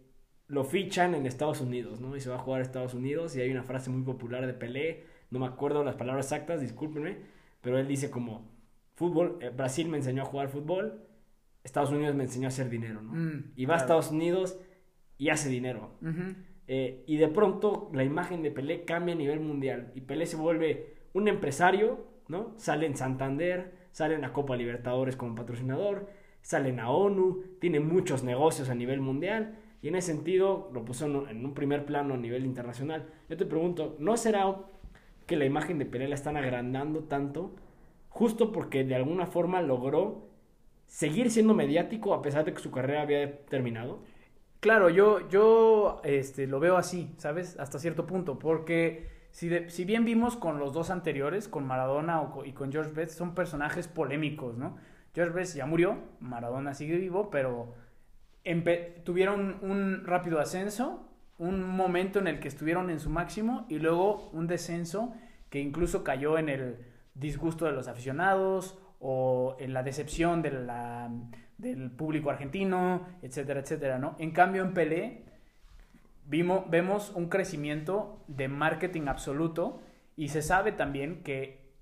lo 0.49 0.65
fichan 0.65 1.15
en 1.15 1.27
Estados 1.27 1.61
Unidos, 1.61 2.01
¿no? 2.01 2.17
Y 2.17 2.21
se 2.21 2.31
va 2.31 2.37
a 2.37 2.41
jugar 2.41 2.63
a 2.63 2.65
Estados 2.65 2.95
Unidos 2.95 3.37
y 3.37 3.43
hay 3.43 3.51
una 3.53 3.63
frase 3.63 3.91
muy 3.91 4.03
popular 4.03 4.45
de 4.45 4.55
Pelé, 4.55 5.05
no 5.31 5.39
me 5.39 5.47
acuerdo 5.47 5.85
las 5.85 5.95
palabras 5.95 6.27
exactas, 6.27 6.61
discúlpenme, 6.61 7.19
pero 7.61 7.79
él 7.79 7.87
dice 7.87 8.11
como, 8.11 8.51
fútbol, 8.99 9.39
eh, 9.41 9.51
Brasil 9.51 9.89
me 9.89 9.99
enseñó 9.99 10.23
a 10.23 10.25
jugar 10.25 10.49
fútbol, 10.49 11.05
Estados 11.63 11.93
Unidos 11.93 12.17
me 12.17 12.25
enseñó 12.25 12.47
a 12.47 12.49
hacer 12.49 12.69
dinero, 12.69 13.01
¿no? 13.01 13.13
Mm, 13.13 13.53
y 13.55 13.65
va 13.65 13.75
a 13.75 13.77
Estados 13.77 14.11
Unidos 14.11 14.59
y 15.17 15.29
hace 15.29 15.49
dinero. 15.49 15.93
Eh, 16.67 17.05
y 17.07 17.17
de 17.17 17.29
pronto 17.29 17.91
la 17.95 18.03
imagen 18.03 18.43
de 18.43 18.51
Pelé 18.51 18.85
cambia 18.85 19.15
a 19.15 19.19
nivel 19.19 19.39
mundial 19.39 19.93
y 19.95 20.01
Pelé 20.01 20.27
se 20.27 20.37
vuelve 20.37 20.97
un 21.13 21.29
empresario, 21.29 22.07
¿no? 22.27 22.55
Sale 22.57 22.87
en 22.87 22.97
Santander, 22.97 23.73
sale 23.93 24.17
en 24.17 24.21
la 24.21 24.33
Copa 24.33 24.57
Libertadores 24.57 25.15
como 25.15 25.37
patrocinador, 25.37 26.09
sale 26.43 26.71
en 26.71 26.79
la 26.79 26.91
ONU, 26.91 27.45
tiene 27.61 27.79
muchos 27.79 28.25
negocios 28.25 28.69
a 28.69 28.75
nivel 28.75 29.01
mundial 29.01 29.59
y 29.81 29.89
en 29.89 29.95
ese 29.95 30.13
sentido 30.13 30.71
lo 30.73 30.85
puso 30.85 31.07
en 31.07 31.45
un 31.45 31.55
primer 31.55 31.85
plano 31.85 32.15
a 32.15 32.17
nivel 32.17 32.45
internacional. 32.45 33.07
Yo 33.29 33.37
te 33.37 33.47
pregunto, 33.47 33.95
¿no 34.01 34.17
será 34.17 34.57
que 35.27 35.37
la 35.37 35.45
imagen 35.45 35.79
de 35.79 35.87
Pelé 35.87 36.09
la 36.09 36.17
están 36.17 36.37
agrandando 36.37 37.05
tanto 37.05 37.55
justo 38.19 38.51
porque 38.51 38.83
de 38.83 38.97
alguna 38.97 39.27
forma 39.27 39.63
logró 39.63 40.29
seguir 40.87 41.31
siendo 41.31 41.55
mediático 41.55 42.15
a 42.15 42.21
pesar 42.21 42.45
de 42.45 42.53
que 42.53 42.61
su 42.61 42.73
carrera 42.73 43.03
había 43.03 43.45
terminado? 43.47 44.03
Claro, 44.59 44.91
yo, 44.91 45.29
yo 45.29 46.01
este, 46.03 46.49
lo 46.49 46.59
veo 46.59 46.77
así, 46.77 47.15
¿sabes? 47.17 47.57
Hasta 47.61 47.79
cierto 47.79 48.07
punto, 48.07 48.41
porque 48.41 49.09
si, 49.31 49.71
si 49.71 49.85
bien 49.85 50.05
vimos 50.05 50.35
con 50.35 50.59
los 50.59 50.73
dos 50.73 50.91
anteriores, 50.91 51.47
con 51.47 51.65
Maradona 51.65 52.29
y 52.45 52.53
con 52.55 52.73
George 52.73 52.91
Best, 52.91 53.17
son 53.17 53.37
personajes 53.37 53.87
polémicos, 53.87 54.59
¿no? 54.59 54.79
George 55.15 55.33
Best 55.33 55.57
ya 55.57 55.67
murió, 55.67 55.99
Maradona 56.19 56.75
sigue 56.75 56.97
vivo, 56.97 57.31
pero 57.31 57.75
tuvieron 59.05 59.59
un 59.63 60.05
rápido 60.05 60.41
ascenso, 60.41 61.09
un 61.39 61.63
momento 61.63 62.19
en 62.19 62.27
el 62.27 62.41
que 62.41 62.49
estuvieron 62.49 62.91
en 62.91 62.99
su 62.99 63.11
máximo 63.11 63.65
y 63.69 63.79
luego 63.79 64.29
un 64.33 64.49
descenso 64.49 65.15
que 65.51 65.61
incluso 65.61 66.03
cayó 66.03 66.37
en 66.37 66.49
el 66.49 66.79
disgusto 67.19 67.65
de 67.67 67.73
los 67.73 67.89
aficionados 67.89 68.79
o 69.01 69.57
en 69.59 69.73
la 69.73 69.83
decepción 69.83 70.43
de 70.43 70.51
la 70.53 71.11
del 71.59 71.91
público 71.91 72.31
argentino, 72.31 73.07
etcétera, 73.21 73.61
etcétera, 73.61 73.99
¿no? 73.99 74.15
En 74.19 74.31
cambio, 74.31 74.63
en 74.63 74.75
Pelé 74.75 75.25
vimos, 76.25 76.71
vemos 76.71 77.13
un 77.15 77.29
crecimiento 77.29 78.23
de 78.29 78.49
marketing 78.49 79.09
absoluto 79.09 79.81
y 80.17 80.29
se 80.29 80.43
sabe 80.43 80.73
también 80.73 81.23
que 81.25 81.75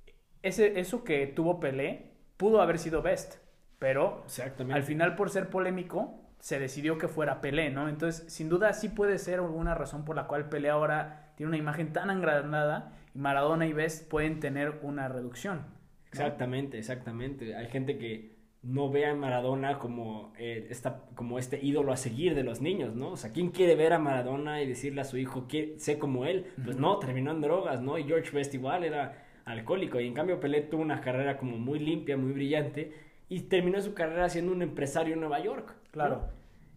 ese, 0.43 0.81
eso 0.81 1.05
que 1.05 1.27
tuvo 1.27 1.61
Pelé 1.61 2.13
pudo 2.37 2.63
haber 2.63 2.79
sido 2.79 3.03
Best, 3.03 3.37
pero 3.79 4.25
al 4.71 4.83
final 4.83 5.15
por 5.15 5.31
ser 5.31 5.51
polémico 5.51 6.23
se 6.39 6.59
decidió 6.59 6.97
que 6.97 7.09
fuera 7.09 7.41
Pelé, 7.41 7.71
¿no? 7.71 7.89
Entonces, 7.89 8.33
sin 8.33 8.49
duda 8.49 8.73
sí 8.73 8.89
puede 8.89 9.19
ser 9.19 9.41
alguna 9.41 9.75
razón 9.75 10.05
por 10.05 10.17
la 10.17 10.27
cual 10.27 10.49
Pelé 10.49 10.71
ahora 10.71 11.33
tiene 11.37 11.49
una 11.49 11.59
imagen 11.59 11.93
tan 11.93 12.09
agrandada 12.09 12.93
Maradona 13.17 13.67
y 13.67 13.73
Best 13.73 14.09
pueden 14.09 14.41
tener 14.41 14.81
una 14.83 15.09
reducción. 15.09 15.67
Exactamente, 16.09 16.79
exactamente. 16.79 17.57
Hay 17.57 17.67
gente 17.67 17.99
que 17.99 18.37
no 18.63 18.91
ve 18.91 19.07
a 19.07 19.15
Maradona 19.15 19.79
como, 19.79 20.33
eh, 20.39 20.67
esta, 20.71 21.05
como 21.15 21.39
este 21.39 21.65
ídolo 21.65 21.93
a 21.93 21.97
seguir 21.97 22.35
de 22.35 22.43
los 22.43 22.61
niños, 22.61 22.95
¿no? 22.95 23.11
O 23.11 23.17
sea, 23.17 23.33
¿quién 23.33 23.51
quiere 23.51 23.77
ver 23.77 23.93
a 23.93 23.99
Maradona 23.99 24.63
y 24.63 24.67
decirle 24.67 25.01
a 25.03 25.05
su 25.05 25.19
hijo 25.19 25.47
que 25.47 25.77
sé 25.79 25.99
como 25.99 26.25
él? 26.27 26.47
Pues 26.65 26.77
no, 26.77 26.99
terminó 26.99 27.31
en 27.31 27.41
drogas, 27.41 27.81
¿no? 27.81 27.99
Y 27.99 28.05
George 28.05 28.31
Best 28.33 28.55
igual 28.55 28.85
era 28.85 29.25
alcohólico. 29.45 30.01
Y 30.01 30.07
en 30.07 30.15
cambio 30.15 30.41
Pelé 30.41 30.63
tuvo 30.63 30.83
una 30.83 31.01
carrera 31.01 31.39
como 31.39 31.59
muy 31.59 31.79
limpia, 31.79 32.17
muy 32.17 32.33
brillante. 32.33 32.93
Y 33.29 33.41
terminó 33.43 33.81
su 33.81 33.95
carrera 33.95 34.29
siendo 34.29 34.53
un 34.53 34.63
empresario 34.63 35.15
en 35.15 35.21
Nueva 35.21 35.41
York. 35.41 35.75
Claro. 35.91 36.29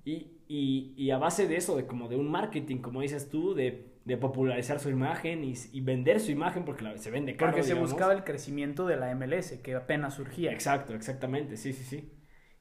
Y, 0.05 0.27
y, 0.47 0.93
y, 0.95 1.11
a 1.11 1.17
base 1.17 1.47
de 1.47 1.57
eso, 1.57 1.75
de 1.75 1.85
como 1.85 2.07
de 2.07 2.15
un 2.15 2.29
marketing, 2.29 2.77
como 2.77 3.01
dices 3.01 3.29
tú, 3.29 3.53
de 3.53 3.88
de 4.05 4.17
popularizar 4.17 4.79
su 4.79 4.89
imagen 4.89 5.43
y, 5.43 5.81
vender 5.81 6.19
su 6.19 6.31
imagen 6.31 6.65
porque 6.65 6.83
la, 6.83 6.97
se 6.97 7.11
vende 7.11 7.35
caro. 7.35 7.51
Porque 7.51 7.63
se 7.63 7.73
buscaba 7.73 8.13
el 8.13 8.23
crecimiento 8.23 8.87
de 8.87 8.97
la 8.97 9.13
MLS, 9.13 9.53
que 9.63 9.75
apenas 9.75 10.15
surgía. 10.15 10.51
Exacto, 10.51 10.95
exactamente, 10.95 11.57
sí, 11.57 11.73
sí, 11.73 11.83
sí. 11.83 12.11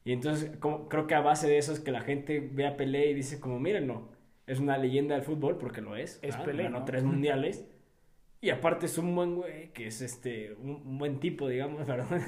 Y 0.05 0.13
entonces 0.13 0.57
como, 0.59 0.89
creo 0.89 1.07
que 1.07 1.15
a 1.15 1.21
base 1.21 1.49
de 1.49 1.59
eso 1.59 1.73
es 1.73 1.81
que 1.81 1.91
la 1.91 2.01
gente 2.01 2.41
ve 2.41 2.67
a 2.67 2.77
Pelé 2.77 3.11
y 3.11 3.15
dice 3.15 3.41
como, 3.41 3.59
mírenlo, 3.61 4.11
es 4.47 4.59
una 4.59 4.79
leyenda 4.79 5.15
del 5.15 5.25
fútbol 5.25 5.59
porque 5.59 5.81
lo 5.81 5.97
es. 5.97 6.19
Es 6.23 6.37
Pelé, 6.37 6.65
Ganó 6.65 6.85
tres 6.85 7.05
mundiales. 7.05 7.69
Y 8.41 8.51
aparte 8.51 8.87
es 8.87 8.97
un 8.99 9.15
buen 9.15 9.35
güey, 9.35 9.73
que 9.73 9.89
es 9.89 10.01
este, 10.01 10.55
un, 10.55 10.99
buen 10.99 11.19
tipo, 11.19 11.49
digamos, 11.49 11.87
¿verdad? 11.87 12.21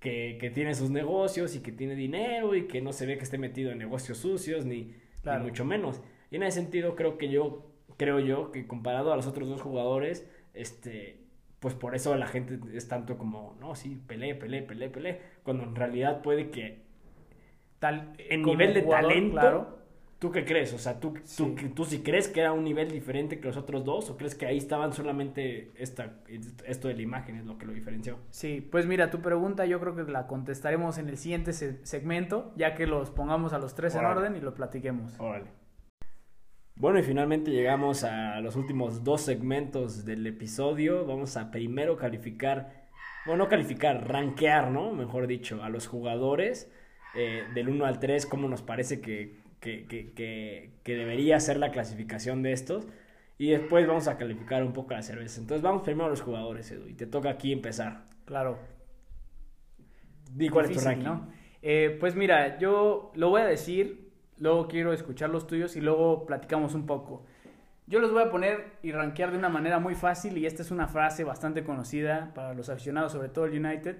que, 0.00 0.36
que, 0.40 0.50
tiene 0.50 0.74
sus 0.74 0.90
negocios 0.90 1.54
y 1.54 1.60
que 1.60 1.72
tiene 1.72 1.94
dinero 1.94 2.54
y 2.54 2.66
que 2.66 2.80
no 2.80 2.92
se 2.92 3.06
ve 3.06 3.16
que 3.18 3.24
esté 3.24 3.38
metido 3.38 3.70
en 3.70 3.78
negocios 3.78 4.18
sucios, 4.18 4.64
ni, 4.64 4.94
ni 5.24 5.38
mucho 5.40 5.64
menos. 5.64 6.02
Y 6.30 6.36
en 6.36 6.42
ese 6.42 6.60
sentido 6.60 6.94
creo 6.96 7.18
que 7.18 7.28
yo 7.28 7.70
creo 7.98 8.20
yo 8.20 8.50
que 8.52 8.66
comparado 8.66 9.12
a 9.12 9.16
los 9.16 9.26
otros 9.26 9.48
dos 9.48 9.60
jugadores, 9.60 10.26
este, 10.54 11.20
pues 11.60 11.74
por 11.74 11.94
eso 11.94 12.16
la 12.16 12.26
gente 12.26 12.58
es 12.72 12.88
tanto 12.88 13.18
como, 13.18 13.56
no, 13.60 13.74
sí, 13.74 14.00
pelé, 14.06 14.34
pelé, 14.34 14.62
pelé, 14.62 14.88
pelé, 14.88 15.20
cuando 15.42 15.64
en 15.64 15.74
realidad 15.74 16.22
puede 16.22 16.50
que 16.50 16.78
tal, 17.78 18.14
en 18.18 18.42
nivel 18.42 18.74
de 18.74 18.82
talento, 18.82 19.32
claro. 19.32 19.78
¿tú 20.20 20.30
qué 20.30 20.44
crees? 20.44 20.72
O 20.72 20.78
sea, 20.78 21.00
¿tú, 21.00 21.14
sí. 21.24 21.54
tú, 21.56 21.68
tú 21.74 21.84
sí 21.84 22.02
crees 22.02 22.28
que 22.28 22.40
era 22.40 22.52
un 22.52 22.62
nivel 22.62 22.90
diferente 22.90 23.40
que 23.40 23.46
los 23.48 23.56
otros 23.56 23.84
dos 23.84 24.10
o 24.10 24.16
crees 24.16 24.36
que 24.36 24.46
ahí 24.46 24.56
estaban 24.56 24.92
solamente 24.92 25.72
esta, 25.74 26.20
esto 26.64 26.88
de 26.88 26.94
la 26.94 27.02
imagen 27.02 27.36
es 27.36 27.46
lo 27.46 27.58
que 27.58 27.66
lo 27.66 27.72
diferenció? 27.72 28.18
Sí, 28.30 28.60
pues 28.60 28.86
mira, 28.86 29.10
tu 29.10 29.20
pregunta 29.20 29.66
yo 29.66 29.80
creo 29.80 29.96
que 29.96 30.04
la 30.04 30.28
contestaremos 30.28 30.98
en 30.98 31.08
el 31.08 31.18
siguiente 31.18 31.52
segmento, 31.52 32.52
ya 32.56 32.76
que 32.76 32.86
los 32.86 33.10
pongamos 33.10 33.52
a 33.52 33.58
los 33.58 33.74
tres 33.74 33.96
en 33.96 34.04
orden 34.04 34.36
y 34.36 34.40
lo 34.40 34.54
platiquemos. 34.54 35.18
Órale. 35.18 35.50
Bueno, 36.78 37.00
y 37.00 37.02
finalmente 37.02 37.50
llegamos 37.50 38.04
a 38.04 38.40
los 38.40 38.54
últimos 38.54 39.02
dos 39.02 39.22
segmentos 39.22 40.04
del 40.04 40.24
episodio. 40.28 41.04
Vamos 41.04 41.36
a 41.36 41.50
primero 41.50 41.96
calificar, 41.96 42.86
bueno, 43.26 43.44
no 43.44 43.50
calificar, 43.50 44.06
rankear, 44.06 44.70
¿no? 44.70 44.92
Mejor 44.92 45.26
dicho, 45.26 45.64
a 45.64 45.70
los 45.70 45.88
jugadores 45.88 46.70
eh, 47.16 47.42
del 47.52 47.68
1 47.68 47.84
al 47.84 47.98
3, 47.98 48.26
cómo 48.26 48.48
nos 48.48 48.62
parece 48.62 49.00
que, 49.00 49.40
que, 49.58 49.88
que, 49.88 50.70
que, 50.84 50.94
debería 50.94 51.40
ser 51.40 51.56
la 51.56 51.72
clasificación 51.72 52.44
de 52.44 52.52
estos. 52.52 52.86
Y 53.38 53.50
después 53.50 53.84
vamos 53.88 54.06
a 54.06 54.16
calificar 54.16 54.62
un 54.62 54.72
poco 54.72 54.94
la 54.94 55.02
cerveza. 55.02 55.40
Entonces 55.40 55.62
vamos 55.62 55.82
primero 55.82 56.06
a 56.06 56.10
los 56.10 56.20
jugadores, 56.20 56.70
Edu, 56.70 56.86
y 56.86 56.94
te 56.94 57.06
toca 57.06 57.30
aquí 57.30 57.52
empezar. 57.52 58.04
Claro. 58.24 58.56
Di 60.30 60.48
cuál 60.48 60.66
es 60.66 60.78
tu 60.78 60.80
ranking. 60.80 61.04
¿no? 61.04 61.28
Eh, 61.60 61.96
pues 61.98 62.14
mira, 62.14 62.56
yo 62.58 63.10
lo 63.16 63.30
voy 63.30 63.40
a 63.40 63.46
decir, 63.46 64.07
luego 64.38 64.68
quiero 64.68 64.92
escuchar 64.92 65.30
los 65.30 65.46
tuyos 65.46 65.76
y 65.76 65.80
luego 65.80 66.26
platicamos 66.26 66.74
un 66.74 66.86
poco. 66.86 67.24
Yo 67.86 68.00
los 68.00 68.12
voy 68.12 68.22
a 68.22 68.30
poner 68.30 68.72
y 68.82 68.92
rankear 68.92 69.30
de 69.32 69.38
una 69.38 69.48
manera 69.48 69.78
muy 69.78 69.94
fácil 69.94 70.36
y 70.36 70.44
esta 70.44 70.62
es 70.62 70.70
una 70.70 70.88
frase 70.88 71.24
bastante 71.24 71.64
conocida 71.64 72.32
para 72.34 72.52
los 72.52 72.68
aficionados, 72.68 73.12
sobre 73.12 73.30
todo 73.30 73.46
el 73.46 73.64
United. 73.64 73.96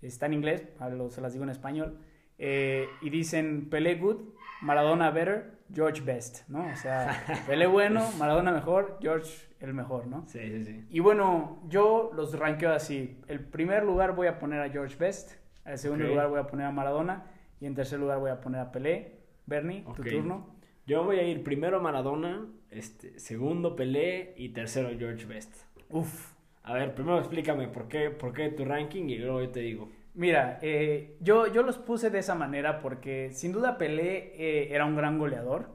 Está 0.00 0.26
en 0.26 0.34
inglés, 0.34 0.64
se 1.10 1.20
las 1.20 1.32
digo 1.32 1.44
en 1.44 1.50
español. 1.50 1.98
Eh, 2.38 2.86
y 3.02 3.10
dicen 3.10 3.68
Pelé 3.68 3.96
good, 3.96 4.16
Maradona 4.62 5.10
better, 5.10 5.58
George 5.74 6.00
best, 6.00 6.48
¿no? 6.48 6.66
O 6.72 6.76
sea, 6.76 7.22
Pelé 7.46 7.66
bueno, 7.66 8.08
Maradona 8.18 8.52
mejor, 8.52 8.98
George 9.02 9.48
el 9.60 9.74
mejor, 9.74 10.06
¿no? 10.06 10.24
Sí, 10.28 10.38
sí, 10.38 10.64
sí. 10.64 10.86
Y 10.88 11.00
bueno, 11.00 11.60
yo 11.68 12.12
los 12.14 12.38
rankeo 12.38 12.72
así. 12.72 13.20
El 13.26 13.40
primer 13.40 13.84
lugar 13.84 14.14
voy 14.14 14.28
a 14.28 14.38
poner 14.38 14.60
a 14.62 14.70
George 14.70 14.96
Best, 14.96 15.32
el 15.64 15.78
segundo 15.78 16.06
lugar 16.06 16.28
voy 16.28 16.38
a 16.38 16.46
poner 16.46 16.66
a 16.66 16.70
Maradona 16.70 17.26
y 17.60 17.66
en 17.66 17.74
tercer 17.74 17.98
lugar 17.98 18.18
voy 18.20 18.30
a 18.30 18.40
poner 18.40 18.60
a 18.60 18.72
Pelé. 18.72 19.17
Bernie, 19.48 19.84
tu 19.96 20.02
turno. 20.02 20.54
Yo 20.86 21.04
voy 21.04 21.18
a 21.18 21.22
ir 21.22 21.42
primero 21.42 21.78
a 21.78 21.80
Maradona, 21.80 22.46
este, 22.70 23.18
segundo 23.18 23.76
Pelé 23.76 24.34
y 24.36 24.50
tercero 24.50 24.90
George 24.98 25.26
Best. 25.26 25.54
Uf. 25.90 26.32
A 26.62 26.74
ver, 26.74 26.94
primero 26.94 27.18
explícame 27.18 27.68
por 27.68 27.88
qué, 27.88 28.10
por 28.10 28.34
qué 28.34 28.50
tu 28.50 28.64
ranking 28.64 29.08
y 29.08 29.16
luego 29.16 29.42
yo 29.42 29.50
te 29.50 29.60
digo. 29.60 29.88
Mira, 30.14 30.58
eh, 30.60 31.16
yo, 31.20 31.46
yo 31.46 31.62
los 31.62 31.78
puse 31.78 32.10
de 32.10 32.18
esa 32.18 32.34
manera 32.34 32.80
porque 32.80 33.30
sin 33.32 33.52
duda 33.52 33.78
Pelé 33.78 34.32
eh, 34.34 34.74
era 34.74 34.84
un 34.84 34.96
gran 34.96 35.18
goleador, 35.18 35.70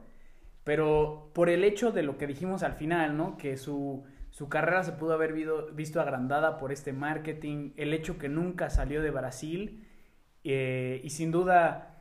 pero 0.62 1.30
por 1.34 1.48
el 1.48 1.64
hecho 1.64 1.90
de 1.90 2.02
lo 2.02 2.16
que 2.16 2.26
dijimos 2.26 2.62
al 2.62 2.74
final, 2.74 3.16
¿no? 3.16 3.36
Que 3.36 3.56
su, 3.56 4.04
su 4.30 4.48
carrera 4.48 4.84
se 4.84 4.92
pudo 4.92 5.14
haber 5.14 5.32
visto 5.72 6.00
agrandada 6.00 6.58
por 6.58 6.72
este 6.72 6.92
marketing, 6.92 7.70
el 7.76 7.92
hecho 7.92 8.18
que 8.18 8.28
nunca 8.28 8.70
salió 8.70 9.02
de 9.02 9.10
Brasil 9.10 9.84
eh, 10.44 11.00
y 11.02 11.10
sin 11.10 11.30
duda 11.30 11.93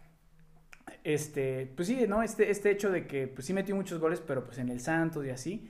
este, 1.04 1.72
pues 1.76 1.88
sí, 1.88 2.06
¿no? 2.08 2.24
Este, 2.24 2.50
este 2.50 2.72
hecho 2.72 2.92
de 2.92 3.08
que 3.08 3.28
pues 3.28 3.46
sí 3.46 3.54
metió 3.54 3.76
muchos 3.76 4.00
goles, 4.00 4.22
pero 4.26 4.46
pues 4.46 4.58
en 4.58 4.70
el 4.70 4.80
Santos 4.80 5.26
y 5.26 5.30
así, 5.30 5.70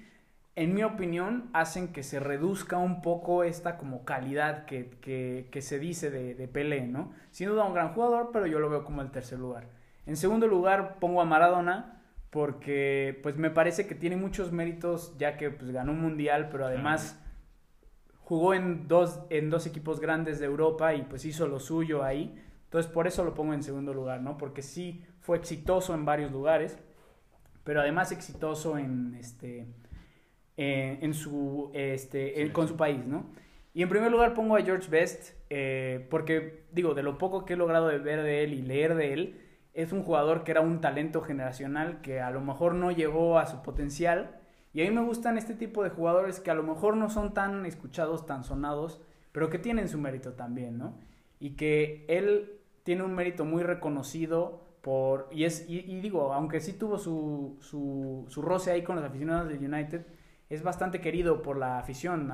en 0.56 0.74
mi 0.74 0.84
opinión, 0.84 1.50
hacen 1.54 1.92
que 1.92 2.04
se 2.04 2.20
reduzca 2.20 2.78
un 2.78 3.02
poco 3.02 3.44
esta 3.44 3.78
como 3.78 4.06
calidad 4.06 4.66
que, 4.66 4.92
que, 5.52 5.62
se 5.62 5.80
dice 5.80 6.12
de, 6.12 6.36
de, 6.36 6.48
Pelé, 6.48 6.86
¿no? 6.88 7.12
Sin 7.32 7.50
duda 7.50 7.66
un 7.66 7.74
gran 7.74 7.94
jugador, 7.94 8.30
pero 8.32 8.46
yo 8.46 8.60
lo 8.60 8.70
veo 8.70 8.84
como 8.84 9.02
el 9.02 9.10
tercer 9.10 9.40
lugar. 9.40 9.68
En 10.06 10.16
segundo 10.16 10.48
lugar 10.48 11.00
pongo 11.00 11.22
a 11.22 11.26
Maradona, 11.26 12.04
porque 12.30 13.20
pues 13.24 13.38
me 13.38 13.50
parece 13.50 13.88
que 13.88 13.96
tiene 13.96 14.16
muchos 14.16 14.52
méritos, 14.52 15.16
ya 15.18 15.38
que 15.38 15.50
pues 15.50 15.72
ganó 15.72 15.92
un 15.92 16.02
mundial, 16.02 16.50
pero 16.52 16.66
además 16.66 17.20
jugó 18.20 18.54
en 18.54 18.88
dos, 18.88 19.22
en 19.30 19.50
dos 19.50 19.66
equipos 19.66 20.00
grandes 20.00 20.40
de 20.40 20.46
Europa 20.46 20.94
y 20.94 21.04
pues 21.04 21.26
hizo 21.26 21.48
lo 21.48 21.60
suyo 21.60 22.04
ahí. 22.04 22.40
Entonces 22.66 22.92
por 22.92 23.06
eso 23.08 23.24
lo 23.24 23.34
pongo 23.34 23.54
en 23.54 23.64
segundo 23.64 23.94
lugar, 23.94 24.22
¿no? 24.22 24.38
Porque 24.38 24.62
sí 24.62 25.06
fue 25.24 25.38
exitoso 25.38 25.96
en 25.96 26.06
varios 26.06 26.32
lugares, 26.32 26.78
pero 27.64 27.82
además 27.82 28.12
exitoso 28.12 28.78
en 28.78 29.16
este 29.16 29.66
en 30.56 31.14
su 31.16 31.72
este 31.74 32.52
con 32.52 32.68
su 32.68 32.78
país, 32.78 33.06
¿no? 33.08 33.26
Y 33.74 33.82
en 33.82 33.90
primer 33.90 34.12
lugar 34.12 34.36
pongo 34.36 34.56
a 34.56 34.62
George 34.62 34.88
Best 34.90 35.34
eh, 35.50 36.06
porque 36.12 36.66
digo 36.72 36.94
de 36.94 37.02
lo 37.02 37.18
poco 37.18 37.46
que 37.46 37.54
he 37.54 37.58
logrado 37.58 37.88
de 37.88 37.98
ver 37.98 38.22
de 38.22 38.44
él 38.44 38.54
y 38.54 38.62
leer 38.62 38.96
de 38.96 39.14
él 39.14 39.42
es 39.74 39.92
un 39.92 40.04
jugador 40.04 40.44
que 40.44 40.52
era 40.52 40.62
un 40.62 40.80
talento 40.82 41.22
generacional 41.22 42.02
que 42.02 42.20
a 42.22 42.30
lo 42.30 42.42
mejor 42.42 42.76
no 42.76 42.92
llegó 42.92 43.40
a 43.40 43.48
su 43.48 43.64
potencial 43.64 44.40
y 44.74 44.82
a 44.82 44.86
mí 44.86 44.92
me 44.92 45.02
gustan 45.02 45.38
este 45.38 45.56
tipo 45.56 45.84
de 45.84 45.90
jugadores 45.90 46.40
que 46.40 46.52
a 46.52 46.56
lo 46.56 46.64
mejor 46.64 46.98
no 46.98 47.10
son 47.10 47.34
tan 47.34 47.66
escuchados, 47.66 48.26
tan 48.26 48.44
sonados, 48.44 49.02
pero 49.32 49.50
que 49.50 49.58
tienen 49.58 49.88
su 49.88 49.98
mérito 49.98 50.34
también, 50.34 50.78
¿no? 50.78 51.00
Y 51.40 51.52
que 51.52 52.06
él 52.08 52.60
tiene 52.84 53.04
un 53.04 53.16
mérito 53.16 53.46
muy 53.46 53.64
reconocido 53.64 54.63
por, 54.84 55.30
y, 55.32 55.46
es, 55.46 55.66
y, 55.70 56.02
digo, 56.02 56.34
aunque 56.34 56.60
sí 56.60 56.74
tuvo 56.74 56.98
su, 56.98 57.56
su, 57.62 58.26
su, 58.28 58.42
roce 58.42 58.72
ahí 58.72 58.84
con 58.84 58.98
los 58.98 59.06
aficionados 59.06 59.48
del 59.48 59.64
United, 59.64 60.06
es 60.50 60.62
bastante 60.62 61.00
querido 61.00 61.42
por 61.42 61.56
la 61.56 61.80
afición. 61.80 62.30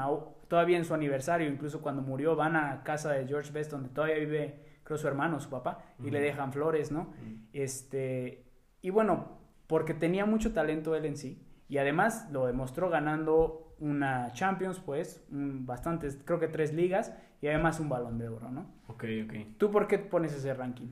Todavía 0.47 0.79
en 0.79 0.83
su 0.83 0.95
aniversario, 0.95 1.47
incluso 1.47 1.83
cuando 1.83 2.01
murió, 2.01 2.35
van 2.35 2.55
a 2.55 2.81
casa 2.81 3.11
de 3.11 3.27
George 3.27 3.51
Best, 3.51 3.69
donde 3.69 3.89
todavía 3.89 4.17
vive, 4.17 4.79
creo, 4.83 4.97
su 4.97 5.07
hermano, 5.07 5.39
su 5.39 5.51
papá, 5.51 5.93
y 6.03 6.09
le 6.09 6.19
dejan 6.21 6.51
flores, 6.51 6.91
¿no? 6.91 7.13
este, 7.53 8.47
y 8.81 8.89
bueno, 8.89 9.37
porque 9.67 9.93
tenía 9.93 10.25
mucho 10.25 10.51
talento 10.51 10.95
él 10.95 11.05
en 11.05 11.17
sí, 11.17 11.45
y 11.67 11.77
además 11.77 12.29
lo 12.31 12.47
demostró 12.47 12.89
ganando 12.89 13.75
una 13.77 14.33
Champions, 14.33 14.79
pues, 14.79 15.23
bastantes, 15.29 16.19
creo 16.25 16.39
que 16.39 16.47
tres 16.47 16.73
ligas, 16.73 17.15
y 17.43 17.47
además 17.47 17.79
un 17.79 17.89
balón 17.89 18.17
de 18.17 18.27
oro, 18.27 18.49
¿no? 18.49 18.65
Ok, 18.87 19.03
ok. 19.23 19.33
¿Tú 19.59 19.69
por 19.69 19.85
qué 19.87 19.99
pones 19.99 20.33
ese 20.33 20.51
ranking? 20.55 20.87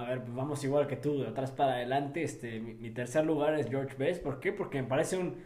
A 0.00 0.08
ver, 0.08 0.22
pues 0.22 0.34
vamos 0.34 0.64
igual 0.64 0.86
que 0.86 0.96
tú, 0.96 1.20
de 1.20 1.28
atrás 1.28 1.50
para 1.50 1.74
adelante. 1.74 2.22
Este, 2.22 2.58
mi, 2.60 2.90
tercer 2.90 3.24
lugar 3.24 3.54
es 3.58 3.68
George 3.68 3.96
Best. 3.96 4.22
¿Por 4.22 4.40
qué? 4.40 4.52
Porque 4.52 4.80
me 4.80 4.88
parece 4.88 5.18
un, 5.18 5.36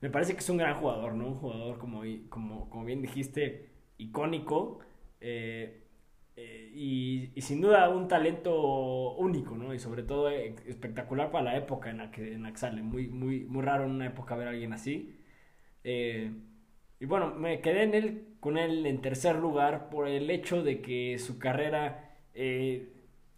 me 0.00 0.10
parece 0.10 0.32
que 0.34 0.40
es 0.40 0.50
un 0.50 0.56
gran 0.56 0.74
jugador, 0.76 1.14
¿no? 1.14 1.28
Un 1.28 1.34
jugador 1.36 1.78
como, 1.78 2.02
como, 2.28 2.68
como 2.70 2.84
bien 2.84 3.02
dijiste, 3.02 3.70
icónico. 3.98 4.80
Eh, 5.20 5.84
eh, 6.36 6.72
y, 6.74 7.40
sin 7.40 7.60
duda 7.60 7.88
un 7.88 8.08
talento 8.08 9.14
único, 9.16 9.56
¿no? 9.56 9.74
Y 9.74 9.78
sobre 9.78 10.02
todo 10.02 10.28
eh, 10.30 10.56
espectacular 10.66 11.30
para 11.30 11.44
la 11.44 11.56
época 11.56 11.90
en 11.90 11.98
la 11.98 12.10
que, 12.10 12.34
en 12.34 12.42
la 12.42 12.56
sale. 12.56 12.82
Muy, 12.82 13.08
muy, 13.08 13.44
muy 13.44 13.62
raro 13.62 13.84
en 13.84 13.92
una 13.92 14.06
época 14.06 14.36
ver 14.36 14.48
a 14.48 14.50
alguien 14.50 14.72
así. 14.72 15.16
y 15.84 17.06
bueno, 17.06 17.34
me 17.34 17.60
quedé 17.60 17.84
en 17.84 17.94
él, 17.94 18.36
con 18.40 18.58
él 18.58 18.86
en 18.86 19.00
tercer 19.00 19.36
lugar 19.36 19.88
por 19.90 20.08
el 20.08 20.30
hecho 20.30 20.62
de 20.62 20.80
que 20.82 21.18
su 21.18 21.38
carrera 21.38 22.16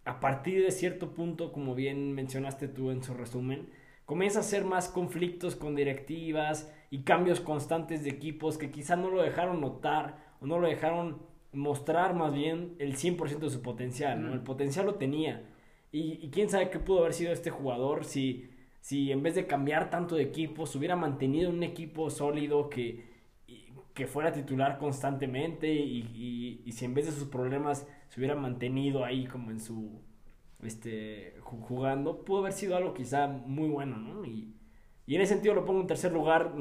a 0.05 0.19
partir 0.19 0.63
de 0.63 0.71
cierto 0.71 1.13
punto, 1.13 1.51
como 1.51 1.75
bien 1.75 2.13
mencionaste 2.13 2.67
tú 2.67 2.91
en 2.91 3.03
su 3.03 3.13
resumen, 3.13 3.69
comienza 4.05 4.39
a 4.39 4.43
ser 4.43 4.65
más 4.65 4.89
conflictos 4.89 5.55
con 5.55 5.75
directivas 5.75 6.71
y 6.89 7.03
cambios 7.03 7.39
constantes 7.39 8.03
de 8.03 8.09
equipos 8.09 8.57
que 8.57 8.71
quizá 8.71 8.95
no 8.95 9.09
lo 9.09 9.21
dejaron 9.21 9.61
notar 9.61 10.17
o 10.41 10.45
no 10.45 10.59
lo 10.59 10.67
dejaron 10.67 11.19
mostrar 11.53 12.15
más 12.15 12.33
bien 12.33 12.75
el 12.79 12.97
100% 12.97 13.39
de 13.39 13.49
su 13.49 13.61
potencial, 13.61 14.21
¿no? 14.21 14.33
El 14.33 14.41
potencial 14.41 14.85
lo 14.85 14.95
tenía. 14.95 15.43
Y, 15.91 16.29
quién 16.29 16.49
sabe 16.49 16.71
qué 16.71 16.79
pudo 16.79 17.01
haber 17.01 17.13
sido 17.13 17.31
este 17.31 17.51
jugador 17.51 18.03
si, 18.03 18.49
si 18.81 19.11
en 19.11 19.21
vez 19.21 19.35
de 19.35 19.45
cambiar 19.45 19.91
tanto 19.91 20.15
de 20.15 20.23
equipo, 20.23 20.65
se 20.65 20.79
hubiera 20.79 20.95
mantenido 20.95 21.51
un 21.51 21.61
equipo 21.61 22.09
sólido 22.09 22.67
que, 22.67 23.05
que 23.93 24.07
fuera 24.07 24.33
titular 24.33 24.79
constantemente 24.79 25.71
y, 25.71 26.63
y 26.65 26.71
si 26.71 26.85
en 26.85 26.95
vez 26.95 27.05
de 27.05 27.11
sus 27.11 27.27
problemas 27.27 27.87
se 28.13 28.19
hubiera 28.19 28.35
mantenido 28.35 29.03
ahí 29.03 29.25
como 29.25 29.49
en 29.49 29.59
su 29.59 29.99
este 30.61 31.35
jugando, 31.41 32.23
pudo 32.23 32.41
haber 32.41 32.53
sido 32.53 32.77
algo 32.77 32.93
quizá 32.93 33.25
muy 33.27 33.67
bueno, 33.69 33.97
¿no? 33.97 34.23
Y, 34.23 34.53
y 35.07 35.15
en 35.15 35.21
ese 35.21 35.33
sentido 35.33 35.55
lo 35.55 35.65
pongo 35.65 35.81
en 35.81 35.87
tercer 35.87 36.13
lugar, 36.13 36.53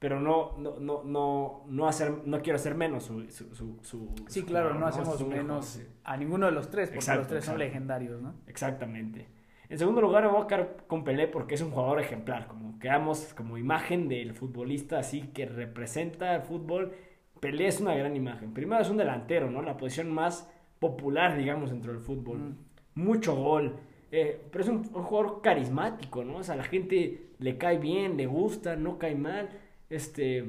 pero 0.00 0.20
no 0.20 0.58
no 0.58 0.80
no 0.80 1.04
no 1.04 1.64
no 1.68 1.86
hacer 1.86 2.26
no 2.26 2.42
quiero 2.42 2.56
hacer 2.56 2.74
menos 2.74 3.04
su, 3.04 3.30
su, 3.30 4.12
Sí, 4.26 4.42
claro, 4.42 4.74
no, 4.74 4.84
hacemos 4.84 5.24
menos 5.24 5.80
a 6.02 6.16
ninguno 6.16 6.46
de 6.46 6.52
los 6.52 6.68
tres, 6.68 6.90
porque 6.90 7.14
los 7.14 7.28
tres 7.28 7.44
son 7.44 7.58
legendarios, 7.60 8.20
¿no? 8.20 8.34
Exactamente. 8.48 9.28
En 9.68 9.78
segundo 9.78 10.00
lugar 10.00 10.24
me 10.24 10.30
voy 10.30 10.42
a 10.42 10.46
quedar 10.48 10.78
con 10.88 11.04
Pelé 11.04 11.28
porque 11.28 11.54
es 11.54 11.60
un 11.62 11.70
jugador 11.70 12.00
ejemplar, 12.00 12.48
como 12.48 12.80
quedamos 12.80 13.34
como 13.34 13.56
imagen 13.56 14.08
del 14.08 14.34
futbolista 14.34 14.98
así 14.98 15.28
que 15.28 15.46
representa 15.46 16.34
el 16.34 16.42
fútbol. 16.42 16.92
Pelé 17.38 17.68
es 17.68 17.80
una 17.80 17.94
gran 17.94 18.16
imagen. 18.16 18.52
Primero 18.52 18.82
es 18.82 18.90
un 18.90 18.96
delantero, 18.96 19.48
¿no? 19.48 19.62
La 19.62 19.76
posición 19.76 20.10
más 20.12 20.48
popular, 20.82 21.38
digamos, 21.38 21.70
dentro 21.70 21.92
del 21.92 22.02
fútbol. 22.02 22.38
Mm. 22.38 22.56
Mucho 22.96 23.36
gol. 23.36 23.76
Eh, 24.10 24.38
pero 24.50 24.64
es 24.64 24.68
un, 24.68 24.84
jugador 24.84 25.40
carismático, 25.40 26.24
¿no? 26.24 26.38
O 26.38 26.42
sea, 26.42 26.56
la 26.56 26.64
gente 26.64 27.30
le 27.38 27.56
cae 27.56 27.78
bien, 27.78 28.16
le 28.16 28.26
gusta, 28.26 28.76
no 28.76 28.98
cae 28.98 29.14
mal. 29.14 29.48
Este. 29.88 30.44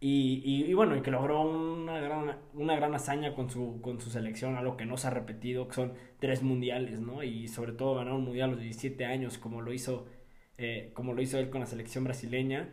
Y, 0.00 0.42
y, 0.44 0.74
bueno, 0.74 0.96
y 0.96 1.02
que 1.02 1.10
logró 1.10 1.42
una 1.42 2.00
gran, 2.00 2.36
una 2.54 2.76
gran 2.76 2.94
hazaña 2.94 3.34
con 3.34 3.50
su, 3.50 3.80
con 3.80 4.00
su 4.00 4.10
selección, 4.10 4.56
algo 4.56 4.76
que 4.76 4.86
no 4.86 4.96
se 4.96 5.06
ha 5.08 5.10
repetido, 5.10 5.68
que 5.68 5.74
son 5.74 5.94
tres 6.18 6.42
mundiales, 6.42 7.00
¿no? 7.00 7.22
Y 7.22 7.48
sobre 7.48 7.72
todo 7.72 7.94
ganar 7.96 8.14
un 8.14 8.24
mundial 8.24 8.50
a 8.50 8.52
los 8.52 8.60
17 8.60 9.04
años, 9.06 9.38
como 9.38 9.62
lo 9.62 9.72
hizo, 9.72 10.06
eh, 10.58 10.90
como 10.94 11.14
lo 11.14 11.22
hizo 11.22 11.38
él 11.38 11.50
con 11.50 11.60
la 11.60 11.66
selección 11.66 12.04
brasileña. 12.04 12.70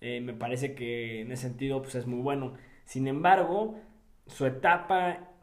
Eh, 0.00 0.20
me 0.20 0.34
parece 0.34 0.74
que 0.74 1.22
en 1.22 1.32
ese 1.32 1.48
sentido 1.48 1.82
pues 1.82 1.94
es 1.94 2.06
muy 2.06 2.20
bueno. 2.20 2.54
Sin 2.84 3.08
embargo, 3.08 3.80
su 4.26 4.46
etapa 4.46 5.35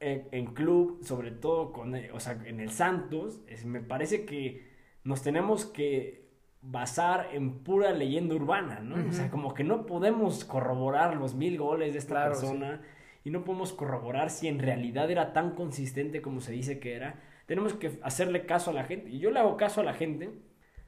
en, 0.00 0.46
club, 0.54 1.00
sobre 1.02 1.30
todo 1.30 1.72
con, 1.72 1.96
eh, 1.96 2.10
o 2.12 2.20
sea, 2.20 2.40
en 2.44 2.60
el 2.60 2.70
Santos, 2.70 3.40
me 3.64 3.80
parece 3.80 4.24
que 4.24 4.68
nos 5.04 5.22
tenemos 5.22 5.66
que 5.66 6.28
basar 6.60 7.30
en 7.32 7.60
pura 7.60 7.92
leyenda 7.92 8.34
urbana, 8.34 8.80
¿no? 8.80 9.08
O 9.08 9.12
sea, 9.12 9.30
como 9.30 9.54
que 9.54 9.64
no 9.64 9.86
podemos 9.86 10.44
corroborar 10.44 11.16
los 11.16 11.34
mil 11.34 11.56
goles 11.56 11.92
de 11.92 11.98
esta 11.98 12.24
persona 12.24 12.82
y 13.24 13.30
no 13.30 13.44
podemos 13.44 13.72
corroborar 13.72 14.30
si 14.30 14.48
en 14.48 14.58
realidad 14.58 15.10
era 15.10 15.32
tan 15.32 15.54
consistente 15.54 16.20
como 16.20 16.40
se 16.40 16.52
dice 16.52 16.78
que 16.78 16.94
era. 16.94 17.20
Tenemos 17.46 17.74
que 17.74 17.98
hacerle 18.02 18.44
caso 18.44 18.70
a 18.70 18.74
la 18.74 18.84
gente. 18.84 19.10
Y 19.10 19.18
yo 19.18 19.30
le 19.30 19.40
hago 19.40 19.56
caso 19.56 19.80
a 19.80 19.84
la 19.84 19.94
gente, 19.94 20.30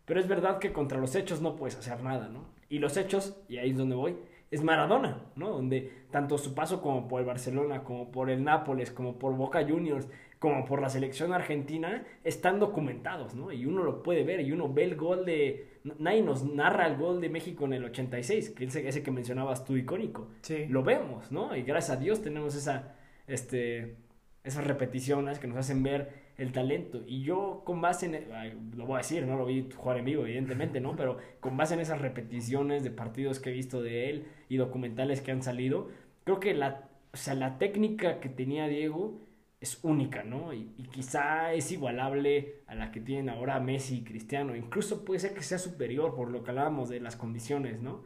pero 0.05 0.21
es 0.21 0.29
verdad 0.29 0.59
que 0.59 0.73
contra 0.73 0.99
los 0.99 1.15
hechos 1.15 1.41
no 1.41 1.57
puedes 1.57 1.77
hacer 1.77 2.03
nada, 2.03 2.29
¿no? 2.29 2.47
Y 2.69 2.79
los 2.79 2.97
hechos, 2.97 3.41
y 3.49 3.59
ahí 3.59 3.71
es 3.71 3.79
donde 3.79 3.97
voy, 3.97 4.17
es 4.51 4.63
Maradona, 4.63 5.23
¿no? 5.37 5.51
Donde 5.51 5.93
tanto 6.11 6.37
su 6.37 6.55
paso 6.55 6.83
como 6.83 7.07
por 7.07 7.21
el 7.21 7.27
Barcelona, 7.27 7.85
como 7.85 8.11
por 8.11 8.31
el 8.31 8.43
Nápoles, 8.43 8.91
como 8.91 9.19
por 9.19 9.37
Boca 9.37 9.65
Juniors, 9.67 10.09
como 10.41 10.65
por 10.65 10.81
la 10.81 10.89
selección 10.89 11.33
argentina, 11.33 12.05
están 12.25 12.59
documentados, 12.59 13.35
¿no? 13.35 13.53
Y 13.53 13.67
uno 13.67 13.85
lo 13.85 14.03
puede 14.03 14.25
ver 14.25 14.41
y 14.41 14.53
uno 14.53 14.73
ve 14.73 14.85
el 14.85 14.97
gol 14.97 15.25
de... 15.25 15.69
Nadie 15.99 16.23
nos 16.23 16.45
narra 16.45 16.87
el 16.87 16.97
gol 16.97 17.21
de 17.21 17.29
México 17.29 17.65
en 17.67 17.75
el 17.75 17.85
86, 17.85 18.51
que 18.51 18.65
es 18.65 18.75
ese 18.75 19.03
que 19.03 19.11
mencionabas 19.11 19.65
tú, 19.65 19.77
icónico. 19.77 20.29
Sí. 20.43 20.67
Lo 20.67 20.83
vemos, 20.83 21.31
¿no? 21.31 21.55
Y 21.55 21.63
gracias 21.63 21.97
a 21.97 22.01
Dios 22.01 22.21
tenemos 22.23 22.55
esa, 22.55 22.97
este, 23.27 23.97
esas 24.43 24.67
repeticiones 24.67 25.39
que 25.39 25.47
nos 25.47 25.59
hacen 25.59 25.83
ver 25.83 26.20
el 26.41 26.53
talento. 26.53 27.03
Y 27.07 27.23
yo 27.23 27.63
con 27.65 27.81
base 27.81 28.07
en, 28.07 28.77
lo 28.77 28.87
voy 28.87 28.95
a 28.95 28.99
decir, 28.99 29.27
no 29.27 29.37
lo 29.37 29.47
vi 29.47 29.69
jugar 29.77 29.99
en 29.99 30.07
vivo, 30.07 30.25
evidentemente, 30.25 30.81
¿no? 30.81 30.97
Pero 30.97 31.19
con 31.41 31.57
base 31.57 31.75
en 31.75 31.81
esas 31.81 32.01
repeticiones 32.01 32.83
de 32.83 32.91
partidos 32.91 33.41
que 33.41 33.51
he 33.51 33.53
visto 33.53 33.83
de 33.83 34.11
él 34.11 34.27
y 34.49 34.57
documentales 34.57 35.21
que 35.21 35.33
han 35.33 35.43
salido, 35.43 35.89
creo 36.25 36.41
que 36.41 36.55
la, 36.55 36.89
o 37.13 37.17
sea, 37.17 37.35
la 37.35 37.59
técnica 37.59 38.21
que 38.21 38.31
tenía 38.31 38.69
Diego 38.69 39.21
es 39.61 39.79
única, 39.83 40.25
¿no? 40.25 40.55
Y, 40.55 40.65
quizá 40.91 41.53
es 41.53 41.71
igualable 41.71 42.63
a 42.67 42.75
la 42.75 42.91
que 42.91 43.01
tienen 43.01 43.29
ahora 43.29 43.61
Messi 43.61 43.99
y 43.99 44.05
Cristiano. 44.05 44.57
Incluso 44.57 45.05
puede 45.05 45.21
ser 45.21 45.35
que 45.35 45.43
sea 45.43 45.59
superior 45.59 46.15
por 46.17 46.31
lo 46.31 46.43
que 46.43 46.51
hablábamos 46.51 46.89
de 46.89 47.01
las 47.01 47.17
condiciones, 47.17 47.81
¿no? 47.81 48.03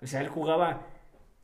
O 0.00 0.06
sea, 0.06 0.20
él 0.20 0.28
jugaba 0.28 0.86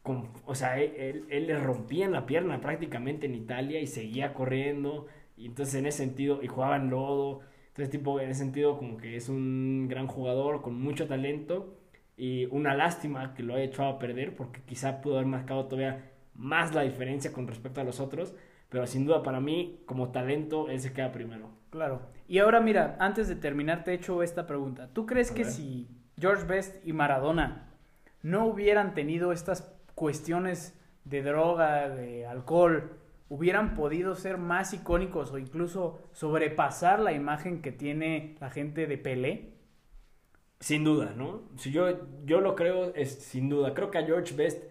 con, 0.02 0.30
o 0.46 0.54
sea, 0.54 0.78
él, 0.80 1.26
él, 1.30 1.46
le 1.46 1.58
rompía 1.58 2.06
en 2.06 2.12
la 2.12 2.26
pierna 2.26 2.60
prácticamente 2.60 3.26
en 3.26 3.34
Italia 3.34 3.80
y 3.80 3.86
seguía 3.86 4.34
corriendo. 4.34 5.06
Y 5.40 5.46
entonces 5.46 5.74
en 5.76 5.86
ese 5.86 5.98
sentido, 5.98 6.42
y 6.42 6.46
jugaba 6.46 6.76
en 6.76 6.90
lodo. 6.90 7.40
Entonces, 7.68 7.90
tipo, 7.90 8.20
en 8.20 8.30
ese 8.30 8.40
sentido, 8.40 8.76
como 8.78 8.96
que 8.96 9.16
es 9.16 9.28
un 9.28 9.86
gran 9.88 10.06
jugador 10.06 10.62
con 10.62 10.80
mucho 10.80 11.06
talento. 11.06 11.76
Y 12.16 12.46
una 12.46 12.74
lástima 12.74 13.34
que 13.34 13.42
lo 13.42 13.54
haya 13.54 13.64
hecho 13.64 13.84
a 13.84 13.98
perder 13.98 14.36
porque 14.36 14.60
quizá 14.66 15.00
pudo 15.00 15.14
haber 15.14 15.26
marcado 15.26 15.66
todavía 15.66 16.10
más 16.34 16.74
la 16.74 16.82
diferencia 16.82 17.32
con 17.32 17.46
respecto 17.46 17.80
a 17.80 17.84
los 17.84 17.98
otros 17.98 18.34
pero 18.70 18.86
sin 18.86 19.04
duda 19.04 19.22
para 19.22 19.40
mí, 19.40 19.82
como 19.84 20.10
talento, 20.10 20.70
él 20.70 20.80
se 20.80 20.92
queda 20.92 21.12
primero. 21.12 21.50
Claro. 21.70 22.00
Y 22.28 22.38
ahora 22.38 22.60
mira, 22.60 22.96
antes 23.00 23.28
de 23.28 23.34
terminar, 23.34 23.84
te 23.84 23.90
he 23.90 23.94
hecho 23.94 24.22
esta 24.22 24.46
pregunta. 24.46 24.88
¿Tú 24.92 25.06
crees 25.06 25.32
que 25.32 25.44
si 25.44 25.88
George 26.18 26.46
Best 26.46 26.86
y 26.86 26.92
Maradona 26.92 27.68
no 28.22 28.46
hubieran 28.46 28.94
tenido 28.94 29.32
estas 29.32 29.76
cuestiones 29.96 30.78
de 31.04 31.22
droga, 31.22 31.88
de 31.88 32.26
alcohol, 32.26 32.99
hubieran 33.30 33.74
podido 33.74 34.14
ser 34.14 34.36
más 34.36 34.74
icónicos 34.74 35.32
o 35.32 35.38
incluso 35.38 36.02
sobrepasar 36.12 37.00
la 37.00 37.14
imagen 37.14 37.62
que 37.62 37.72
tiene 37.72 38.36
la 38.40 38.50
gente 38.50 38.86
de 38.86 38.98
Pelé? 38.98 39.54
Sin 40.58 40.84
duda, 40.84 41.14
¿no? 41.16 41.44
Si 41.56 41.70
yo, 41.70 42.06
yo 42.26 42.42
lo 42.42 42.54
creo, 42.54 42.94
es 42.94 43.14
sin 43.14 43.48
duda. 43.48 43.72
Creo 43.72 43.90
que 43.90 43.96
a 43.96 44.04
George 44.04 44.34
Best 44.34 44.62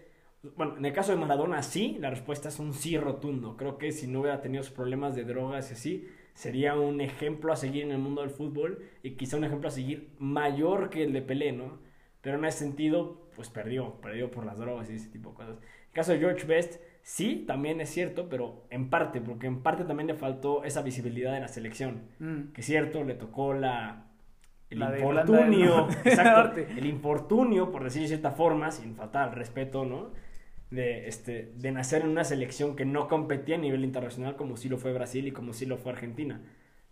bueno, 0.56 0.78
en 0.78 0.84
el 0.86 0.92
caso 0.92 1.12
de 1.12 1.18
Maradona 1.18 1.62
sí, 1.62 1.98
la 2.00 2.08
respuesta 2.10 2.48
es 2.48 2.58
un 2.58 2.72
sí 2.72 2.96
rotundo. 2.96 3.56
Creo 3.56 3.76
que 3.76 3.92
si 3.92 4.06
no 4.06 4.20
hubiera 4.20 4.40
tenido 4.40 4.64
problemas 4.74 5.14
de 5.14 5.24
drogas 5.24 5.70
y 5.70 5.74
así, 5.74 6.08
sería 6.32 6.78
un 6.78 7.00
ejemplo 7.00 7.52
a 7.52 7.56
seguir 7.56 7.84
en 7.84 7.92
el 7.92 7.98
mundo 7.98 8.22
del 8.22 8.30
fútbol 8.30 8.82
y 9.02 9.12
quizá 9.16 9.36
un 9.36 9.44
ejemplo 9.44 9.68
a 9.68 9.72
seguir 9.72 10.14
mayor 10.18 10.88
que 10.88 11.04
el 11.04 11.12
de 11.12 11.22
Pelé, 11.22 11.52
¿no? 11.52 11.78
Pero 12.22 12.38
en 12.38 12.44
ese 12.46 12.58
sentido, 12.60 13.28
pues 13.36 13.50
perdió, 13.50 14.00
perdió 14.00 14.30
por 14.30 14.46
las 14.46 14.58
drogas 14.58 14.90
y 14.90 14.94
ese 14.94 15.10
tipo 15.10 15.30
de 15.30 15.34
cosas. 15.36 15.56
En 15.58 15.64
el 15.88 15.92
caso 15.92 16.12
de 16.12 16.18
George 16.18 16.46
Best, 16.46 16.80
sí, 17.02 17.44
también 17.46 17.80
es 17.80 17.90
cierto, 17.90 18.28
pero 18.28 18.64
en 18.70 18.90
parte, 18.90 19.20
porque 19.20 19.46
en 19.46 19.62
parte 19.62 19.84
también 19.84 20.06
le 20.06 20.14
faltó 20.14 20.64
esa 20.64 20.82
visibilidad 20.82 21.34
en 21.34 21.42
la 21.42 21.48
selección. 21.48 22.02
Mm. 22.18 22.52
Que 22.52 22.60
es 22.60 22.66
cierto, 22.66 23.04
le 23.04 23.14
tocó 23.14 23.54
la, 23.54 24.06
el 24.70 24.82
infortunio, 24.82 25.88
exacto, 26.04 26.60
el 26.60 26.86
infortunio, 26.86 27.70
por 27.70 27.84
decir 27.84 28.02
de 28.02 28.08
cierta 28.08 28.30
forma, 28.30 28.70
sin 28.70 28.94
faltar 28.94 29.28
al 29.28 29.34
respeto, 29.34 29.84
¿no? 29.84 30.10
de, 30.70 31.08
este, 31.08 31.52
de 31.56 31.72
nacer 31.72 32.02
en 32.02 32.08
una 32.08 32.24
selección 32.24 32.76
que 32.76 32.84
no 32.84 33.08
competía 33.08 33.56
a 33.56 33.58
nivel 33.58 33.84
internacional 33.84 34.36
como 34.36 34.56
sí 34.56 34.68
lo 34.68 34.78
fue 34.78 34.92
Brasil 34.92 35.26
y 35.26 35.32
como 35.32 35.52
sí 35.52 35.66
lo 35.66 35.76
fue 35.76 35.92
Argentina. 35.92 36.40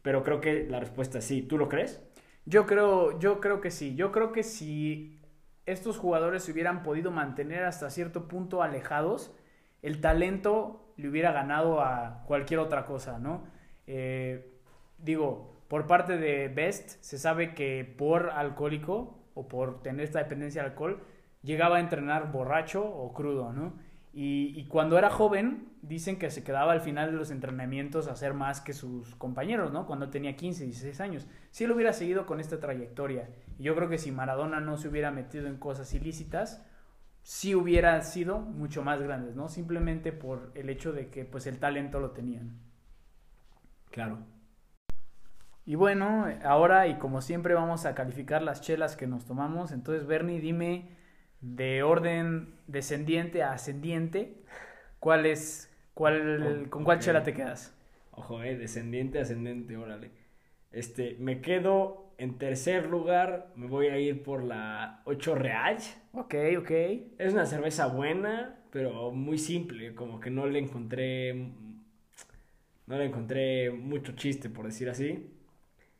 Pero 0.02 0.22
creo 0.22 0.40
que 0.40 0.66
la 0.68 0.80
respuesta 0.80 1.18
es 1.18 1.24
sí. 1.24 1.42
¿Tú 1.42 1.58
lo 1.58 1.68
crees? 1.68 2.02
Yo 2.44 2.66
creo, 2.66 3.18
yo 3.18 3.40
creo 3.40 3.60
que 3.60 3.70
sí. 3.70 3.94
Yo 3.94 4.12
creo 4.12 4.32
que 4.32 4.42
si 4.42 5.20
estos 5.66 5.98
jugadores 5.98 6.44
se 6.44 6.52
hubieran 6.52 6.82
podido 6.82 7.10
mantener 7.10 7.64
hasta 7.64 7.90
cierto 7.90 8.26
punto 8.26 8.62
alejados, 8.62 9.34
el 9.82 10.00
talento 10.00 10.92
le 10.96 11.08
hubiera 11.08 11.32
ganado 11.32 11.80
a 11.80 12.24
cualquier 12.26 12.60
otra 12.60 12.86
cosa, 12.86 13.18
¿no? 13.18 13.44
Eh, 13.86 14.52
digo, 14.98 15.58
por 15.68 15.86
parte 15.86 16.16
de 16.16 16.48
Best, 16.48 17.02
se 17.02 17.18
sabe 17.18 17.54
que 17.54 17.84
por 17.84 18.30
alcohólico 18.30 19.18
o 19.34 19.48
por 19.48 19.82
tener 19.82 20.04
esta 20.04 20.18
dependencia 20.18 20.62
al 20.62 20.70
alcohol, 20.70 21.02
llegaba 21.42 21.76
a 21.76 21.80
entrenar 21.80 22.32
borracho 22.32 22.84
o 22.84 23.12
crudo, 23.12 23.52
¿no? 23.52 23.74
Y, 24.20 24.64
cuando 24.64 24.98
era 24.98 25.10
joven, 25.10 25.68
dicen 25.80 26.18
que 26.18 26.30
se 26.30 26.42
quedaba 26.42 26.72
al 26.72 26.80
final 26.80 27.12
de 27.12 27.16
los 27.16 27.30
entrenamientos 27.30 28.08
a 28.08 28.12
hacer 28.12 28.34
más 28.34 28.60
que 28.60 28.72
sus 28.72 29.14
compañeros, 29.14 29.70
¿no? 29.70 29.86
Cuando 29.86 30.10
tenía 30.10 30.34
15, 30.34 30.64
16 30.64 31.00
años. 31.00 31.28
Si 31.52 31.62
él 31.62 31.70
hubiera 31.70 31.92
seguido 31.92 32.26
con 32.26 32.40
esta 32.40 32.58
trayectoria, 32.58 33.28
yo 33.60 33.76
creo 33.76 33.88
que 33.88 33.98
si 33.98 34.10
Maradona 34.10 34.58
no 34.58 34.76
se 34.76 34.88
hubiera 34.88 35.12
metido 35.12 35.46
en 35.46 35.56
cosas 35.56 35.94
ilícitas, 35.94 36.66
sí 37.28 37.54
hubiera 37.54 38.00
sido 38.00 38.38
mucho 38.38 38.82
más 38.82 39.02
grandes, 39.02 39.36
¿no? 39.36 39.50
Simplemente 39.50 40.12
por 40.12 40.50
el 40.54 40.70
hecho 40.70 40.92
de 40.94 41.10
que 41.10 41.26
pues 41.26 41.46
el 41.46 41.58
talento 41.58 42.00
lo 42.00 42.12
tenían. 42.12 42.58
Claro. 43.90 44.20
Y 45.66 45.74
bueno, 45.74 46.26
ahora 46.42 46.86
y 46.86 46.94
como 46.94 47.20
siempre 47.20 47.52
vamos 47.52 47.84
a 47.84 47.94
calificar 47.94 48.40
las 48.40 48.62
chelas 48.62 48.96
que 48.96 49.06
nos 49.06 49.26
tomamos. 49.26 49.72
Entonces, 49.72 50.06
Bernie, 50.06 50.40
dime 50.40 50.88
de 51.42 51.82
orden 51.82 52.54
descendiente 52.66 53.42
a 53.42 53.52
ascendiente, 53.52 54.42
¿cuál 54.98 55.26
es, 55.26 55.70
cuál, 55.92 56.68
¿con 56.70 56.82
cuál 56.82 56.98
chela 56.98 57.24
te 57.24 57.34
quedas? 57.34 57.76
Ojo, 58.12 58.42
eh, 58.42 58.56
descendiente, 58.56 59.20
ascendente, 59.20 59.76
órale. 59.76 60.12
Este, 60.72 61.18
me 61.20 61.42
quedo 61.42 62.08
en 62.16 62.38
tercer 62.38 62.86
lugar, 62.86 63.52
me 63.54 63.66
voy 63.66 63.86
a 63.88 63.98
ir 63.98 64.22
por 64.22 64.42
la 64.42 65.02
8 65.04 65.34
Real. 65.34 65.76
Ok, 66.18 66.34
ok. 66.58 66.70
Es 67.18 67.32
una 67.32 67.46
cerveza 67.46 67.86
buena, 67.86 68.58
pero 68.72 69.12
muy 69.12 69.38
simple, 69.38 69.94
como 69.94 70.18
que 70.18 70.30
no 70.30 70.46
le 70.46 70.58
encontré, 70.58 71.52
no 72.86 72.98
le 72.98 73.04
encontré 73.04 73.70
mucho 73.70 74.12
chiste, 74.16 74.50
por 74.50 74.66
decir 74.66 74.88
así. 74.88 75.30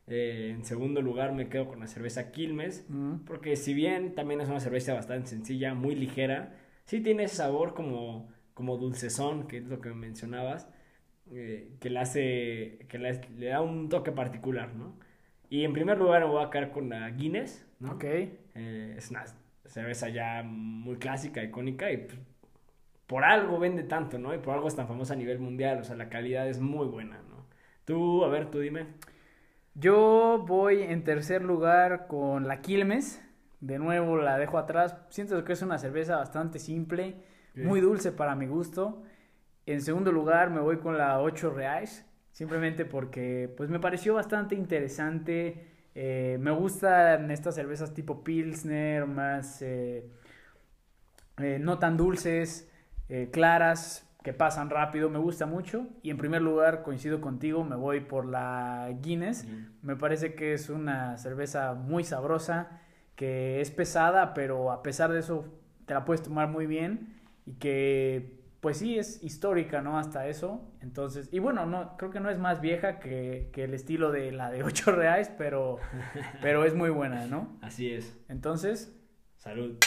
Eh, 0.07 0.51
en 0.55 0.65
segundo 0.65 1.01
lugar 1.01 1.33
me 1.33 1.49
quedo 1.49 1.67
con 1.69 1.79
la 1.79 1.87
cerveza 1.87 2.31
Quilmes, 2.31 2.85
porque 3.27 3.55
si 3.55 3.73
bien 3.73 4.15
también 4.15 4.41
es 4.41 4.49
una 4.49 4.59
cerveza 4.59 4.93
bastante 4.93 5.29
sencilla, 5.29 5.73
muy 5.73 5.95
ligera, 5.95 6.57
sí 6.85 7.01
tiene 7.01 7.23
ese 7.23 7.37
sabor 7.37 7.73
como, 7.73 8.29
como 8.53 8.77
dulcezón, 8.77 9.47
que 9.47 9.57
es 9.59 9.65
lo 9.67 9.79
que 9.81 9.93
mencionabas, 9.93 10.67
eh, 11.31 11.77
que 11.79 11.89
le 11.89 11.99
hace, 11.99 12.85
que 12.89 12.97
le, 12.99 13.47
da 13.47 13.61
un 13.61 13.87
toque 13.89 14.11
particular, 14.11 14.75
¿no? 14.75 14.97
Y 15.49 15.63
en 15.63 15.73
primer 15.73 15.97
lugar 15.97 16.23
me 16.25 16.31
voy 16.31 16.43
a 16.43 16.49
quedar 16.49 16.71
con 16.71 16.89
la 16.89 17.09
Guinness, 17.11 17.65
¿no? 17.79 17.93
Ok. 17.93 18.03
Eh, 18.05 18.95
es 18.97 19.11
una 19.11 19.25
cerveza 19.69 20.09
ya 20.09 20.43
muy 20.43 20.97
clásica, 20.97 21.43
icónica, 21.43 21.91
y 21.91 21.97
pues, 21.97 22.19
por 23.07 23.23
algo 23.23 23.57
vende 23.57 23.83
tanto, 23.83 24.19
¿no? 24.19 24.35
Y 24.35 24.39
por 24.39 24.53
algo 24.53 24.67
es 24.67 24.75
tan 24.75 24.87
famosa 24.87 25.13
a 25.13 25.17
nivel 25.17 25.39
mundial, 25.39 25.79
o 25.79 25.83
sea, 25.83 25.95
la 25.95 26.09
calidad 26.09 26.47
es 26.47 26.59
muy 26.59 26.87
buena, 26.87 27.21
¿no? 27.29 27.45
Tú, 27.85 28.23
a 28.23 28.27
ver, 28.29 28.51
tú 28.51 28.59
dime. 28.59 28.85
Yo 29.73 30.43
voy 30.47 30.83
en 30.83 31.03
tercer 31.03 31.41
lugar 31.41 32.07
con 32.07 32.47
la 32.47 32.61
Quilmes. 32.61 33.23
De 33.61 33.79
nuevo 33.79 34.17
la 34.17 34.37
dejo 34.37 34.57
atrás. 34.57 34.95
Siento 35.09 35.43
que 35.43 35.53
es 35.53 35.61
una 35.61 35.77
cerveza 35.77 36.17
bastante 36.17 36.59
simple, 36.59 37.23
muy 37.55 37.81
dulce 37.81 38.11
para 38.11 38.35
mi 38.35 38.45
gusto. 38.45 39.03
En 39.65 39.81
segundo 39.81 40.11
lugar 40.11 40.49
me 40.49 40.59
voy 40.59 40.77
con 40.77 40.97
la 40.97 41.19
8 41.19 41.51
Reais, 41.51 42.05
simplemente 42.31 42.85
porque 42.85 43.53
pues 43.55 43.69
me 43.69 43.79
pareció 43.79 44.13
bastante 44.13 44.55
interesante. 44.55 45.67
Eh, 46.01 46.37
me 46.39 46.51
gustan 46.51 47.29
estas 47.29 47.55
cervezas 47.55 47.93
tipo 47.93 48.23
Pilsner, 48.23 49.05
más 49.05 49.61
eh, 49.61 50.09
eh, 51.39 51.57
no 51.59 51.77
tan 51.77 51.97
dulces, 51.97 52.71
claras, 53.33 54.09
que 54.23 54.31
pasan 54.31 54.69
rápido, 54.69 55.09
me 55.09 55.19
gusta 55.19 55.45
mucho. 55.45 55.87
Y 56.01 56.11
en 56.11 56.15
primer 56.15 56.41
lugar, 56.41 56.83
coincido 56.83 57.19
contigo, 57.19 57.65
me 57.65 57.75
voy 57.75 57.99
por 57.99 58.25
la 58.25 58.89
Guinness. 59.01 59.45
Me 59.81 59.97
parece 59.97 60.35
que 60.35 60.53
es 60.53 60.69
una 60.69 61.17
cerveza 61.17 61.73
muy 61.73 62.05
sabrosa, 62.05 62.79
que 63.17 63.59
es 63.59 63.69
pesada, 63.69 64.33
pero 64.33 64.71
a 64.71 64.81
pesar 64.83 65.11
de 65.11 65.19
eso 65.19 65.53
te 65.85 65.95
la 65.95 66.05
puedes 66.05 66.23
tomar 66.23 66.47
muy 66.47 66.65
bien 66.65 67.19
y 67.45 67.55
que 67.55 68.38
pues 68.61 68.77
sí 68.77 68.99
es 68.99 69.23
histórica, 69.23 69.81
¿no? 69.81 69.97
Hasta 69.97 70.27
eso. 70.27 70.73
Entonces, 70.81 71.29
y 71.31 71.39
bueno, 71.39 71.65
no, 71.65 71.95
creo 71.97 72.11
que 72.11 72.19
no 72.19 72.29
es 72.29 72.37
más 72.37 72.61
vieja 72.61 72.99
que, 72.99 73.49
que 73.53 73.63
el 73.63 73.73
estilo 73.73 74.11
de 74.11 74.31
la 74.31 74.51
de 74.51 74.63
8 74.65 74.91
reales, 74.91 75.31
pero, 75.37 75.77
pero 76.41 76.65
es 76.65 76.75
muy 76.75 76.89
buena, 76.89 77.25
¿no? 77.27 77.57
Así 77.61 77.91
es. 77.91 78.17
Entonces, 78.27 78.95
salud. 79.37 79.77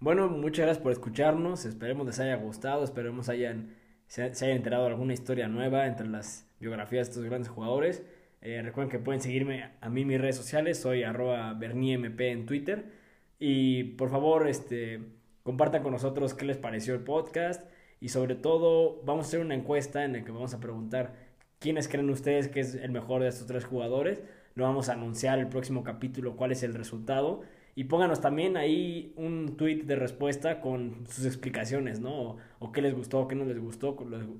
Bueno, 0.00 0.28
muchas 0.28 0.64
gracias 0.64 0.82
por 0.82 0.92
escucharnos. 0.92 1.64
Esperemos 1.64 2.06
les 2.06 2.20
haya 2.20 2.36
gustado. 2.36 2.84
Esperemos 2.84 3.28
hayan, 3.28 3.74
se, 4.06 4.22
hayan 4.22 4.50
enterado 4.50 4.84
de 4.84 4.90
alguna 4.90 5.12
historia 5.12 5.48
nueva 5.48 5.86
entre 5.86 6.06
las 6.06 6.48
biografías 6.60 7.08
de 7.08 7.10
estos 7.10 7.24
grandes 7.24 7.48
jugadores. 7.50 8.04
Eh, 8.40 8.62
recuerden 8.62 8.90
que 8.90 9.00
pueden 9.00 9.20
seguirme 9.20 9.72
a 9.80 9.88
mí 9.90 10.02
en 10.02 10.08
mis 10.08 10.20
redes 10.20 10.36
sociales. 10.36 10.78
Soy 10.78 11.02
arroba 11.02 11.52
berniemp 11.54 12.20
en 12.20 12.46
Twitter. 12.46 12.92
Y 13.40 13.84
por 13.94 14.08
favor, 14.08 14.46
este, 14.48 15.17
compartan 15.48 15.82
con 15.82 15.92
nosotros 15.92 16.34
qué 16.34 16.44
les 16.44 16.58
pareció 16.58 16.92
el 16.92 17.00
podcast. 17.00 17.64
y 18.00 18.10
sobre 18.10 18.34
todo 18.34 19.00
vamos 19.04 19.24
a 19.24 19.28
hacer 19.28 19.40
una 19.40 19.54
encuesta 19.54 20.04
en 20.04 20.12
la 20.12 20.22
que 20.22 20.30
vamos 20.30 20.52
a 20.52 20.60
preguntar 20.60 21.14
quiénes 21.58 21.88
creen 21.88 22.10
ustedes 22.10 22.48
que 22.48 22.60
es 22.60 22.74
el 22.74 22.90
mejor 22.90 23.22
de 23.22 23.28
estos 23.28 23.46
tres 23.46 23.64
jugadores. 23.64 24.22
Lo 24.54 24.64
vamos 24.64 24.90
a 24.90 24.92
anunciar 24.92 25.38
el 25.38 25.48
próximo 25.48 25.82
capítulo 25.84 26.36
cuál 26.36 26.52
es 26.52 26.62
el 26.64 26.74
resultado. 26.74 27.40
Y 27.74 27.84
pónganos 27.84 28.20
también 28.20 28.58
ahí 28.58 29.14
un 29.16 29.56
tweet 29.56 29.84
de 29.84 29.96
respuesta 29.96 30.60
con 30.60 31.06
sus 31.06 31.24
explicaciones, 31.24 31.98
¿no? 31.98 32.36
O, 32.58 32.70
qué 32.70 32.82
les 32.82 32.94
gustó, 32.94 33.26
qué 33.26 33.34
no 33.34 33.46
les 33.46 33.58
gustó. 33.58 33.96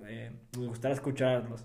Eh, 0.06 0.30
nos 0.58 0.68
gustará 0.68 0.92
escucharlos. 0.92 1.64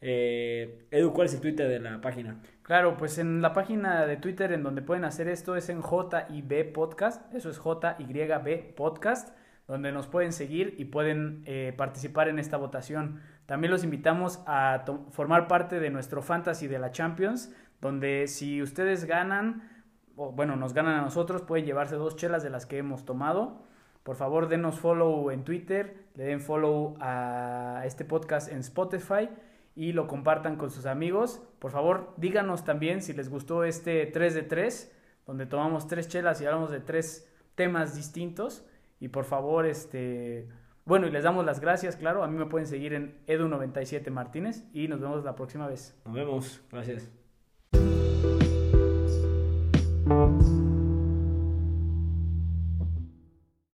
Eh, 0.00 0.86
Edu, 0.92 1.12
¿cuál 1.12 1.26
es 1.26 1.34
el 1.34 1.40
Twitter 1.40 1.68
de 1.68 1.80
la 1.80 2.00
página? 2.00 2.40
Claro, 2.64 2.96
pues 2.96 3.18
en 3.18 3.42
la 3.42 3.52
página 3.52 4.06
de 4.06 4.16
Twitter 4.16 4.50
en 4.50 4.62
donde 4.62 4.80
pueden 4.80 5.04
hacer 5.04 5.28
esto 5.28 5.54
es 5.54 5.68
en 5.68 5.82
JIB 5.82 6.72
Podcast. 6.72 7.22
Eso 7.34 7.50
es 7.50 7.60
JYB 7.62 8.74
Podcast 8.74 9.36
donde 9.68 9.92
nos 9.92 10.06
pueden 10.06 10.32
seguir 10.32 10.74
y 10.78 10.86
pueden 10.86 11.42
eh, 11.44 11.74
participar 11.76 12.28
en 12.28 12.38
esta 12.38 12.56
votación. 12.56 13.20
También 13.44 13.70
los 13.70 13.84
invitamos 13.84 14.42
a 14.46 14.82
formar 15.10 15.46
parte 15.46 15.78
de 15.78 15.90
nuestro 15.90 16.22
Fantasy 16.22 16.66
de 16.66 16.78
la 16.78 16.90
Champions, 16.90 17.54
donde 17.82 18.28
si 18.28 18.62
ustedes 18.62 19.04
ganan, 19.04 19.84
o 20.16 20.32
bueno, 20.32 20.56
nos 20.56 20.72
ganan 20.72 20.98
a 20.98 21.02
nosotros, 21.02 21.42
pueden 21.42 21.66
llevarse 21.66 21.96
dos 21.96 22.16
chelas 22.16 22.42
de 22.42 22.48
las 22.48 22.64
que 22.64 22.78
hemos 22.78 23.04
tomado. 23.04 23.62
Por 24.04 24.16
favor, 24.16 24.48
denos 24.48 24.80
follow 24.80 25.30
en 25.30 25.44
Twitter, 25.44 26.06
le 26.14 26.24
den 26.24 26.40
follow 26.40 26.96
a 26.98 27.82
este 27.84 28.06
podcast 28.06 28.50
en 28.50 28.60
Spotify 28.60 29.28
y 29.76 29.92
lo 29.92 30.06
compartan 30.06 30.56
con 30.56 30.70
sus 30.70 30.86
amigos. 30.86 31.42
Por 31.58 31.70
favor, 31.70 32.14
díganos 32.16 32.64
también 32.64 33.02
si 33.02 33.12
les 33.12 33.28
gustó 33.28 33.64
este 33.64 34.06
3 34.06 34.34
de 34.34 34.42
3, 34.42 34.92
donde 35.26 35.46
tomamos 35.46 35.86
tres 35.86 36.08
chelas 36.08 36.40
y 36.40 36.46
hablamos 36.46 36.70
de 36.70 36.80
tres 36.80 37.30
temas 37.54 37.94
distintos. 37.94 38.64
Y 39.00 39.08
por 39.08 39.24
favor, 39.24 39.66
este, 39.66 40.48
bueno, 40.84 41.06
y 41.06 41.10
les 41.10 41.24
damos 41.24 41.44
las 41.44 41.60
gracias, 41.60 41.96
claro. 41.96 42.22
A 42.22 42.28
mí 42.28 42.38
me 42.38 42.46
pueden 42.46 42.66
seguir 42.66 42.92
en 42.94 43.18
Edu97 43.26 44.10
Martínez 44.10 44.64
y 44.72 44.88
nos 44.88 45.00
vemos 45.00 45.24
la 45.24 45.34
próxima 45.34 45.66
vez. 45.66 45.98
Nos 46.04 46.14
vemos, 46.14 46.62
gracias. 46.70 47.23